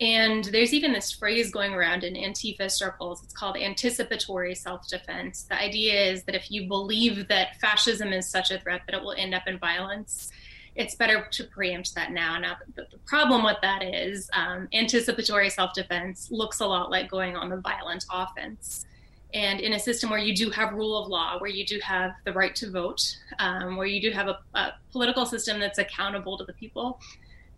And 0.00 0.44
there's 0.46 0.72
even 0.72 0.94
this 0.94 1.12
phrase 1.12 1.50
going 1.50 1.74
around 1.74 2.04
in 2.04 2.14
Antifa 2.14 2.70
circles. 2.70 3.22
It's 3.22 3.34
called 3.34 3.58
anticipatory 3.58 4.54
self 4.54 4.88
defense. 4.88 5.42
The 5.42 5.60
idea 5.60 6.10
is 6.10 6.24
that 6.24 6.34
if 6.34 6.50
you 6.50 6.66
believe 6.66 7.28
that 7.28 7.60
fascism 7.60 8.10
is 8.14 8.26
such 8.26 8.50
a 8.50 8.58
threat 8.58 8.82
that 8.86 8.96
it 8.96 9.02
will 9.02 9.12
end 9.12 9.34
up 9.34 9.42
in 9.46 9.58
violence, 9.58 10.30
it's 10.74 10.94
better 10.94 11.26
to 11.32 11.44
preempt 11.44 11.94
that 11.96 12.12
now. 12.12 12.38
Now, 12.38 12.56
the, 12.76 12.86
the 12.90 12.98
problem 13.04 13.44
with 13.44 13.58
that 13.60 13.82
is 13.82 14.30
um, 14.32 14.68
anticipatory 14.72 15.50
self 15.50 15.74
defense 15.74 16.28
looks 16.30 16.60
a 16.60 16.66
lot 16.66 16.90
like 16.90 17.10
going 17.10 17.36
on 17.36 17.50
the 17.50 17.58
violent 17.58 18.06
offense. 18.10 18.86
And 19.32 19.60
in 19.60 19.72
a 19.74 19.78
system 19.78 20.10
where 20.10 20.18
you 20.18 20.34
do 20.34 20.50
have 20.50 20.72
rule 20.72 21.00
of 21.00 21.08
law, 21.08 21.38
where 21.38 21.50
you 21.50 21.64
do 21.64 21.78
have 21.82 22.12
the 22.24 22.32
right 22.32 22.54
to 22.56 22.70
vote, 22.70 23.16
um, 23.38 23.76
where 23.76 23.86
you 23.86 24.00
do 24.00 24.10
have 24.10 24.28
a, 24.28 24.38
a, 24.54 24.72
political 24.90 25.24
system 25.24 25.60
that's 25.60 25.78
accountable 25.78 26.36
to 26.38 26.44
the 26.44 26.52
people, 26.54 27.00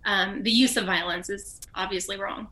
um, 0.04 0.42
the 0.42 0.50
use 0.50 0.76
of 0.76 0.84
violence 0.84 1.30
is 1.30 1.60
obviously 1.74 2.18
wrong. 2.18 2.48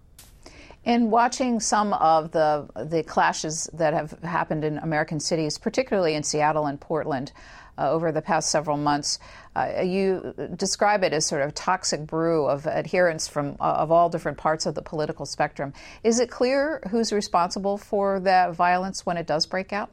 In 0.85 1.11
watching 1.11 1.61
some 1.61 1.93
of 1.93 2.31
the 2.31 2.67
the 2.75 3.03
clashes 3.03 3.69
that 3.75 3.93
have 3.93 4.13
happened 4.23 4.65
in 4.65 4.79
American 4.79 5.21
cities, 5.21 5.59
particularly 5.59 6.15
in 6.15 6.23
Seattle 6.23 6.67
and 6.67 6.81
Portland, 6.81 7.33
uh, 7.81 7.91
over 7.91 8.13
the 8.13 8.23
past 8.23 8.51
several 8.51 8.77
months, 8.77 9.19
uh, 9.57 9.81
you 9.83 10.35
describe 10.57 11.03
it 11.03 11.13
as 11.13 11.27
sort 11.27 11.43
of 11.43 11.55
toxic 11.55 12.07
brew 12.07 12.47
of 12.47 12.67
adherents 12.67 13.27
from 13.27 13.57
uh, 13.59 13.77
of 13.79 13.91
all 13.91 14.09
different 14.09 14.39
parts 14.39 14.67
of 14.67 14.75
the 14.75 14.83
political 14.83 15.27
spectrum. 15.27 15.73
Is 16.05 16.21
it 16.21 16.31
clear 16.31 16.83
who's 16.91 17.13
responsible 17.13 17.79
for 17.79 18.21
that 18.21 18.55
violence 18.55 19.07
when 19.07 19.17
it 19.17 19.27
does 19.27 19.47
break 19.47 19.73
out? 19.73 19.91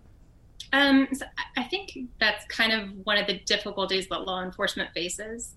Um, 0.74 1.08
so 1.14 1.26
I 1.56 1.64
think 1.64 1.98
that's 2.20 2.46
kind 2.46 2.74
of 2.74 3.06
one 3.06 3.18
of 3.18 3.26
the 3.26 3.40
difficulties 3.40 4.08
that 4.10 4.20
law 4.22 4.44
enforcement 4.44 4.92
faces. 4.94 5.54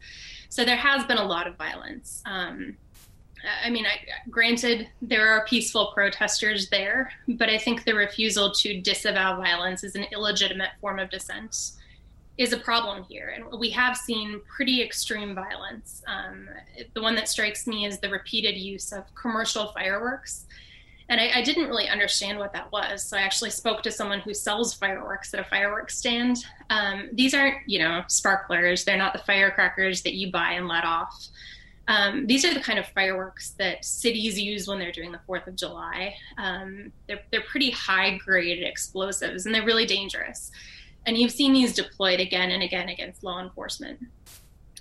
So 0.48 0.64
there 0.64 0.76
has 0.76 1.04
been 1.04 1.18
a 1.18 1.24
lot 1.24 1.46
of 1.46 1.56
violence. 1.56 2.22
Um, 2.26 2.76
I 3.64 3.70
mean, 3.70 3.86
I, 3.86 3.98
granted, 4.28 4.88
there 5.00 5.28
are 5.28 5.44
peaceful 5.46 5.92
protesters 5.94 6.68
there, 6.68 7.12
but 7.26 7.48
I 7.48 7.58
think 7.58 7.84
the 7.84 7.94
refusal 7.94 8.52
to 8.52 8.80
disavow 8.80 9.36
violence 9.36 9.82
is 9.82 9.94
an 9.94 10.04
illegitimate 10.12 10.70
form 10.80 10.98
of 10.98 11.10
dissent 11.10 11.72
is 12.40 12.54
a 12.54 12.56
problem 12.56 13.04
here. 13.04 13.34
And 13.36 13.60
we 13.60 13.68
have 13.68 13.98
seen 13.98 14.40
pretty 14.48 14.82
extreme 14.82 15.34
violence. 15.34 16.02
Um, 16.06 16.48
the 16.94 17.02
one 17.02 17.14
that 17.16 17.28
strikes 17.28 17.66
me 17.66 17.84
is 17.84 17.98
the 17.98 18.08
repeated 18.08 18.56
use 18.56 18.92
of 18.92 19.04
commercial 19.14 19.72
fireworks. 19.72 20.46
And 21.10 21.20
I, 21.20 21.30
I, 21.34 21.42
didn't 21.42 21.68
really 21.68 21.88
understand 21.88 22.38
what 22.38 22.54
that 22.54 22.72
was. 22.72 23.02
So 23.02 23.18
I 23.18 23.20
actually 23.20 23.50
spoke 23.50 23.82
to 23.82 23.90
someone 23.90 24.20
who 24.20 24.32
sells 24.32 24.72
fireworks 24.72 25.34
at 25.34 25.40
a 25.40 25.44
fireworks 25.44 25.98
stand. 25.98 26.38
Um, 26.70 27.10
these 27.12 27.34
aren't, 27.34 27.56
you 27.66 27.78
know, 27.78 28.04
sparklers. 28.06 28.84
They're 28.84 28.96
not 28.96 29.12
the 29.12 29.18
firecrackers 29.18 30.00
that 30.02 30.14
you 30.14 30.32
buy 30.32 30.52
and 30.52 30.66
let 30.66 30.84
off. 30.84 31.12
Um, 31.88 32.26
these 32.26 32.44
are 32.46 32.54
the 32.54 32.60
kind 32.60 32.78
of 32.78 32.86
fireworks 32.86 33.50
that 33.58 33.84
cities 33.84 34.40
use 34.40 34.66
when 34.66 34.78
they're 34.78 34.92
doing 34.92 35.12
the 35.12 35.20
Fourth 35.26 35.46
of 35.46 35.56
July. 35.56 36.14
Um, 36.38 36.92
they're 37.08 37.20
they're 37.32 37.42
pretty 37.42 37.72
high 37.72 38.16
grade 38.16 38.62
explosives, 38.62 39.44
and 39.44 39.54
they're 39.54 39.66
really 39.66 39.86
dangerous. 39.86 40.52
And 41.06 41.16
you've 41.16 41.32
seen 41.32 41.52
these 41.52 41.74
deployed 41.74 42.20
again 42.20 42.50
and 42.50 42.62
again 42.62 42.88
against 42.88 43.24
law 43.24 43.40
enforcement. 43.40 44.00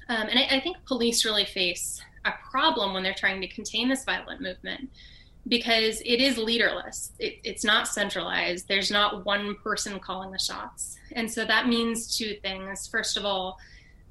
Um, 0.09 0.27
and 0.27 0.39
I, 0.39 0.57
I 0.57 0.59
think 0.59 0.77
police 0.85 1.23
really 1.23 1.45
face 1.45 2.01
a 2.25 2.33
problem 2.51 2.93
when 2.93 3.03
they're 3.03 3.13
trying 3.13 3.41
to 3.41 3.47
contain 3.47 3.89
this 3.89 4.03
violent 4.03 4.41
movement 4.41 4.89
because 5.47 6.01
it 6.01 6.19
is 6.19 6.37
leaderless. 6.37 7.11
It, 7.19 7.39
it's 7.43 7.63
not 7.63 7.87
centralized. 7.87 8.67
There's 8.67 8.91
not 8.91 9.25
one 9.25 9.55
person 9.63 9.99
calling 9.99 10.31
the 10.31 10.39
shots. 10.39 10.97
And 11.13 11.31
so 11.31 11.45
that 11.45 11.67
means 11.67 12.17
two 12.17 12.35
things. 12.41 12.87
First 12.87 13.17
of 13.17 13.25
all, 13.25 13.57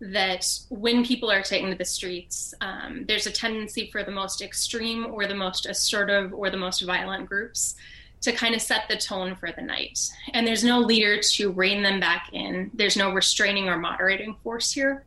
that 0.01 0.47
when 0.69 1.05
people 1.05 1.31
are 1.31 1.43
taken 1.43 1.71
to 1.71 1.77
the 1.77 1.85
streets, 1.85 2.55
um, 2.61 3.05
there's 3.07 3.27
a 3.27 3.33
tendency 3.33 3.91
for 3.91 4.05
the 4.05 4.13
most 4.13 4.41
extreme 4.41 5.07
or 5.07 5.27
the 5.27 5.35
most 5.35 5.67
assertive 5.67 6.33
or 6.33 6.51
the 6.51 6.57
most 6.57 6.83
violent 6.83 7.29
groups 7.29 7.75
to 8.21 8.33
kind 8.33 8.55
of 8.55 8.61
set 8.61 8.89
the 8.89 8.97
tone 8.97 9.37
for 9.37 9.53
the 9.53 9.63
night. 9.63 9.99
And 10.33 10.47
there's 10.47 10.65
no 10.65 10.81
leader 10.81 11.21
to 11.21 11.53
rein 11.53 11.83
them 11.83 12.01
back 12.01 12.31
in, 12.33 12.71
there's 12.75 12.97
no 12.97 13.13
restraining 13.13 13.69
or 13.69 13.79
moderating 13.79 14.37
force 14.43 14.73
here. 14.73 15.05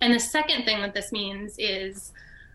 And 0.00 0.12
the 0.12 0.20
second 0.20 0.64
thing 0.64 0.82
that 0.82 0.94
this 0.94 1.10
means 1.10 1.56
is 1.58 2.12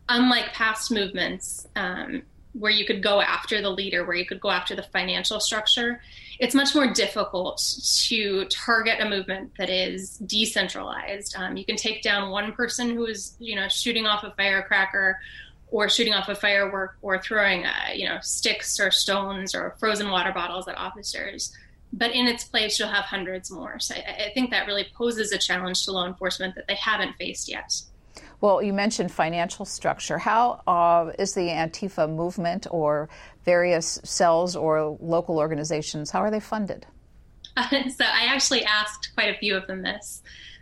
unlike 0.10 0.54
past 0.54 0.91
movements, 0.91 1.68
um, 1.76 2.24
where 2.54 2.72
you 2.72 2.86
could 2.86 3.02
go 3.02 3.22
after 3.22 3.62
the 3.62 3.70
leader, 3.70 4.06
where 4.06 4.16
you 4.16 4.26
could 4.26 4.41
go 4.41 4.52
after 4.52 4.76
the 4.76 4.84
financial 4.84 5.39
structure, 5.39 6.02
it's 6.39 6.54
much 6.54 6.76
more 6.76 6.91
difficult 6.91 7.64
to 8.08 8.45
target 8.45 8.99
a 8.99 9.08
movement 9.08 9.52
that 9.58 9.70
is 9.70 10.18
decentralized. 10.18 11.36
Um, 11.38 11.56
you 11.56 11.64
can 11.64 11.78
take 11.78 12.02
down 12.02 12.30
one 12.30 12.52
person 12.52 12.89
who 12.89 13.06
is, 13.06 13.36
you 13.39 13.56
know, 13.56 13.68
shooting 13.70 14.06
off 14.06 14.24
a 14.24 14.32
firecracker 14.32 15.20
or 15.72 15.89
shooting 15.89 16.13
off 16.13 16.30
a 16.30 16.36
firework 16.36 16.97
or 17.01 17.19
throwing, 17.19 17.65
uh, 17.65 17.72
you 17.95 18.07
know, 18.07 18.19
sticks 18.22 18.80
or 18.80 18.91
stones 18.91 19.55
or 19.55 19.76
frozen 19.80 20.09
water 20.09 20.32
bottles 20.32 20.67
at 20.67 20.78
officers. 20.78 21.55
But 21.93 22.11
in 22.11 22.28
its 22.28 22.43
place, 22.43 22.78
you'll 22.78 22.89
have 22.89 23.05
hundreds 23.05 23.49
more. 23.49 23.80
So 23.80 23.95
I, 23.95 24.28
I 24.28 24.32
think 24.34 24.51
that 24.51 24.67
really 24.67 24.88
poses 24.95 25.32
a 25.32 25.38
challenge 25.38 25.84
to 25.86 25.91
law 25.91 26.05
enforcement 26.05 26.55
that 26.55 26.67
they 26.67 26.76
haven't 26.76 27.15
faced 27.17 27.49
yet. 27.49 27.82
Well, 28.41 28.61
you 28.61 28.74
mentioned 28.74 29.11
financial 29.11 29.65
structure. 29.65 30.17
How 30.17 30.61
uh, 30.67 31.11
is 31.19 31.34
the 31.34 31.47
Antifa 31.47 32.13
movement 32.13 32.67
or 32.69 33.07
various 33.45 33.99
cells 34.03 34.55
or 34.55 34.97
local 34.99 35.38
organizations, 35.38 36.11
how 36.11 36.19
are 36.19 36.32
they 36.32 36.39
funded? 36.39 36.86
Uh, 37.55 37.67
so 37.89 38.03
I 38.05 38.26
actually 38.26 38.63
asked 38.63 39.11
quite 39.13 39.34
a 39.34 39.38
few 39.38 39.55
of 39.55 39.67
them 39.67 39.84
this. 39.84 40.22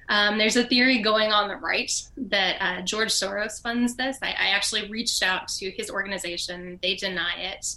Um, 0.10 0.40
there's 0.40 0.56
a 0.56 0.64
theory 0.64 1.02
going 1.02 1.32
on 1.32 1.48
the 1.48 1.56
right 1.56 1.92
that 2.18 2.58
uh, 2.60 2.82
George 2.82 3.10
Soros 3.10 3.62
funds 3.62 3.96
this. 3.96 4.18
I, 4.24 4.30
I, 4.30 4.48
actually 4.50 4.90
reached 4.90 5.22
out 5.22 5.48
to 5.60 5.70
his 5.70 5.92
organization. 5.92 6.80
They 6.82 6.96
deny 6.96 7.36
it. 7.36 7.76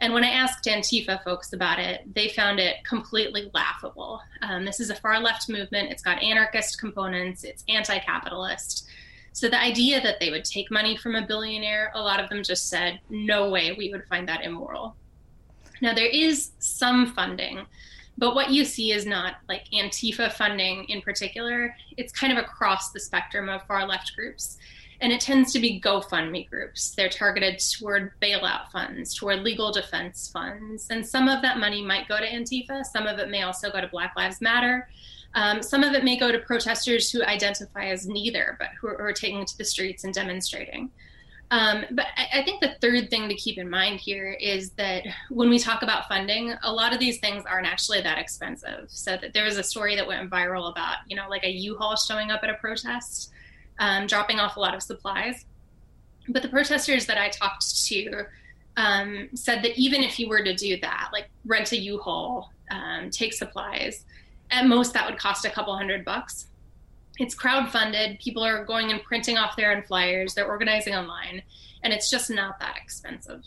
And 0.00 0.14
when 0.14 0.22
I 0.22 0.28
asked 0.28 0.66
Antifa 0.66 1.22
folks 1.24 1.52
about 1.52 1.80
it, 1.80 2.02
they 2.14 2.28
found 2.28 2.60
it 2.60 2.84
completely 2.84 3.50
laughable. 3.54 4.20
Um, 4.42 4.64
this 4.64 4.78
is 4.78 4.90
a 4.90 4.94
far 4.94 5.18
left 5.18 5.48
movement. 5.48 5.90
It's 5.90 6.02
got 6.02 6.22
anarchist 6.22 6.78
components, 6.78 7.42
it's 7.42 7.64
anti 7.68 7.98
capitalist. 7.98 8.86
So 9.32 9.48
the 9.48 9.60
idea 9.60 10.00
that 10.00 10.20
they 10.20 10.30
would 10.30 10.44
take 10.44 10.70
money 10.70 10.96
from 10.96 11.16
a 11.16 11.26
billionaire, 11.26 11.90
a 11.96 12.00
lot 12.00 12.22
of 12.22 12.30
them 12.30 12.44
just 12.44 12.68
said, 12.68 13.00
no 13.10 13.50
way 13.50 13.74
we 13.76 13.90
would 13.90 14.06
find 14.06 14.28
that 14.28 14.44
immoral. 14.44 14.94
Now, 15.80 15.92
there 15.92 16.06
is 16.06 16.52
some 16.60 17.12
funding, 17.14 17.66
but 18.16 18.34
what 18.34 18.50
you 18.50 18.64
see 18.64 18.92
is 18.92 19.06
not 19.06 19.36
like 19.48 19.66
Antifa 19.72 20.32
funding 20.32 20.84
in 20.88 21.02
particular. 21.02 21.74
It's 21.96 22.12
kind 22.12 22.36
of 22.36 22.38
across 22.38 22.90
the 22.90 23.00
spectrum 23.00 23.48
of 23.48 23.66
far 23.66 23.86
left 23.86 24.14
groups. 24.14 24.58
And 25.00 25.12
it 25.12 25.20
tends 25.20 25.52
to 25.52 25.58
be 25.58 25.80
GoFundMe 25.80 26.48
groups. 26.48 26.90
They're 26.90 27.08
targeted 27.08 27.58
toward 27.58 28.12
bailout 28.20 28.70
funds, 28.70 29.12
toward 29.14 29.40
legal 29.40 29.72
defense 29.72 30.30
funds. 30.32 30.86
And 30.88 31.06
some 31.06 31.28
of 31.28 31.42
that 31.42 31.58
money 31.58 31.82
might 31.82 32.08
go 32.08 32.18
to 32.18 32.26
Antifa, 32.26 32.84
some 32.84 33.06
of 33.06 33.18
it 33.18 33.28
may 33.28 33.42
also 33.42 33.70
go 33.70 33.80
to 33.80 33.88
Black 33.88 34.14
Lives 34.16 34.40
Matter. 34.40 34.88
Um, 35.34 35.62
some 35.62 35.82
of 35.82 35.94
it 35.94 36.04
may 36.04 36.16
go 36.16 36.30
to 36.30 36.38
protesters 36.38 37.10
who 37.10 37.24
identify 37.24 37.86
as 37.86 38.06
neither, 38.06 38.56
but 38.60 38.68
who 38.80 38.86
are, 38.86 38.96
who 38.96 39.02
are 39.02 39.12
taking 39.12 39.44
to 39.44 39.58
the 39.58 39.64
streets 39.64 40.04
and 40.04 40.14
demonstrating. 40.14 40.90
Um, 41.50 41.84
but 41.90 42.06
I, 42.16 42.40
I, 42.40 42.42
think 42.42 42.60
the 42.60 42.74
third 42.80 43.10
thing 43.10 43.28
to 43.28 43.34
keep 43.34 43.58
in 43.58 43.68
mind 43.68 44.00
here 44.00 44.32
is 44.32 44.70
that 44.72 45.04
when 45.30 45.50
we 45.50 45.58
talk 45.58 45.82
about 45.82 46.08
funding, 46.08 46.54
a 46.62 46.72
lot 46.72 46.92
of 46.92 46.98
these 46.98 47.18
things 47.18 47.44
aren't 47.48 47.66
actually 47.66 48.00
that 48.00 48.18
expensive. 48.18 48.86
So 48.88 49.18
that 49.18 49.34
there 49.34 49.44
was 49.44 49.58
a 49.58 49.62
story 49.62 49.94
that 49.94 50.06
went 50.06 50.30
viral 50.30 50.70
about, 50.70 50.96
you 51.06 51.16
know, 51.16 51.28
like 51.28 51.44
a 51.44 51.50
U-Haul 51.50 51.96
showing 51.96 52.30
up 52.30 52.42
at 52.42 52.50
a 52.50 52.54
protest, 52.54 53.30
um, 53.78 54.06
dropping 54.06 54.40
off 54.40 54.56
a 54.56 54.60
lot 54.60 54.74
of 54.74 54.82
supplies. 54.82 55.44
But 56.28 56.42
the 56.42 56.48
protesters 56.48 57.06
that 57.06 57.18
I 57.18 57.28
talked 57.28 57.84
to 57.86 58.24
um, 58.76 59.28
said 59.34 59.62
that 59.62 59.76
even 59.76 60.02
if 60.02 60.18
you 60.18 60.28
were 60.28 60.42
to 60.42 60.54
do 60.54 60.78
that, 60.80 61.10
like 61.12 61.28
rent 61.44 61.72
a 61.72 61.76
U-Haul, 61.76 62.50
um, 62.70 63.10
take 63.10 63.32
supplies, 63.34 64.04
at 64.50 64.66
most 64.66 64.94
that 64.94 65.08
would 65.08 65.18
cost 65.18 65.44
a 65.44 65.50
couple 65.50 65.76
hundred 65.76 66.04
bucks. 66.04 66.46
It's 67.18 67.34
crowd-funded. 67.34 68.18
People 68.18 68.44
are 68.44 68.64
going 68.64 68.90
and 68.90 69.02
printing 69.02 69.36
off 69.38 69.56
their 69.56 69.74
own 69.74 69.82
flyers. 69.82 70.34
They're 70.34 70.48
organizing 70.48 70.94
online, 70.94 71.42
and 71.82 71.92
it's 71.92 72.10
just 72.10 72.30
not 72.30 72.58
that 72.60 72.76
expensive. 72.82 73.42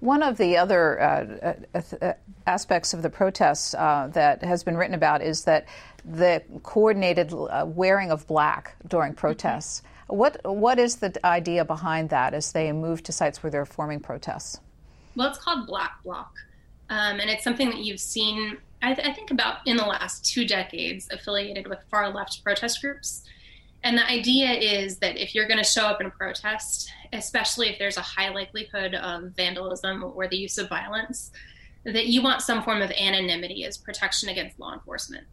One 0.00 0.22
of 0.22 0.36
the 0.36 0.58
other 0.58 1.00
uh, 1.00 1.54
uh, 1.74 1.80
uh 2.02 2.12
aspects 2.46 2.92
of 2.92 3.02
the 3.02 3.10
protests 3.10 3.74
uh, 3.74 4.08
that 4.12 4.44
has 4.44 4.62
been 4.62 4.76
written 4.76 4.94
about 4.94 5.22
is 5.22 5.44
that 5.44 5.66
the 6.04 6.42
coordinated 6.62 7.32
uh, 7.32 7.64
wearing 7.66 8.10
of 8.10 8.26
black 8.26 8.76
during 8.86 9.12
mm-hmm. 9.12 9.20
protests. 9.20 9.80
Mm-hmm. 9.80 10.16
What 10.16 10.40
what 10.44 10.78
is 10.78 10.96
the 10.96 11.18
idea 11.26 11.64
behind 11.64 12.10
that 12.10 12.34
as 12.34 12.52
they 12.52 12.70
move 12.72 13.02
to 13.04 13.12
sites 13.12 13.42
where 13.42 13.50
they're 13.50 13.66
forming 13.66 14.00
protests? 14.00 14.60
Well, 15.16 15.28
it's 15.28 15.38
called 15.38 15.66
Black 15.66 16.02
Bloc, 16.04 16.30
um, 16.90 17.18
and 17.18 17.30
it's 17.30 17.42
something 17.42 17.70
that 17.70 17.78
you've 17.78 18.00
seen 18.00 18.58
I, 18.86 18.94
th- 18.94 19.08
I 19.08 19.12
think 19.12 19.32
about 19.32 19.66
in 19.66 19.76
the 19.76 19.84
last 19.84 20.24
two 20.24 20.46
decades 20.46 21.08
affiliated 21.10 21.66
with 21.66 21.80
far 21.90 22.08
left 22.08 22.44
protest 22.44 22.80
groups. 22.80 23.24
And 23.82 23.98
the 23.98 24.08
idea 24.08 24.52
is 24.52 24.98
that 24.98 25.16
if 25.16 25.34
you're 25.34 25.48
going 25.48 25.58
to 25.58 25.68
show 25.68 25.86
up 25.86 26.00
and 26.00 26.12
protest, 26.12 26.88
especially 27.12 27.68
if 27.68 27.80
there's 27.80 27.96
a 27.96 28.02
high 28.02 28.28
likelihood 28.28 28.94
of 28.94 29.32
vandalism 29.36 30.04
or 30.04 30.28
the 30.28 30.36
use 30.36 30.56
of 30.56 30.68
violence, 30.68 31.32
that 31.84 32.06
you 32.06 32.22
want 32.22 32.42
some 32.42 32.62
form 32.62 32.80
of 32.80 32.92
anonymity 32.92 33.64
as 33.64 33.76
protection 33.76 34.28
against 34.28 34.60
law 34.60 34.72
enforcement. 34.72 35.26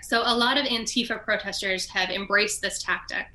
So 0.00 0.22
a 0.24 0.34
lot 0.34 0.56
of 0.56 0.64
Antifa 0.64 1.22
protesters 1.22 1.86
have 1.90 2.08
embraced 2.08 2.62
this 2.62 2.82
tactic. 2.82 3.26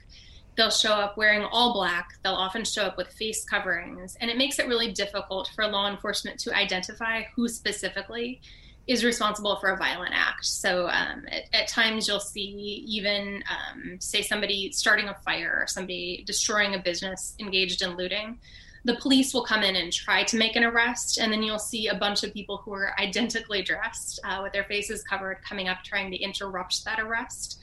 They'll 0.55 0.71
show 0.71 0.93
up 0.93 1.15
wearing 1.15 1.43
all 1.43 1.73
black. 1.73 2.09
They'll 2.23 2.33
often 2.33 2.65
show 2.65 2.85
up 2.85 2.97
with 2.97 3.09
face 3.09 3.45
coverings. 3.45 4.17
And 4.19 4.31
it 4.31 4.37
makes 4.37 4.57
it 4.57 4.67
really 4.67 4.91
difficult 4.91 5.51
for 5.53 5.67
law 5.67 5.87
enforcement 5.87 6.39
to 6.39 6.55
identify 6.55 7.21
who 7.35 7.47
specifically 7.47 8.41
is 8.87 9.03
responsible 9.03 9.57
for 9.57 9.69
a 9.69 9.77
violent 9.77 10.13
act. 10.15 10.45
So 10.45 10.87
um, 10.87 11.25
at, 11.29 11.43
at, 11.53 11.67
times 11.67 12.07
you'll 12.07 12.19
see 12.19 12.83
even, 12.87 13.43
um, 13.49 13.97
say, 13.99 14.21
somebody 14.21 14.71
starting 14.71 15.09
a 15.09 15.13
fire 15.13 15.59
or 15.61 15.67
somebody 15.67 16.23
destroying 16.25 16.73
a 16.73 16.79
business 16.79 17.35
engaged 17.39 17.81
in 17.81 17.97
looting. 17.97 18.39
The 18.85 18.95
police 18.95 19.33
will 19.33 19.43
come 19.43 19.63
in 19.63 19.75
and 19.75 19.91
try 19.91 20.23
to 20.23 20.37
make 20.37 20.55
an 20.55 20.63
arrest, 20.63 21.17
and 21.17 21.31
then 21.31 21.43
you'll 21.43 21.59
see 21.59 21.87
a 21.87 21.95
bunch 21.95 22.23
of 22.23 22.33
people 22.33 22.57
who 22.57 22.73
are 22.73 22.93
identically 22.97 23.61
dressed 23.61 24.21
uh, 24.23 24.39
with 24.41 24.53
their 24.53 24.63
faces 24.63 25.03
covered 25.03 25.39
coming 25.43 25.67
up 25.67 25.79
trying 25.83 26.09
to 26.11 26.17
interrupt 26.17 26.85
that 26.85 26.99
arrest 26.99 27.59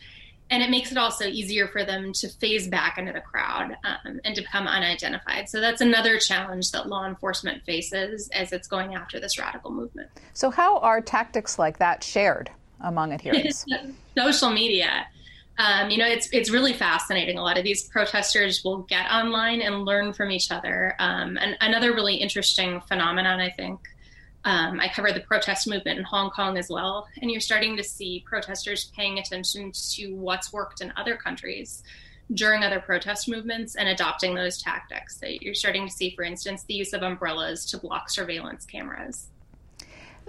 and 0.51 0.62
it 0.62 0.70
makes 0.70 0.92
it 0.92 0.99
also 0.99 1.24
easier 1.24 1.66
for 1.66 1.84
them 1.84 2.12
to 2.12 2.28
phase 2.28 2.68
back 2.68 2.99
into 2.99 3.12
the 3.12 3.20
crowd 3.20 3.76
um, 3.84 4.20
and 4.24 4.34
to 4.36 4.42
become 4.42 4.66
unidentified. 4.66 5.49
So 5.49 5.61
that's 5.61 5.80
another 5.80 6.18
challenge 6.18 6.70
that 6.72 6.88
law 6.88 7.07
enforcement 7.07 7.64
faces 7.64 8.28
as 8.28 8.53
it's 8.53 8.68
going 8.68 8.95
after 8.95 9.18
this 9.18 9.38
radical 9.38 9.70
movement. 9.70 10.11
So, 10.34 10.51
how 10.51 10.78
are 10.78 11.01
tactics 11.01 11.59
like 11.59 11.78
that 11.78 12.05
shared 12.05 12.51
among 12.80 13.12
adherents? 13.12 13.64
Social 14.16 14.51
media. 14.51 15.07
Um, 15.57 15.90
you 15.90 15.99
know, 15.99 16.07
it's 16.07 16.28
it's 16.32 16.51
really 16.51 16.72
fascinating. 16.72 17.38
A 17.38 17.42
lot 17.42 17.57
of 17.57 17.64
these 17.64 17.88
protesters 17.88 18.62
will 18.64 18.78
get 18.82 19.11
online 19.11 19.61
and 19.62 19.84
learn 19.84 20.12
from 20.12 20.30
each 20.30 20.51
other. 20.51 20.95
Um, 20.99 21.38
and 21.38 21.57
another 21.61 21.95
really 21.95 22.16
interesting 22.16 22.80
phenomenon, 22.82 23.40
I 23.40 23.51
think, 23.51 23.80
um, 24.45 24.78
I 24.78 24.88
covered 24.88 25.14
the 25.14 25.20
protest 25.20 25.66
movement 25.66 25.99
in 25.99 26.05
Hong 26.05 26.30
Kong 26.30 26.59
as 26.59 26.68
well, 26.68 27.09
and 27.20 27.30
you're 27.30 27.40
starting 27.40 27.76
to 27.78 27.84
see 27.84 28.22
protesters 28.26 28.90
paying 28.95 29.18
attention 29.18 29.72
to 29.92 30.14
what's 30.14 30.53
worked 30.53 30.80
in 30.80 30.92
other 30.97 31.16
countries 31.16 31.82
during 32.32 32.62
other 32.62 32.80
protest 32.80 33.28
movements 33.28 33.74
and 33.74 33.88
adopting 33.88 34.34
those 34.34 34.61
tactics. 34.61 35.18
So 35.20 35.26
you're 35.26 35.55
starting 35.55 35.86
to 35.86 35.92
see, 35.92 36.11
for 36.14 36.24
instance, 36.24 36.64
the 36.64 36.74
use 36.74 36.92
of 36.92 37.03
umbrellas 37.03 37.64
to 37.66 37.78
block 37.78 38.11
surveillance 38.11 38.64
cameras. 38.64 39.28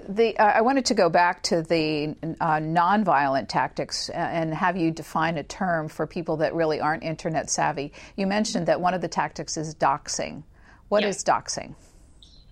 The, 0.10 0.38
uh, 0.38 0.44
I 0.44 0.62
wanted 0.62 0.86
to 0.86 0.94
go 0.94 1.10
back 1.10 1.42
to 1.44 1.62
the 1.62 2.16
uh, 2.42 2.58
nonviolent 2.58 3.48
tactics 3.48 4.10
and 4.10 4.54
have 4.54 4.76
you 4.76 4.92
define 4.92 5.38
a 5.38 5.44
term 5.44 5.88
for 5.88 6.06
people 6.06 6.38
that 6.38 6.54
really 6.54 6.82
aren't 6.82 7.04
internet 7.04 7.50
savvy. 7.50 7.94
You 8.18 8.28
mentioned 8.28 8.68
that 8.68 8.82
one 8.82 8.94
of 8.94 9.02
the 9.02 9.08
tactics 9.08 9.56
is 9.56 9.74
doxing. 9.74 10.44
What 10.90 11.06
is 11.06 11.24
doxing? 11.24 11.76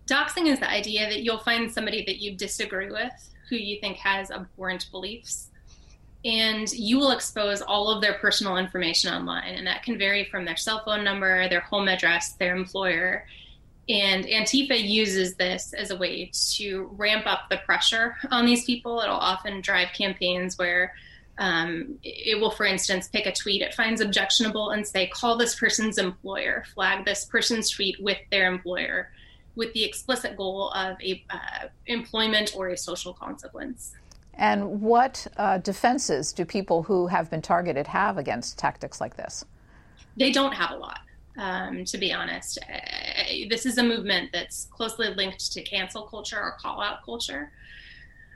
Doxing 0.08 0.48
is 0.48 0.60
the 0.60 0.70
idea 0.70 1.10
that 1.10 1.24
you'll 1.24 1.40
find 1.40 1.72
somebody 1.72 2.04
that 2.06 2.18
you 2.18 2.36
disagree 2.36 2.92
with 2.92 3.30
who 3.50 3.56
you 3.56 3.80
think 3.80 3.98
has 3.98 4.32
abhorrent 4.32 4.90
beliefs 4.92 5.50
and 6.26 6.72
you 6.72 6.98
will 6.98 7.12
expose 7.12 7.62
all 7.62 7.90
of 7.90 8.02
their 8.02 8.14
personal 8.14 8.58
information 8.58 9.14
online 9.14 9.56
and 9.56 9.68
that 9.68 9.84
can 9.84 9.98
vary 9.98 10.24
from 10.26 10.46
their 10.46 10.56
cell 10.56 10.82
phone 10.86 11.04
number 11.04 11.50
their 11.50 11.62
home 11.62 11.88
address 11.88 12.34
their 12.34 12.56
employer. 12.56 13.26
And 13.90 14.24
antifa 14.26 14.82
uses 14.82 15.36
this 15.36 15.74
as 15.74 15.92
a 15.92 15.98
way 15.98 16.32
to 16.54 16.90
ramp 16.94 17.26
up 17.28 17.50
the 17.50 17.58
pressure 17.58 18.16
on 18.32 18.46
these 18.46 18.64
people. 18.64 19.02
It'll 19.02 19.18
often 19.18 19.60
drive 19.60 19.90
campaigns 19.94 20.58
where 20.58 20.94
um, 21.38 22.00
it 22.04 22.40
will 22.40 22.52
for 22.52 22.66
instance 22.66 23.08
pick 23.08 23.26
a 23.26 23.34
tweet 23.34 23.64
it 23.64 23.74
finds 23.74 24.02
objectionable 24.02 24.70
and 24.70 24.86
say 24.86 25.08
call 25.08 25.36
this 25.36 25.56
person's 25.56 25.98
employer 25.98 26.64
flag 26.76 27.06
this 27.06 27.26
person's 27.26 27.72
tweet 27.72 28.00
with 28.00 28.20
their 28.30 28.46
employer 28.46 29.10
with 29.56 29.74
the 29.74 29.84
explicit 29.84 30.36
goal 30.36 30.70
of 30.72 30.98
a 31.02 31.24
uh, 31.30 31.68
employment 31.86 32.54
or 32.56 32.70
a 32.70 32.78
social 32.78 33.14
consequence. 33.14 33.94
And 34.36 34.82
what 34.82 35.28
uh, 35.38 35.60
defenses 35.60 36.34
do 36.34 36.44
people 36.44 36.84
who 36.84 37.08
have 37.08 37.30
been 37.30 37.42
targeted 37.42 37.88
have 37.88 38.18
against 38.18 38.58
tactics 38.58 39.00
like 39.00 39.16
this? 39.16 39.46
They 40.18 40.32
don't 40.32 40.54
have 40.54 40.72
a 40.72 40.76
lot, 40.76 41.00
um, 41.38 41.86
to 41.86 41.98
be 41.98 42.12
honest. 42.12 42.58
Uh, 42.68 43.48
this 43.50 43.66
is 43.66 43.78
a 43.78 43.84
movement 43.84 44.32
that's 44.34 44.66
closely 44.66 45.14
linked 45.14 45.52
to 45.54 45.62
cancel 45.62 46.04
culture 46.04 46.40
or 46.40 46.56
call 46.60 46.82
out 46.82 47.04
culture. 47.06 47.52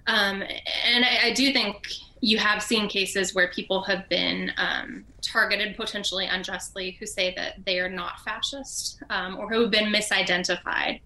Um, 0.07 0.41
and 0.41 1.03
I, 1.03 1.19
I, 1.25 1.33
do 1.33 1.51
think 1.51 1.89
you 2.21 2.37
have 2.37 2.63
seen 2.63 2.87
cases 2.87 3.35
where 3.35 3.49
people 3.49 3.81
have 3.83 4.07
been 4.07 4.53
um, 4.57 5.03
targeted 5.21 5.75
potentially 5.75 6.25
unjustly 6.25 6.91
who 6.97 7.05
say 7.05 7.33
that 7.35 7.55
they 7.65 7.79
are 7.79 7.89
not 7.89 8.21
fascist 8.21 9.03
um, 9.09 9.37
or 9.37 9.49
who 9.49 9.61
have 9.61 9.71
been 9.71 9.91
misidentified. 9.91 11.01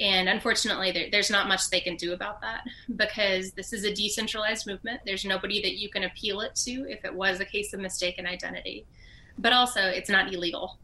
And 0.00 0.28
unfortunately, 0.28 0.92
there, 0.92 1.08
there's 1.10 1.30
not 1.30 1.48
much 1.48 1.68
they 1.70 1.80
can 1.80 1.96
do 1.96 2.12
about 2.12 2.40
that 2.42 2.62
because 2.94 3.50
this 3.52 3.72
is 3.72 3.84
a 3.84 3.92
decentralized 3.92 4.66
movement. 4.66 5.00
There's 5.04 5.24
nobody 5.24 5.60
that 5.62 5.74
you 5.76 5.88
can 5.88 6.04
appeal 6.04 6.40
it 6.40 6.54
to 6.64 6.88
if 6.88 7.04
it 7.04 7.12
was 7.12 7.40
a 7.40 7.44
case 7.44 7.72
of 7.72 7.80
mistaken 7.80 8.24
identity. 8.24 8.86
But 9.36 9.52
also, 9.52 9.80
it's 9.80 10.08
not 10.08 10.32
illegal. 10.32 10.78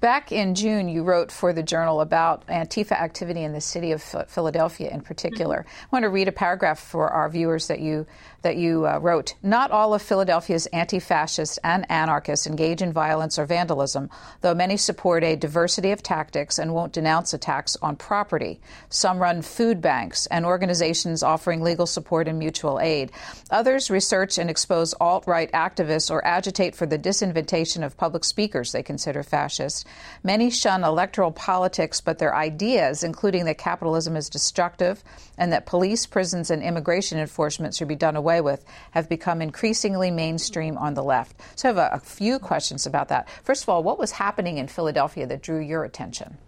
Back 0.00 0.30
in 0.30 0.54
June, 0.54 0.88
you 0.88 1.02
wrote 1.02 1.32
for 1.32 1.54
the 1.54 1.62
Journal 1.62 2.02
about 2.02 2.46
Antifa 2.48 2.92
activity 2.92 3.42
in 3.44 3.52
the 3.52 3.62
city 3.62 3.92
of 3.92 4.02
Philadelphia 4.02 4.90
in 4.90 5.00
particular. 5.00 5.60
Mm-hmm. 5.60 5.84
I 5.84 5.88
want 5.90 6.02
to 6.02 6.10
read 6.10 6.28
a 6.28 6.32
paragraph 6.32 6.78
for 6.78 7.08
our 7.08 7.30
viewers 7.30 7.68
that 7.68 7.80
you 7.80 8.06
that 8.46 8.56
you 8.56 8.86
uh, 8.86 8.96
wrote. 8.98 9.34
Not 9.42 9.72
all 9.72 9.92
of 9.92 10.02
Philadelphia's 10.02 10.66
anti 10.66 11.00
fascists 11.00 11.58
and 11.64 11.84
anarchists 11.90 12.46
engage 12.46 12.80
in 12.80 12.92
violence 12.92 13.40
or 13.40 13.44
vandalism, 13.44 14.08
though 14.40 14.54
many 14.54 14.76
support 14.76 15.24
a 15.24 15.34
diversity 15.34 15.90
of 15.90 16.00
tactics 16.00 16.56
and 16.56 16.72
won't 16.72 16.92
denounce 16.92 17.34
attacks 17.34 17.76
on 17.82 17.96
property. 17.96 18.60
Some 18.88 19.18
run 19.18 19.42
food 19.42 19.80
banks 19.80 20.26
and 20.26 20.46
organizations 20.46 21.24
offering 21.24 21.60
legal 21.60 21.86
support 21.86 22.28
and 22.28 22.38
mutual 22.38 22.78
aid. 22.78 23.10
Others 23.50 23.90
research 23.90 24.38
and 24.38 24.48
expose 24.48 24.94
alt 25.00 25.26
right 25.26 25.50
activists 25.50 26.08
or 26.08 26.24
agitate 26.24 26.76
for 26.76 26.86
the 26.86 27.00
disinvitation 27.00 27.84
of 27.84 27.96
public 27.96 28.22
speakers 28.22 28.70
they 28.70 28.84
consider 28.84 29.24
fascist. 29.24 29.88
Many 30.22 30.50
shun 30.50 30.84
electoral 30.84 31.32
politics, 31.32 32.00
but 32.00 32.18
their 32.18 32.36
ideas, 32.36 33.02
including 33.02 33.44
that 33.46 33.58
capitalism 33.58 34.14
is 34.14 34.30
destructive 34.30 35.02
and 35.36 35.52
that 35.52 35.66
police, 35.66 36.06
prisons, 36.06 36.48
and 36.52 36.62
immigration 36.62 37.18
enforcement 37.18 37.74
should 37.74 37.88
be 37.88 37.96
done 37.96 38.14
away 38.14 38.35
away 38.36 38.52
with 38.52 38.64
have 38.92 39.08
become 39.08 39.42
increasingly 39.42 40.10
mainstream 40.10 40.76
on 40.78 40.94
the 40.94 41.02
left. 41.02 41.40
So 41.54 41.68
I 41.68 41.72
have 41.72 41.78
a, 41.78 41.96
a 41.96 42.00
few 42.00 42.38
questions 42.38 42.86
about 42.86 43.08
that. 43.08 43.28
First 43.42 43.62
of 43.62 43.68
all, 43.68 43.82
what 43.82 43.98
was 43.98 44.12
happening 44.12 44.58
in 44.58 44.68
Philadelphia 44.68 45.26
that 45.26 45.42
drew 45.42 45.60
your 45.60 45.84
attention? 45.84 46.38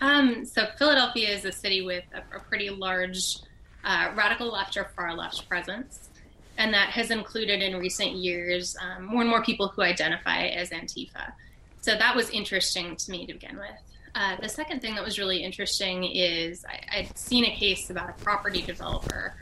Um, 0.00 0.44
so 0.44 0.66
Philadelphia 0.78 1.28
is 1.30 1.44
a 1.44 1.52
city 1.52 1.82
with 1.82 2.04
a, 2.14 2.36
a 2.36 2.40
pretty 2.40 2.70
large 2.70 3.38
uh, 3.84 4.10
radical 4.16 4.52
left 4.52 4.76
or 4.76 4.90
far 4.96 5.14
left 5.14 5.48
presence, 5.48 6.08
and 6.56 6.72
that 6.74 6.90
has 6.90 7.10
included 7.10 7.62
in 7.62 7.76
recent 7.78 8.12
years 8.12 8.76
um, 8.80 9.06
more 9.06 9.22
and 9.22 9.30
more 9.30 9.42
people 9.42 9.68
who 9.68 9.82
identify 9.82 10.46
as 10.46 10.70
Antifa. 10.70 11.32
So 11.80 11.96
that 11.96 12.14
was 12.14 12.30
interesting 12.30 12.96
to 12.96 13.10
me 13.10 13.26
to 13.26 13.32
begin 13.32 13.56
with. 13.56 13.70
Uh, 14.14 14.36
the 14.40 14.48
second 14.48 14.80
thing 14.80 14.94
that 14.94 15.04
was 15.04 15.18
really 15.18 15.42
interesting 15.44 16.04
is 16.04 16.64
I, 16.64 17.02
would 17.02 17.16
seen 17.16 17.44
a 17.44 17.54
case 17.54 17.90
about 17.90 18.10
a 18.10 18.12
property 18.24 18.62
developer 18.62 19.34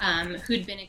um, 0.00 0.34
who'd 0.34 0.66
been 0.66 0.80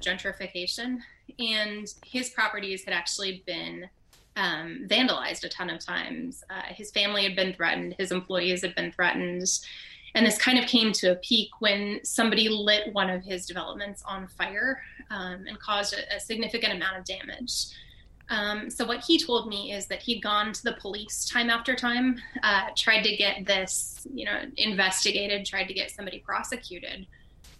gentrification, 0.00 0.98
and 1.38 1.92
his 2.04 2.30
properties 2.30 2.84
had 2.84 2.94
actually 2.94 3.42
been 3.46 3.88
um, 4.36 4.86
vandalized 4.86 5.44
a 5.44 5.48
ton 5.48 5.70
of 5.70 5.80
times. 5.80 6.44
Uh, 6.50 6.62
his 6.68 6.90
family 6.90 7.24
had 7.24 7.34
been 7.34 7.54
threatened, 7.54 7.94
his 7.98 8.12
employees 8.12 8.62
had 8.62 8.74
been 8.74 8.92
threatened. 8.92 9.46
And 10.14 10.26
this 10.26 10.38
kind 10.38 10.58
of 10.58 10.66
came 10.66 10.92
to 10.92 11.12
a 11.12 11.16
peak 11.16 11.50
when 11.58 12.00
somebody 12.02 12.48
lit 12.48 12.92
one 12.94 13.10
of 13.10 13.22
his 13.22 13.44
developments 13.44 14.02
on 14.06 14.28
fire 14.28 14.80
um, 15.10 15.44
and 15.46 15.58
caused 15.58 15.94
a, 15.94 16.16
a, 16.16 16.20
significant 16.20 16.72
amount 16.72 16.96
of 16.96 17.04
damage. 17.04 17.66
Um, 18.30 18.70
so, 18.70 18.86
what 18.86 19.04
he 19.04 19.18
told 19.22 19.46
me 19.46 19.72
is 19.72 19.86
that 19.88 20.00
he'd 20.00 20.22
gone 20.22 20.54
to 20.54 20.64
the 20.64 20.72
police 20.80 21.28
time 21.28 21.50
after 21.50 21.76
time, 21.76 22.18
uh, 22.42 22.68
tried 22.74 23.02
to 23.02 23.14
get 23.14 23.44
this, 23.44 24.06
you 24.12 24.24
know, 24.24 24.40
investigated, 24.56 25.44
tried 25.44 25.68
to 25.68 25.74
get 25.74 25.90
somebody 25.90 26.18
prosecuted 26.20 27.06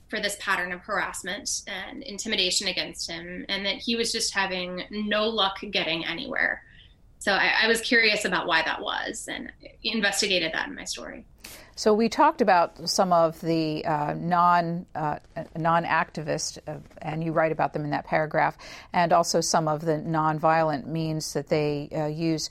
for 0.09 0.21
this 0.21 0.37
pattern 0.41 0.73
of 0.73 0.81
harassment 0.81 1.63
and 1.67 2.03
intimidation 2.03 2.69
against 2.69 3.11
him, 3.11 3.45
and 3.49 3.67
that 3.67 3.77
he 3.77 3.97
was 3.97 4.13
just 4.13 4.35
having 4.35 4.85
no 4.91 5.29
luck 5.29 5.59
getting 5.71 6.05
anywhere. 6.05 6.63
So 7.19 7.33
I, 7.33 7.53
I 7.63 7.69
was 7.69 7.81
curious 7.81 8.25
about 8.25 8.47
why 8.47 8.63
that 8.63 8.81
was 8.81 9.29
and 9.29 9.51
investigated 9.83 10.53
that 10.53 10.69
in 10.69 10.75
my 10.75 10.85
story. 10.85 11.25
So 11.75 11.93
we 11.93 12.09
talked 12.09 12.41
about 12.41 12.89
some 12.89 13.13
of 13.13 13.39
the 13.41 13.85
uh, 13.85 14.15
non 14.15 14.87
uh, 14.95 15.19
non-activist, 15.57 16.59
uh, 16.67 16.77
and 17.03 17.23
you 17.23 17.33
write 17.33 17.53
about 17.53 17.75
them 17.75 17.85
in 17.85 17.91
that 17.91 18.07
paragraph, 18.07 18.57
and 18.95 19.13
also 19.13 19.43
some 19.43 19.69
of 19.69 19.83
the 19.83 19.99
non-violent 19.99 20.89
means 20.89 21.35
that 21.35 21.49
they 21.49 21.91
uh, 21.95 22.07
use. 22.07 22.49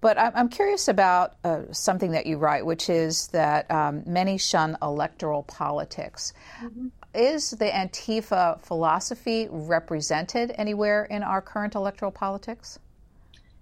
But 0.00 0.16
I'm 0.16 0.48
curious 0.48 0.86
about 0.86 1.34
uh, 1.42 1.62
something 1.72 2.12
that 2.12 2.26
you 2.26 2.36
write, 2.36 2.64
which 2.64 2.88
is 2.88 3.26
that 3.28 3.68
um, 3.68 4.04
many 4.06 4.38
shun 4.38 4.76
electoral 4.80 5.42
politics. 5.42 6.32
Mm-hmm 6.62 6.88
is 7.14 7.50
the 7.50 7.66
Antifa 7.66 8.60
philosophy 8.60 9.48
represented 9.50 10.52
anywhere 10.56 11.04
in 11.04 11.22
our 11.22 11.40
current 11.40 11.74
electoral 11.74 12.10
politics? 12.10 12.78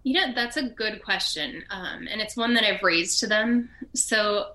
You 0.03 0.14
know, 0.14 0.32
that's 0.34 0.57
a 0.57 0.62
good 0.62 1.03
question. 1.03 1.64
Um, 1.70 2.07
and 2.11 2.20
it's 2.20 2.36
one 2.36 2.55
that 2.55 2.64
I've 2.64 2.82
raised 2.82 3.18
to 3.20 3.26
them. 3.26 3.70
So 3.94 4.53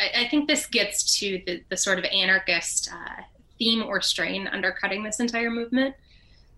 I, 0.00 0.22
I 0.22 0.28
think 0.28 0.48
this 0.48 0.66
gets 0.66 1.18
to 1.18 1.42
the, 1.46 1.62
the 1.68 1.76
sort 1.76 1.98
of 1.98 2.06
anarchist 2.06 2.90
uh, 2.90 3.22
theme 3.58 3.82
or 3.82 4.00
strain 4.00 4.48
undercutting 4.48 5.02
this 5.02 5.20
entire 5.20 5.50
movement. 5.50 5.94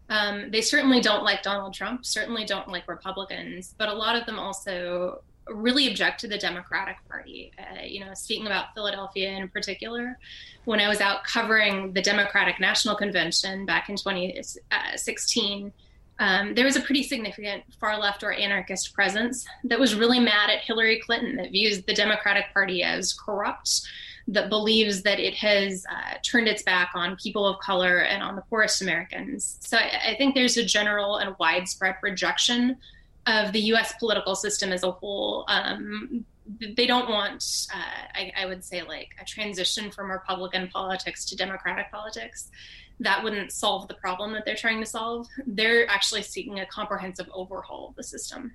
Um, 0.09 0.50
they 0.50 0.61
certainly 0.61 1.00
don't 1.00 1.24
like 1.24 1.42
Donald 1.42 1.74
Trump, 1.74 2.05
certainly 2.05 2.44
don't 2.44 2.68
like 2.68 2.86
Republicans, 2.86 3.74
but 3.78 3.88
a 3.88 3.94
lot 3.94 4.16
of 4.16 4.26
them 4.26 4.38
also 4.38 5.22
really 5.49 5.88
object 5.88 6.20
to 6.20 6.28
the 6.28 6.38
Democratic 6.38 6.97
Party. 7.09 7.53
Uh, 7.59 7.82
you 7.82 8.01
know, 8.01 8.14
speaking 8.14 8.47
about 8.47 8.74
Philadelphia 8.74 9.30
in 9.30 9.49
particular, 9.49 10.18
when 10.64 10.80
I 10.80 10.88
was 10.88 11.01
out 11.01 11.24
covering 11.24 11.92
the 11.92 12.03
Democratic 12.03 12.61
National 12.61 12.95
Convention 12.95 13.66
back 13.66 13.88
in 13.88 13.97
2016, 13.97 15.72
um, 16.18 16.55
there 16.55 16.64
was 16.64 16.76
a 16.76 16.80
pretty 16.80 17.03
significant 17.03 17.64
far 17.80 17.99
left 17.99 18.22
or 18.22 18.32
anarchist 18.32 18.95
presence 18.95 19.47
that 19.64 19.80
was 19.80 19.95
really 19.95 20.20
mad 20.20 20.49
at 20.49 20.61
Hillary 20.61 21.01
Clinton, 21.01 21.36
that 21.36 21.51
views 21.51 21.82
the 21.82 21.95
Democratic 21.95 22.53
Party 22.53 22.82
as 22.82 23.12
corrupt, 23.12 23.82
that 24.28 24.49
believes 24.49 25.03
that 25.03 25.18
it 25.18 25.34
has 25.34 25.84
uh, 25.90 26.14
turned 26.22 26.49
its 26.49 26.62
back 26.62 26.92
on 26.95 27.16
people 27.16 27.47
of 27.47 27.59
color 27.59 27.99
and 27.99 28.22
on 28.22 28.36
the 28.36 28.42
poorest 28.42 28.80
Americans. 28.80 29.59
So 29.61 29.76
I, 29.76 30.12
I 30.12 30.14
think 30.16 30.34
there's 30.34 30.57
a 30.57 30.64
general 30.64 31.16
and 31.16 31.34
widespread 31.38 31.97
rejection 32.01 32.78
of 33.26 33.52
the 33.52 33.60
U.S. 33.60 33.94
political 33.98 34.34
system 34.34 34.72
as 34.72 34.82
a 34.82 34.90
whole. 34.90 35.44
Um, 35.48 36.24
they 36.76 36.86
don't 36.86 37.08
want, 37.08 37.68
uh, 37.74 37.78
I, 38.14 38.32
I, 38.36 38.46
would 38.46 38.62
say, 38.62 38.82
like 38.82 39.14
a 39.20 39.24
transition 39.24 39.90
from 39.90 40.10
Republican 40.10 40.68
politics 40.68 41.24
to 41.26 41.36
Democratic 41.36 41.90
politics. 41.90 42.50
That 43.00 43.24
wouldn't 43.24 43.50
solve 43.50 43.88
the 43.88 43.94
problem 43.94 44.32
that 44.34 44.44
they're 44.44 44.54
trying 44.54 44.80
to 44.80 44.86
solve. 44.86 45.26
They're 45.46 45.88
actually 45.88 46.22
seeking 46.22 46.60
a 46.60 46.66
comprehensive 46.66 47.28
overhaul 47.32 47.88
of 47.88 47.96
the 47.96 48.04
system. 48.04 48.54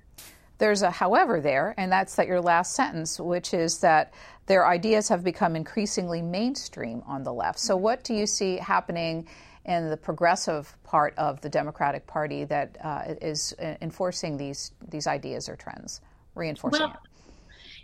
There's 0.58 0.82
a 0.82 0.90
however 0.90 1.40
there, 1.40 1.74
and 1.78 1.90
that's 1.90 2.14
that 2.16 2.26
your 2.26 2.40
last 2.40 2.74
sentence, 2.74 3.18
which 3.18 3.54
is 3.54 3.80
that 3.80 4.12
their 4.46 4.66
ideas 4.66 5.08
have 5.08 5.24
become 5.24 5.56
increasingly 5.56 6.22
mainstream 6.22 7.02
on 7.06 7.24
the 7.24 7.32
left. 7.32 7.58
So, 7.58 7.76
what 7.76 8.04
do 8.04 8.14
you 8.14 8.26
see 8.26 8.56
happening 8.56 9.26
in 9.70 9.88
the 9.88 9.96
progressive 9.96 10.76
part 10.82 11.14
of 11.16 11.40
the 11.42 11.48
Democratic 11.48 12.04
Party 12.08 12.44
that 12.44 12.76
uh, 12.82 13.14
is 13.22 13.54
enforcing 13.80 14.36
these 14.36 14.72
these 14.88 15.06
ideas 15.06 15.48
or 15.48 15.54
trends, 15.54 16.00
reinforcing 16.34 16.80
well, 16.80 16.90
it? 16.90 16.96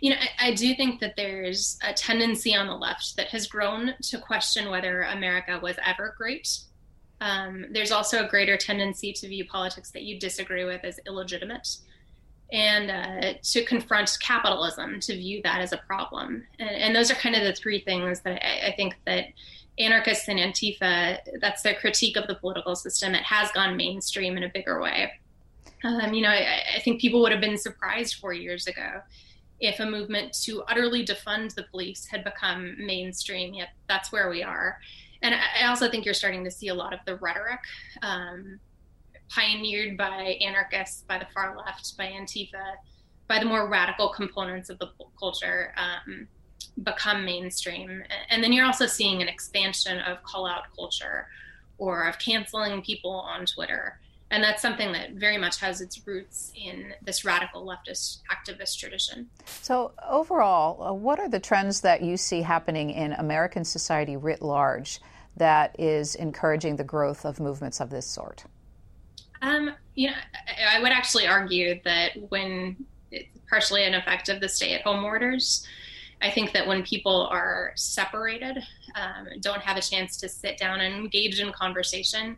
You 0.01 0.09
know, 0.11 0.17
I, 0.19 0.49
I, 0.49 0.53
do 0.53 0.75
think 0.75 0.99
that 0.99 1.15
there's 1.15 1.79
a 1.81 1.93
tendency 1.93 2.53
on 2.53 2.67
the 2.67 2.75
left 2.75 3.15
that 3.15 3.27
has 3.29 3.47
grown 3.47 3.95
to 4.01 4.19
question 4.19 4.69
whether 4.69 5.03
America 5.03 5.59
was 5.63 5.77
ever 5.85 6.13
great. 6.17 6.59
Um, 7.21 7.65
there's 7.71 7.91
also 7.91 8.25
a 8.25 8.27
greater 8.27 8.57
tendency 8.57 9.13
to 9.13 9.27
view 9.27 9.45
politics 9.45 9.89
that 9.91 10.03
you 10.03 10.19
disagree 10.19 10.65
with 10.65 10.83
as 10.83 10.99
illegitimate 11.07 11.77
and 12.51 12.91
uh, 12.91 13.33
to 13.41 13.65
confront 13.65 14.17
capitalism, 14.21 14.99
to 15.01 15.15
view 15.15 15.41
that 15.43 15.61
as 15.61 15.73
a 15.73 15.77
problem. 15.77 16.45
And, 16.59 16.69
and 16.69 16.95
those 16.95 17.11
are 17.11 17.15
kind 17.15 17.35
of 17.35 17.43
the 17.43 17.53
three 17.53 17.79
things 17.79 18.21
that 18.21 18.45
I, 18.45 18.67
I, 18.67 18.75
think 18.75 18.95
that 19.05 19.25
anarchists 19.79 20.27
and 20.27 20.39
Antifa, 20.39 21.19
that's 21.39 21.61
their 21.61 21.75
critique 21.75 22.17
of 22.17 22.27
the 22.27 22.35
political 22.35 22.75
system. 22.75 23.13
It 23.13 23.23
has 23.23 23.51
gone 23.51 23.77
mainstream 23.77 24.37
in 24.37 24.43
a 24.43 24.49
bigger 24.49 24.81
way. 24.81 25.11
Um, 25.83 26.13
you 26.13 26.21
know, 26.21 26.29
I, 26.29 26.61
I 26.77 26.79
think 26.79 26.99
people 26.99 27.21
would 27.21 27.31
have 27.31 27.41
been 27.41 27.57
surprised 27.57 28.15
four 28.15 28.33
years 28.33 28.67
ago 28.67 29.01
if 29.59 29.79
a 29.79 29.85
movement 29.85 30.33
to 30.43 30.63
utterly 30.63 31.05
defund 31.05 31.53
the 31.55 31.63
police 31.63 32.05
had 32.05 32.23
become 32.23 32.75
mainstream. 32.83 33.53
Yet 33.53 33.69
that's 33.87 34.11
where 34.11 34.29
we 34.29 34.43
are. 34.43 34.77
And 35.21 35.33
I 35.33 35.67
also 35.67 35.89
think 35.89 36.05
you're 36.05 36.13
starting 36.13 36.43
to 36.43 36.51
see 36.51 36.67
a 36.67 36.75
lot 36.75 36.93
of 36.93 36.99
the 37.05 37.15
rhetoric 37.15 37.59
um, 38.03 38.59
pioneered 39.29 39.97
by 39.97 40.37
anarchists, 40.41 41.03
by 41.07 41.17
the 41.17 41.27
far 41.33 41.57
left, 41.57 41.97
by 41.97 42.05
Antifa, 42.05 42.75
by 43.27 43.39
the 43.39 43.45
more 43.45 43.67
radical 43.67 44.09
components 44.09 44.69
of 44.69 44.79
the 44.79 44.89
culture 45.19 45.73
um, 45.77 46.27
become 46.83 47.25
mainstream. 47.25 48.03
And 48.29 48.43
then 48.43 48.53
you're 48.53 48.65
also 48.65 48.85
seeing 48.85 49.21
an 49.21 49.27
expansion 49.27 49.99
of 49.99 50.23
call 50.23 50.45
out 50.45 50.63
culture 50.75 51.27
or 51.77 52.07
of 52.07 52.19
canceling 52.19 52.81
people 52.81 53.11
on 53.11 53.45
Twitter. 53.45 53.99
And 54.29 54.43
that's 54.43 54.61
something 54.61 54.91
that 54.91 55.13
very 55.13 55.37
much 55.37 55.59
has 55.61 55.79
its 55.79 56.05
roots 56.05 56.51
in 56.55 56.93
this 57.01 57.23
radical 57.23 57.65
leftist 57.65 58.19
activist 58.29 58.77
tradition. 58.77 59.29
So, 59.61 59.93
overall, 60.07 60.83
uh, 60.83 60.93
what 60.93 61.19
are 61.19 61.29
the 61.29 61.39
trends 61.39 61.81
that 61.81 62.01
you 62.01 62.17
see 62.17 62.41
happening 62.41 62.89
in 62.89 63.13
American 63.13 63.63
society 63.63 64.17
writ 64.17 64.41
large 64.41 64.99
that 65.37 65.79
is 65.79 66.15
encouraging 66.15 66.75
the 66.75 66.83
growth 66.83 67.25
of 67.25 67.39
movements 67.39 67.79
of 67.79 67.89
this 67.89 68.05
sort? 68.05 68.43
Um, 69.41 69.71
you 69.95 70.07
know, 70.07 70.15
I 70.71 70.81
would 70.81 70.91
actually 70.91 71.27
argue 71.27 71.79
that 71.85 72.11
when 72.29 72.75
it's 73.11 73.29
partially 73.49 73.85
an 73.85 73.93
effect 73.93 74.27
of 74.27 74.41
the 74.41 74.49
stay-at-home 74.49 75.05
orders, 75.05 75.65
I 76.21 76.31
think 76.31 76.53
that 76.53 76.65
when 76.65 76.83
people 76.83 77.27
are 77.31 77.73
separated, 77.75 78.63
um, 78.95 79.27
don't 79.39 79.61
have 79.61 79.77
a 79.77 79.81
chance 79.81 80.17
to 80.17 80.29
sit 80.29 80.57
down 80.57 80.81
and 80.81 80.95
engage 80.95 81.39
in 81.39 81.51
conversation, 81.51 82.37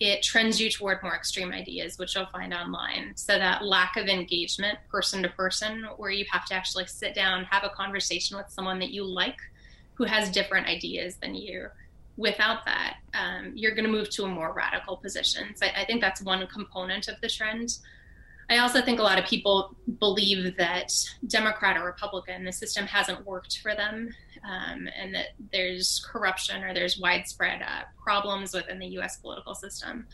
it 0.00 0.22
trends 0.22 0.60
you 0.60 0.70
toward 0.70 1.02
more 1.02 1.16
extreme 1.16 1.52
ideas, 1.52 1.98
which 1.98 2.14
you'll 2.14 2.26
find 2.26 2.54
online. 2.54 3.12
So 3.16 3.36
that 3.36 3.64
lack 3.64 3.96
of 3.96 4.06
engagement, 4.06 4.78
person 4.88 5.22
to 5.24 5.28
person, 5.30 5.88
where 5.96 6.10
you 6.10 6.24
have 6.30 6.44
to 6.46 6.54
actually 6.54 6.86
sit 6.86 7.14
down, 7.14 7.44
have 7.44 7.64
a 7.64 7.70
conversation 7.70 8.36
with 8.36 8.48
someone 8.50 8.78
that 8.78 8.90
you 8.90 9.04
like, 9.04 9.38
who 9.94 10.04
has 10.04 10.30
different 10.30 10.68
ideas 10.68 11.16
than 11.16 11.34
you 11.34 11.68
without 12.18 12.66
that, 12.66 12.96
um, 13.14 13.52
you're 13.54 13.74
going 13.74 13.84
to 13.84 13.90
move 13.90 14.10
to 14.10 14.24
a 14.24 14.28
more 14.28 14.52
radical 14.52 14.96
position. 14.96 15.54
So 15.54 15.66
I, 15.66 15.82
I, 15.82 15.84
think 15.86 16.00
that's 16.00 16.20
one 16.20 16.44
component 16.48 17.06
of 17.06 17.14
the 17.20 17.28
trend. 17.28 17.78
I 18.50 18.58
also 18.58 18.80
think 18.80 18.98
a 18.98 19.02
lot 19.02 19.18
of 19.18 19.26
people 19.26 19.76
believe 19.98 20.56
that 20.56 20.92
Democrat 21.26 21.76
or 21.76 21.84
Republican, 21.84 22.44
the 22.44 22.52
system 22.52 22.86
hasn't 22.86 23.26
worked 23.26 23.58
for 23.58 23.74
them, 23.74 24.14
um, 24.42 24.88
and 24.98 25.14
that 25.14 25.28
there's 25.52 26.04
corruption 26.10 26.64
or 26.64 26.72
there's 26.72 26.98
widespread 26.98 27.60
uh, 27.60 27.82
problems 28.02 28.54
within 28.54 28.78
the 28.78 28.86
U.S. 28.86 29.18
political 29.18 29.54
system. 29.54 30.06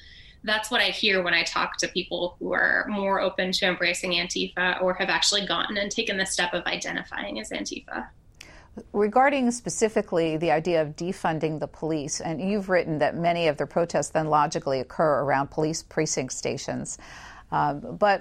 That's 0.42 0.70
what 0.70 0.80
I 0.80 0.86
hear 0.86 1.22
when 1.22 1.32
I 1.32 1.44
talk 1.44 1.76
to 1.78 1.88
people 1.88 2.36
who 2.38 2.52
are 2.52 2.86
more 2.88 3.20
open 3.20 3.52
to 3.52 3.66
embracing 3.66 4.12
Antifa 4.12 4.82
or 4.82 4.94
have 4.94 5.08
actually 5.08 5.46
gotten 5.46 5.76
and 5.76 5.90
taken 5.90 6.18
the 6.18 6.26
step 6.26 6.52
of 6.52 6.64
identifying 6.66 7.40
as 7.40 7.50
Antifa. 7.50 8.08
Regarding 8.92 9.52
specifically 9.52 10.36
the 10.36 10.50
idea 10.50 10.82
of 10.82 10.96
defunding 10.96 11.60
the 11.60 11.68
police, 11.68 12.20
and 12.20 12.40
you've 12.40 12.68
written 12.68 12.98
that 12.98 13.16
many 13.16 13.46
of 13.46 13.56
the 13.56 13.66
protests 13.66 14.08
then 14.08 14.26
logically 14.26 14.80
occur 14.80 15.20
around 15.20 15.52
police 15.52 15.84
precinct 15.84 16.32
stations. 16.32 16.98
Um, 17.54 17.96
but 17.98 18.18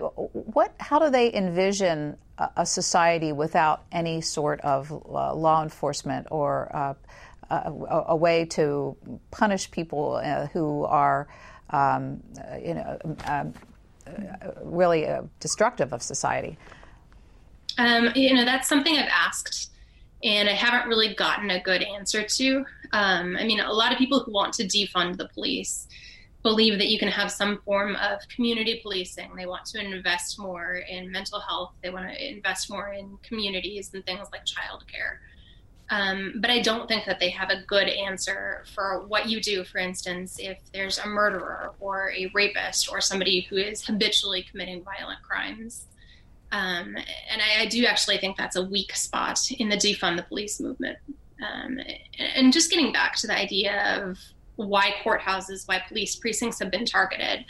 what, 0.54 0.76
how 0.80 1.00
do 1.00 1.10
they 1.10 1.34
envision 1.34 2.18
a, 2.38 2.50
a 2.58 2.66
society 2.68 3.32
without 3.32 3.84
any 3.92 4.22
sort 4.22 4.62
of 4.62 4.92
uh, 4.92 5.34
law 5.34 5.64
enforcement 5.64 6.28
or 6.30 6.70
uh, 6.72 6.94
a, 7.50 8.04
a, 8.10 8.16
way 8.16 8.46
to 8.46 8.96
punish 9.32 9.72
people 9.72 10.22
uh, 10.24 10.46
who 10.48 10.84
are, 10.84 11.28
um, 11.72 12.22
you 12.64 12.76
know, 12.76 13.00
um, 13.26 13.56
uh, 14.06 14.12
really 14.62 15.08
uh, 15.08 15.24
destructive 15.40 15.94
of 15.94 16.04
society? 16.04 16.56
Um, 17.80 18.12
you 18.14 18.36
know, 18.36 18.46
that's 18.46 18.68
something 18.68 18.96
I've 18.96 19.10
asked 19.10 19.72
and 20.24 20.48
I 20.48 20.54
haven't 20.54 20.88
really 20.88 21.16
gotten 21.16 21.50
a 21.50 21.60
good 21.60 21.82
answer 21.82 22.22
to. 22.22 22.66
Um, 22.92 23.36
I 23.36 23.46
mean, 23.46 23.62
a 23.62 23.74
lot 23.74 23.92
of 23.92 23.98
people 23.98 24.20
who 24.20 24.32
want 24.32 24.54
to 24.54 24.64
defund 24.64 25.18
the 25.18 25.28
police 25.30 25.88
believe 26.44 26.78
that 26.78 26.90
you 26.90 27.00
can 27.00 27.08
have 27.08 27.32
some 27.32 27.60
form 27.66 27.96
of 27.96 28.20
community 28.28 28.80
policing. 28.84 29.34
They 29.36 29.46
want 29.46 29.66
to 29.68 29.80
invest 29.80 30.38
more 30.38 30.76
in 30.76 31.10
mental 31.12 31.40
health. 31.40 31.72
They 31.82 31.90
want 31.90 32.10
to 32.10 32.30
invest 32.32 32.70
more 32.70 32.90
in 32.90 33.18
communities 33.24 33.92
and 33.94 34.06
things 34.06 34.28
like 34.32 34.46
childcare. 34.46 35.20
Um, 35.90 36.36
but 36.40 36.50
I 36.50 36.62
don't 36.62 36.88
think 36.88 37.06
that 37.06 37.20
they 37.20 37.30
have 37.30 37.50
a 37.50 37.62
good 37.68 37.88
answer 37.88 38.64
for 38.74 39.06
what 39.08 39.30
you 39.30 39.42
do, 39.42 39.64
for 39.64 39.78
instance, 39.78 40.38
if 40.40 40.58
there's 40.74 40.98
a 41.00 41.08
murderer 41.08 41.74
or 41.80 42.12
a 42.12 42.30
rapist 42.34 42.92
or 42.92 43.00
somebody 43.00 43.42
who 43.42 43.58
is 43.58 43.86
habitually 43.86 44.46
committing 44.50 44.84
violent 44.84 45.22
crimes. 45.22 45.86
Um, 46.52 46.96
and 47.30 47.42
I, 47.42 47.62
I, 47.62 47.66
do 47.66 47.84
actually 47.86 48.20
think 48.20 48.38
that's 48.38 48.56
a 48.56 48.64
weak 48.64 48.96
spot 48.96 49.40
in 49.52 49.70
the 49.70 49.76
defund 49.76 50.18
the 50.18 50.24
police 50.24 50.60
movement. 50.60 51.00
Um, 51.44 51.80
and 52.20 52.54
just 52.54 52.70
getting 52.70 52.94
back 52.94 53.16
to 53.18 53.28
the 53.28 53.36
idea 53.36 54.04
of 54.04 54.20
why 54.56 54.94
courthouses, 55.04 55.68
why 55.68 55.82
police 55.88 56.16
precincts 56.16 56.60
have 56.60 56.72
been 56.72 56.86
targeted. 56.86 57.46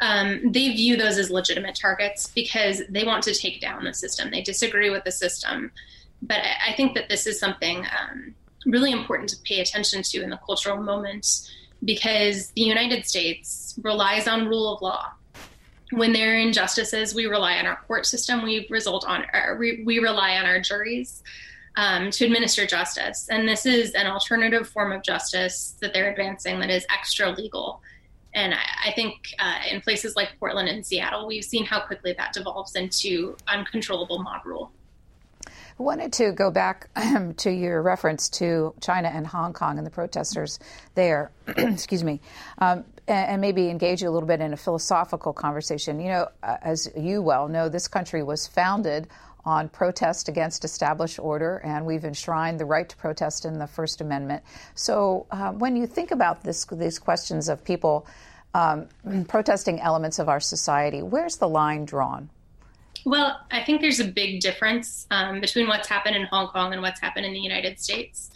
Um, 0.00 0.52
they 0.52 0.68
view 0.68 0.96
those 0.96 1.18
as 1.18 1.30
legitimate 1.30 1.74
targets 1.74 2.28
because 2.28 2.82
they 2.88 3.04
want 3.04 3.24
to 3.24 3.34
take 3.34 3.60
down 3.60 3.84
the 3.84 3.92
system. 3.92 4.30
They 4.30 4.42
disagree 4.42 4.90
with 4.90 5.04
the 5.04 5.10
system. 5.10 5.72
But 6.22 6.38
I, 6.38 6.70
I 6.70 6.74
think 6.74 6.94
that 6.94 7.08
this 7.08 7.26
is 7.26 7.38
something 7.38 7.84
um, 7.84 8.34
really 8.66 8.92
important 8.92 9.28
to 9.30 9.36
pay 9.44 9.60
attention 9.60 10.02
to 10.02 10.22
in 10.22 10.30
the 10.30 10.38
cultural 10.46 10.80
moment 10.80 11.50
because 11.84 12.50
the 12.52 12.62
United 12.62 13.06
States 13.06 13.78
relies 13.82 14.26
on 14.28 14.48
rule 14.48 14.74
of 14.74 14.82
law 14.82 15.12
when 15.90 16.12
there 16.12 16.34
are 16.34 16.38
injustices, 16.38 17.14
we 17.14 17.26
rely 17.26 17.58
on 17.58 17.66
our 17.66 17.76
court 17.86 18.06
system. 18.06 18.42
We 18.42 18.66
result 18.70 19.06
on 19.06 19.24
our, 19.32 19.56
we, 19.56 19.82
we 19.84 19.98
rely 19.98 20.36
on 20.36 20.44
our 20.44 20.60
juries 20.60 21.22
um, 21.76 22.10
to 22.10 22.24
administer 22.24 22.66
justice, 22.66 23.28
and 23.30 23.48
this 23.48 23.66
is 23.66 23.92
an 23.92 24.06
alternative 24.06 24.68
form 24.68 24.92
of 24.92 25.02
justice 25.02 25.76
that 25.80 25.92
they're 25.92 26.10
advancing 26.10 26.60
that 26.60 26.70
is 26.70 26.86
extra 26.90 27.30
legal. 27.30 27.80
And 28.34 28.54
I, 28.54 28.58
I 28.86 28.92
think 28.92 29.34
uh, 29.38 29.60
in 29.70 29.80
places 29.80 30.16
like 30.16 30.38
Portland 30.38 30.68
and 30.68 30.84
Seattle, 30.84 31.26
we've 31.26 31.44
seen 31.44 31.64
how 31.64 31.80
quickly 31.80 32.14
that 32.18 32.32
devolves 32.32 32.74
into 32.76 33.36
uncontrollable 33.46 34.22
mob 34.22 34.44
rule. 34.44 34.72
I 35.46 35.82
wanted 35.82 36.12
to 36.14 36.32
go 36.32 36.50
back 36.50 36.88
to 37.36 37.50
your 37.50 37.80
reference 37.82 38.28
to 38.30 38.74
China 38.80 39.08
and 39.08 39.26
Hong 39.26 39.52
Kong 39.52 39.78
and 39.78 39.86
the 39.86 39.90
protesters 39.90 40.58
there. 40.94 41.30
Excuse 41.46 42.02
me. 42.02 42.20
Um, 42.58 42.84
and 43.06 43.40
maybe 43.40 43.70
engage 43.70 44.02
you 44.02 44.08
a 44.08 44.12
little 44.12 44.26
bit 44.26 44.40
in 44.40 44.52
a 44.52 44.56
philosophical 44.56 45.32
conversation. 45.32 45.98
You 45.98 46.08
know, 46.08 46.28
uh, 46.42 46.58
as 46.60 46.90
you 46.94 47.22
well 47.22 47.48
know, 47.48 47.68
this 47.68 47.88
country 47.88 48.22
was 48.22 48.46
founded 48.46 49.08
on 49.48 49.66
protest 49.70 50.28
against 50.28 50.62
established 50.62 51.18
order, 51.18 51.56
and 51.64 51.86
we've 51.86 52.04
enshrined 52.04 52.60
the 52.60 52.66
right 52.66 52.86
to 52.86 52.94
protest 52.98 53.46
in 53.46 53.58
the 53.58 53.66
First 53.66 54.02
Amendment. 54.02 54.42
So, 54.74 55.24
uh, 55.30 55.52
when 55.52 55.74
you 55.74 55.86
think 55.86 56.10
about 56.10 56.44
this, 56.44 56.66
these 56.66 56.98
questions 56.98 57.48
of 57.48 57.64
people 57.64 58.06
um, 58.52 58.88
protesting 59.26 59.80
elements 59.80 60.18
of 60.18 60.28
our 60.28 60.38
society, 60.38 61.02
where's 61.02 61.36
the 61.38 61.48
line 61.48 61.86
drawn? 61.86 62.28
Well, 63.06 63.40
I 63.50 63.62
think 63.64 63.80
there's 63.80 64.00
a 64.00 64.08
big 64.08 64.40
difference 64.40 65.06
um, 65.10 65.40
between 65.40 65.66
what's 65.66 65.88
happened 65.88 66.16
in 66.16 66.24
Hong 66.24 66.48
Kong 66.48 66.74
and 66.74 66.82
what's 66.82 67.00
happened 67.00 67.24
in 67.24 67.32
the 67.32 67.40
United 67.40 67.80
States. 67.80 68.30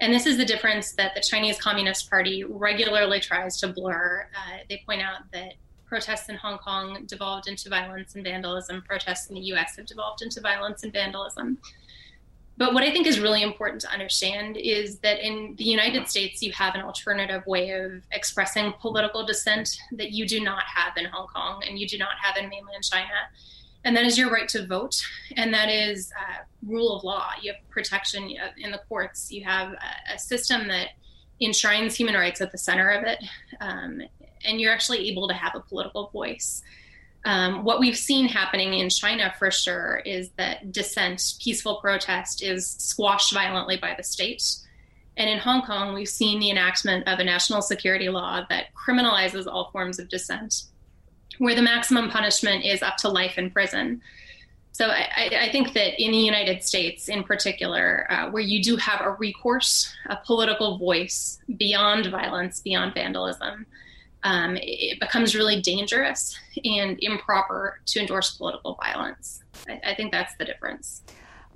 And 0.00 0.14
this 0.14 0.26
is 0.26 0.36
the 0.36 0.44
difference 0.44 0.92
that 0.92 1.16
the 1.16 1.22
Chinese 1.22 1.58
Communist 1.58 2.08
Party 2.08 2.44
regularly 2.44 3.18
tries 3.18 3.56
to 3.60 3.68
blur. 3.68 4.28
Uh, 4.32 4.58
they 4.68 4.80
point 4.86 5.02
out 5.02 5.22
that 5.32 5.54
protests 5.86 6.28
in 6.28 6.36
Hong 6.36 6.58
Kong 6.58 7.04
devolved 7.06 7.48
into 7.48 7.68
violence 7.68 8.14
and 8.14 8.24
vandalism, 8.24 8.82
protests 8.82 9.28
in 9.28 9.34
the 9.34 9.40
US 9.52 9.76
have 9.76 9.86
devolved 9.86 10.22
into 10.22 10.40
violence 10.40 10.82
and 10.82 10.92
vandalism. 10.92 11.58
But 12.58 12.72
what 12.72 12.82
I 12.82 12.90
think 12.90 13.06
is 13.06 13.20
really 13.20 13.42
important 13.42 13.82
to 13.82 13.90
understand 13.90 14.56
is 14.56 14.98
that 15.00 15.20
in 15.20 15.54
the 15.56 15.64
United 15.64 16.08
States, 16.08 16.42
you 16.42 16.52
have 16.52 16.74
an 16.74 16.80
alternative 16.80 17.46
way 17.46 17.70
of 17.72 18.02
expressing 18.12 18.72
political 18.80 19.26
dissent 19.26 19.76
that 19.92 20.12
you 20.12 20.26
do 20.26 20.40
not 20.40 20.64
have 20.64 20.96
in 20.96 21.04
Hong 21.04 21.26
Kong 21.26 21.62
and 21.68 21.78
you 21.78 21.86
do 21.86 21.98
not 21.98 22.16
have 22.22 22.36
in 22.36 22.48
mainland 22.48 22.82
China 22.82 23.28
and 23.86 23.96
that 23.96 24.04
is 24.04 24.18
your 24.18 24.30
right 24.30 24.48
to 24.48 24.66
vote, 24.66 25.00
and 25.36 25.54
that 25.54 25.68
is 25.70 26.10
uh, 26.18 26.42
rule 26.66 26.96
of 26.96 27.04
law. 27.04 27.30
You 27.40 27.52
have 27.52 27.70
protection 27.70 28.28
in 28.58 28.72
the 28.72 28.80
courts. 28.88 29.30
You 29.30 29.44
have 29.44 29.76
a, 30.12 30.18
system 30.18 30.66
that 30.66 30.88
enshrines 31.40 31.94
human 31.94 32.16
rights 32.16 32.40
at 32.40 32.50
the 32.50 32.58
center 32.58 32.90
of 32.90 33.04
it, 33.04 33.22
um, 33.60 34.02
and 34.44 34.60
you're 34.60 34.72
actually 34.72 35.08
able 35.10 35.28
to 35.28 35.34
have 35.34 35.54
a 35.54 35.60
political 35.60 36.08
voice. 36.08 36.62
Um, 37.24 37.64
what 37.64 37.80
we've 37.80 37.96
seen 37.96 38.28
happening 38.28 38.74
in 38.74 38.88
China 38.88 39.34
for 39.38 39.50
sure 39.50 39.96
is 40.04 40.30
that 40.36 40.70
dissent, 40.70 41.34
peaceful 41.42 41.76
protest, 41.76 42.42
is 42.42 42.70
squashed 42.78 43.34
violently 43.34 43.76
by 43.76 43.94
the 43.96 44.04
state. 44.04 44.44
And 45.16 45.28
in 45.28 45.38
Hong 45.38 45.62
Kong, 45.62 45.94
we've 45.94 46.08
seen 46.08 46.38
the 46.38 46.50
enactment 46.50 47.08
of 47.08 47.18
a 47.18 47.24
national 47.24 47.62
security 47.62 48.08
law 48.08 48.44
that 48.48 48.66
criminalizes 48.74 49.46
all 49.46 49.70
forms 49.72 49.98
of 49.98 50.08
dissent 50.08 50.64
where 51.38 51.54
the 51.54 51.62
maximum 51.62 52.10
punishment 52.10 52.64
is 52.64 52.82
up 52.82 52.96
to 52.98 53.08
life 53.08 53.38
in 53.38 53.50
prison. 53.50 54.00
So 54.72 54.88
I, 54.88 55.30
I 55.40 55.48
think 55.50 55.72
that 55.72 56.02
in 56.02 56.12
the 56.12 56.18
United 56.18 56.62
States, 56.62 57.08
in 57.08 57.24
particular, 57.24 58.06
uh, 58.10 58.30
where 58.30 58.42
you 58.42 58.62
do 58.62 58.76
have 58.76 59.00
a 59.00 59.12
recourse, 59.12 59.90
a 60.06 60.16
political 60.16 60.78
voice 60.78 61.38
beyond 61.56 62.06
violence, 62.06 62.60
beyond 62.60 62.94
vandalism, 62.94 63.66
um, 64.26 64.58
it 64.60 64.98
becomes 64.98 65.36
really 65.36 65.60
dangerous 65.60 66.36
and 66.64 66.98
improper 67.00 67.80
to 67.86 68.00
endorse 68.00 68.36
political 68.36 68.74
violence. 68.74 69.42
I, 69.68 69.80
I 69.92 69.94
think 69.94 70.10
that's 70.10 70.34
the 70.36 70.44
difference. 70.44 71.02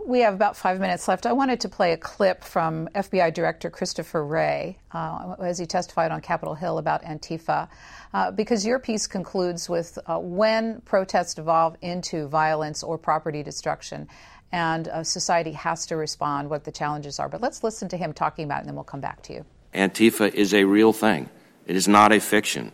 We 0.07 0.21
have 0.21 0.33
about 0.33 0.57
five 0.57 0.81
minutes 0.81 1.09
left. 1.09 1.27
I 1.27 1.33
wanted 1.33 1.61
to 1.61 1.69
play 1.69 1.93
a 1.93 1.97
clip 1.97 2.43
from 2.45 2.89
FBI 2.95 3.35
Director 3.35 3.71
Christopher 3.71 4.25
Wray 4.25 4.79
uh, 4.93 5.35
as 5.41 5.59
he 5.59 5.67
testified 5.67 6.11
on 6.13 6.21
Capitol 6.21 6.55
Hill 6.55 6.79
about 6.79 7.03
Antifa, 7.03 7.69
uh, 8.15 8.31
because 8.31 8.65
your 8.65 8.79
piece 8.79 9.07
concludes 9.07 9.69
with 9.69 9.99
uh, 10.07 10.19
when 10.19 10.81
protests 10.83 11.37
evolve 11.39 11.77
into 11.83 12.29
violence 12.29 12.83
or 12.83 12.97
property 12.97 13.43
destruction, 13.43 14.09
and 14.53 14.89
uh, 14.89 15.03
society 15.03 15.53
has 15.53 15.87
to 15.87 15.97
respond, 15.97 16.49
what 16.49 16.65
the 16.65 16.73
challenges 16.73 17.19
are. 17.19 17.29
But 17.29 17.43
let's 17.43 17.63
listen 17.63 17.89
to 17.89 17.97
him 17.97 18.13
talking 18.13 18.45
about 18.45 18.59
it, 18.59 18.61
and 18.61 18.69
then 18.69 18.77
we'll 18.77 18.85
come 18.85 19.01
back 19.01 19.23
to 19.25 19.35
you. 19.35 19.45
Antifa 19.75 20.33
is 20.33 20.55
a 20.55 20.65
real 20.65 20.93
thing, 20.93 21.29
it 21.71 21.77
is 21.77 21.87
not 21.87 22.11
a 22.11 22.19
fiction. 22.19 22.73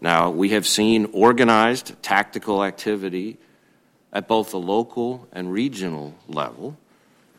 Now, 0.00 0.30
we 0.30 0.50
have 0.50 0.68
seen 0.68 1.10
organized 1.12 2.00
tactical 2.00 2.62
activity 2.62 3.38
at 4.12 4.28
both 4.28 4.52
the 4.52 4.58
local 4.60 5.26
and 5.32 5.52
regional 5.52 6.14
level. 6.28 6.76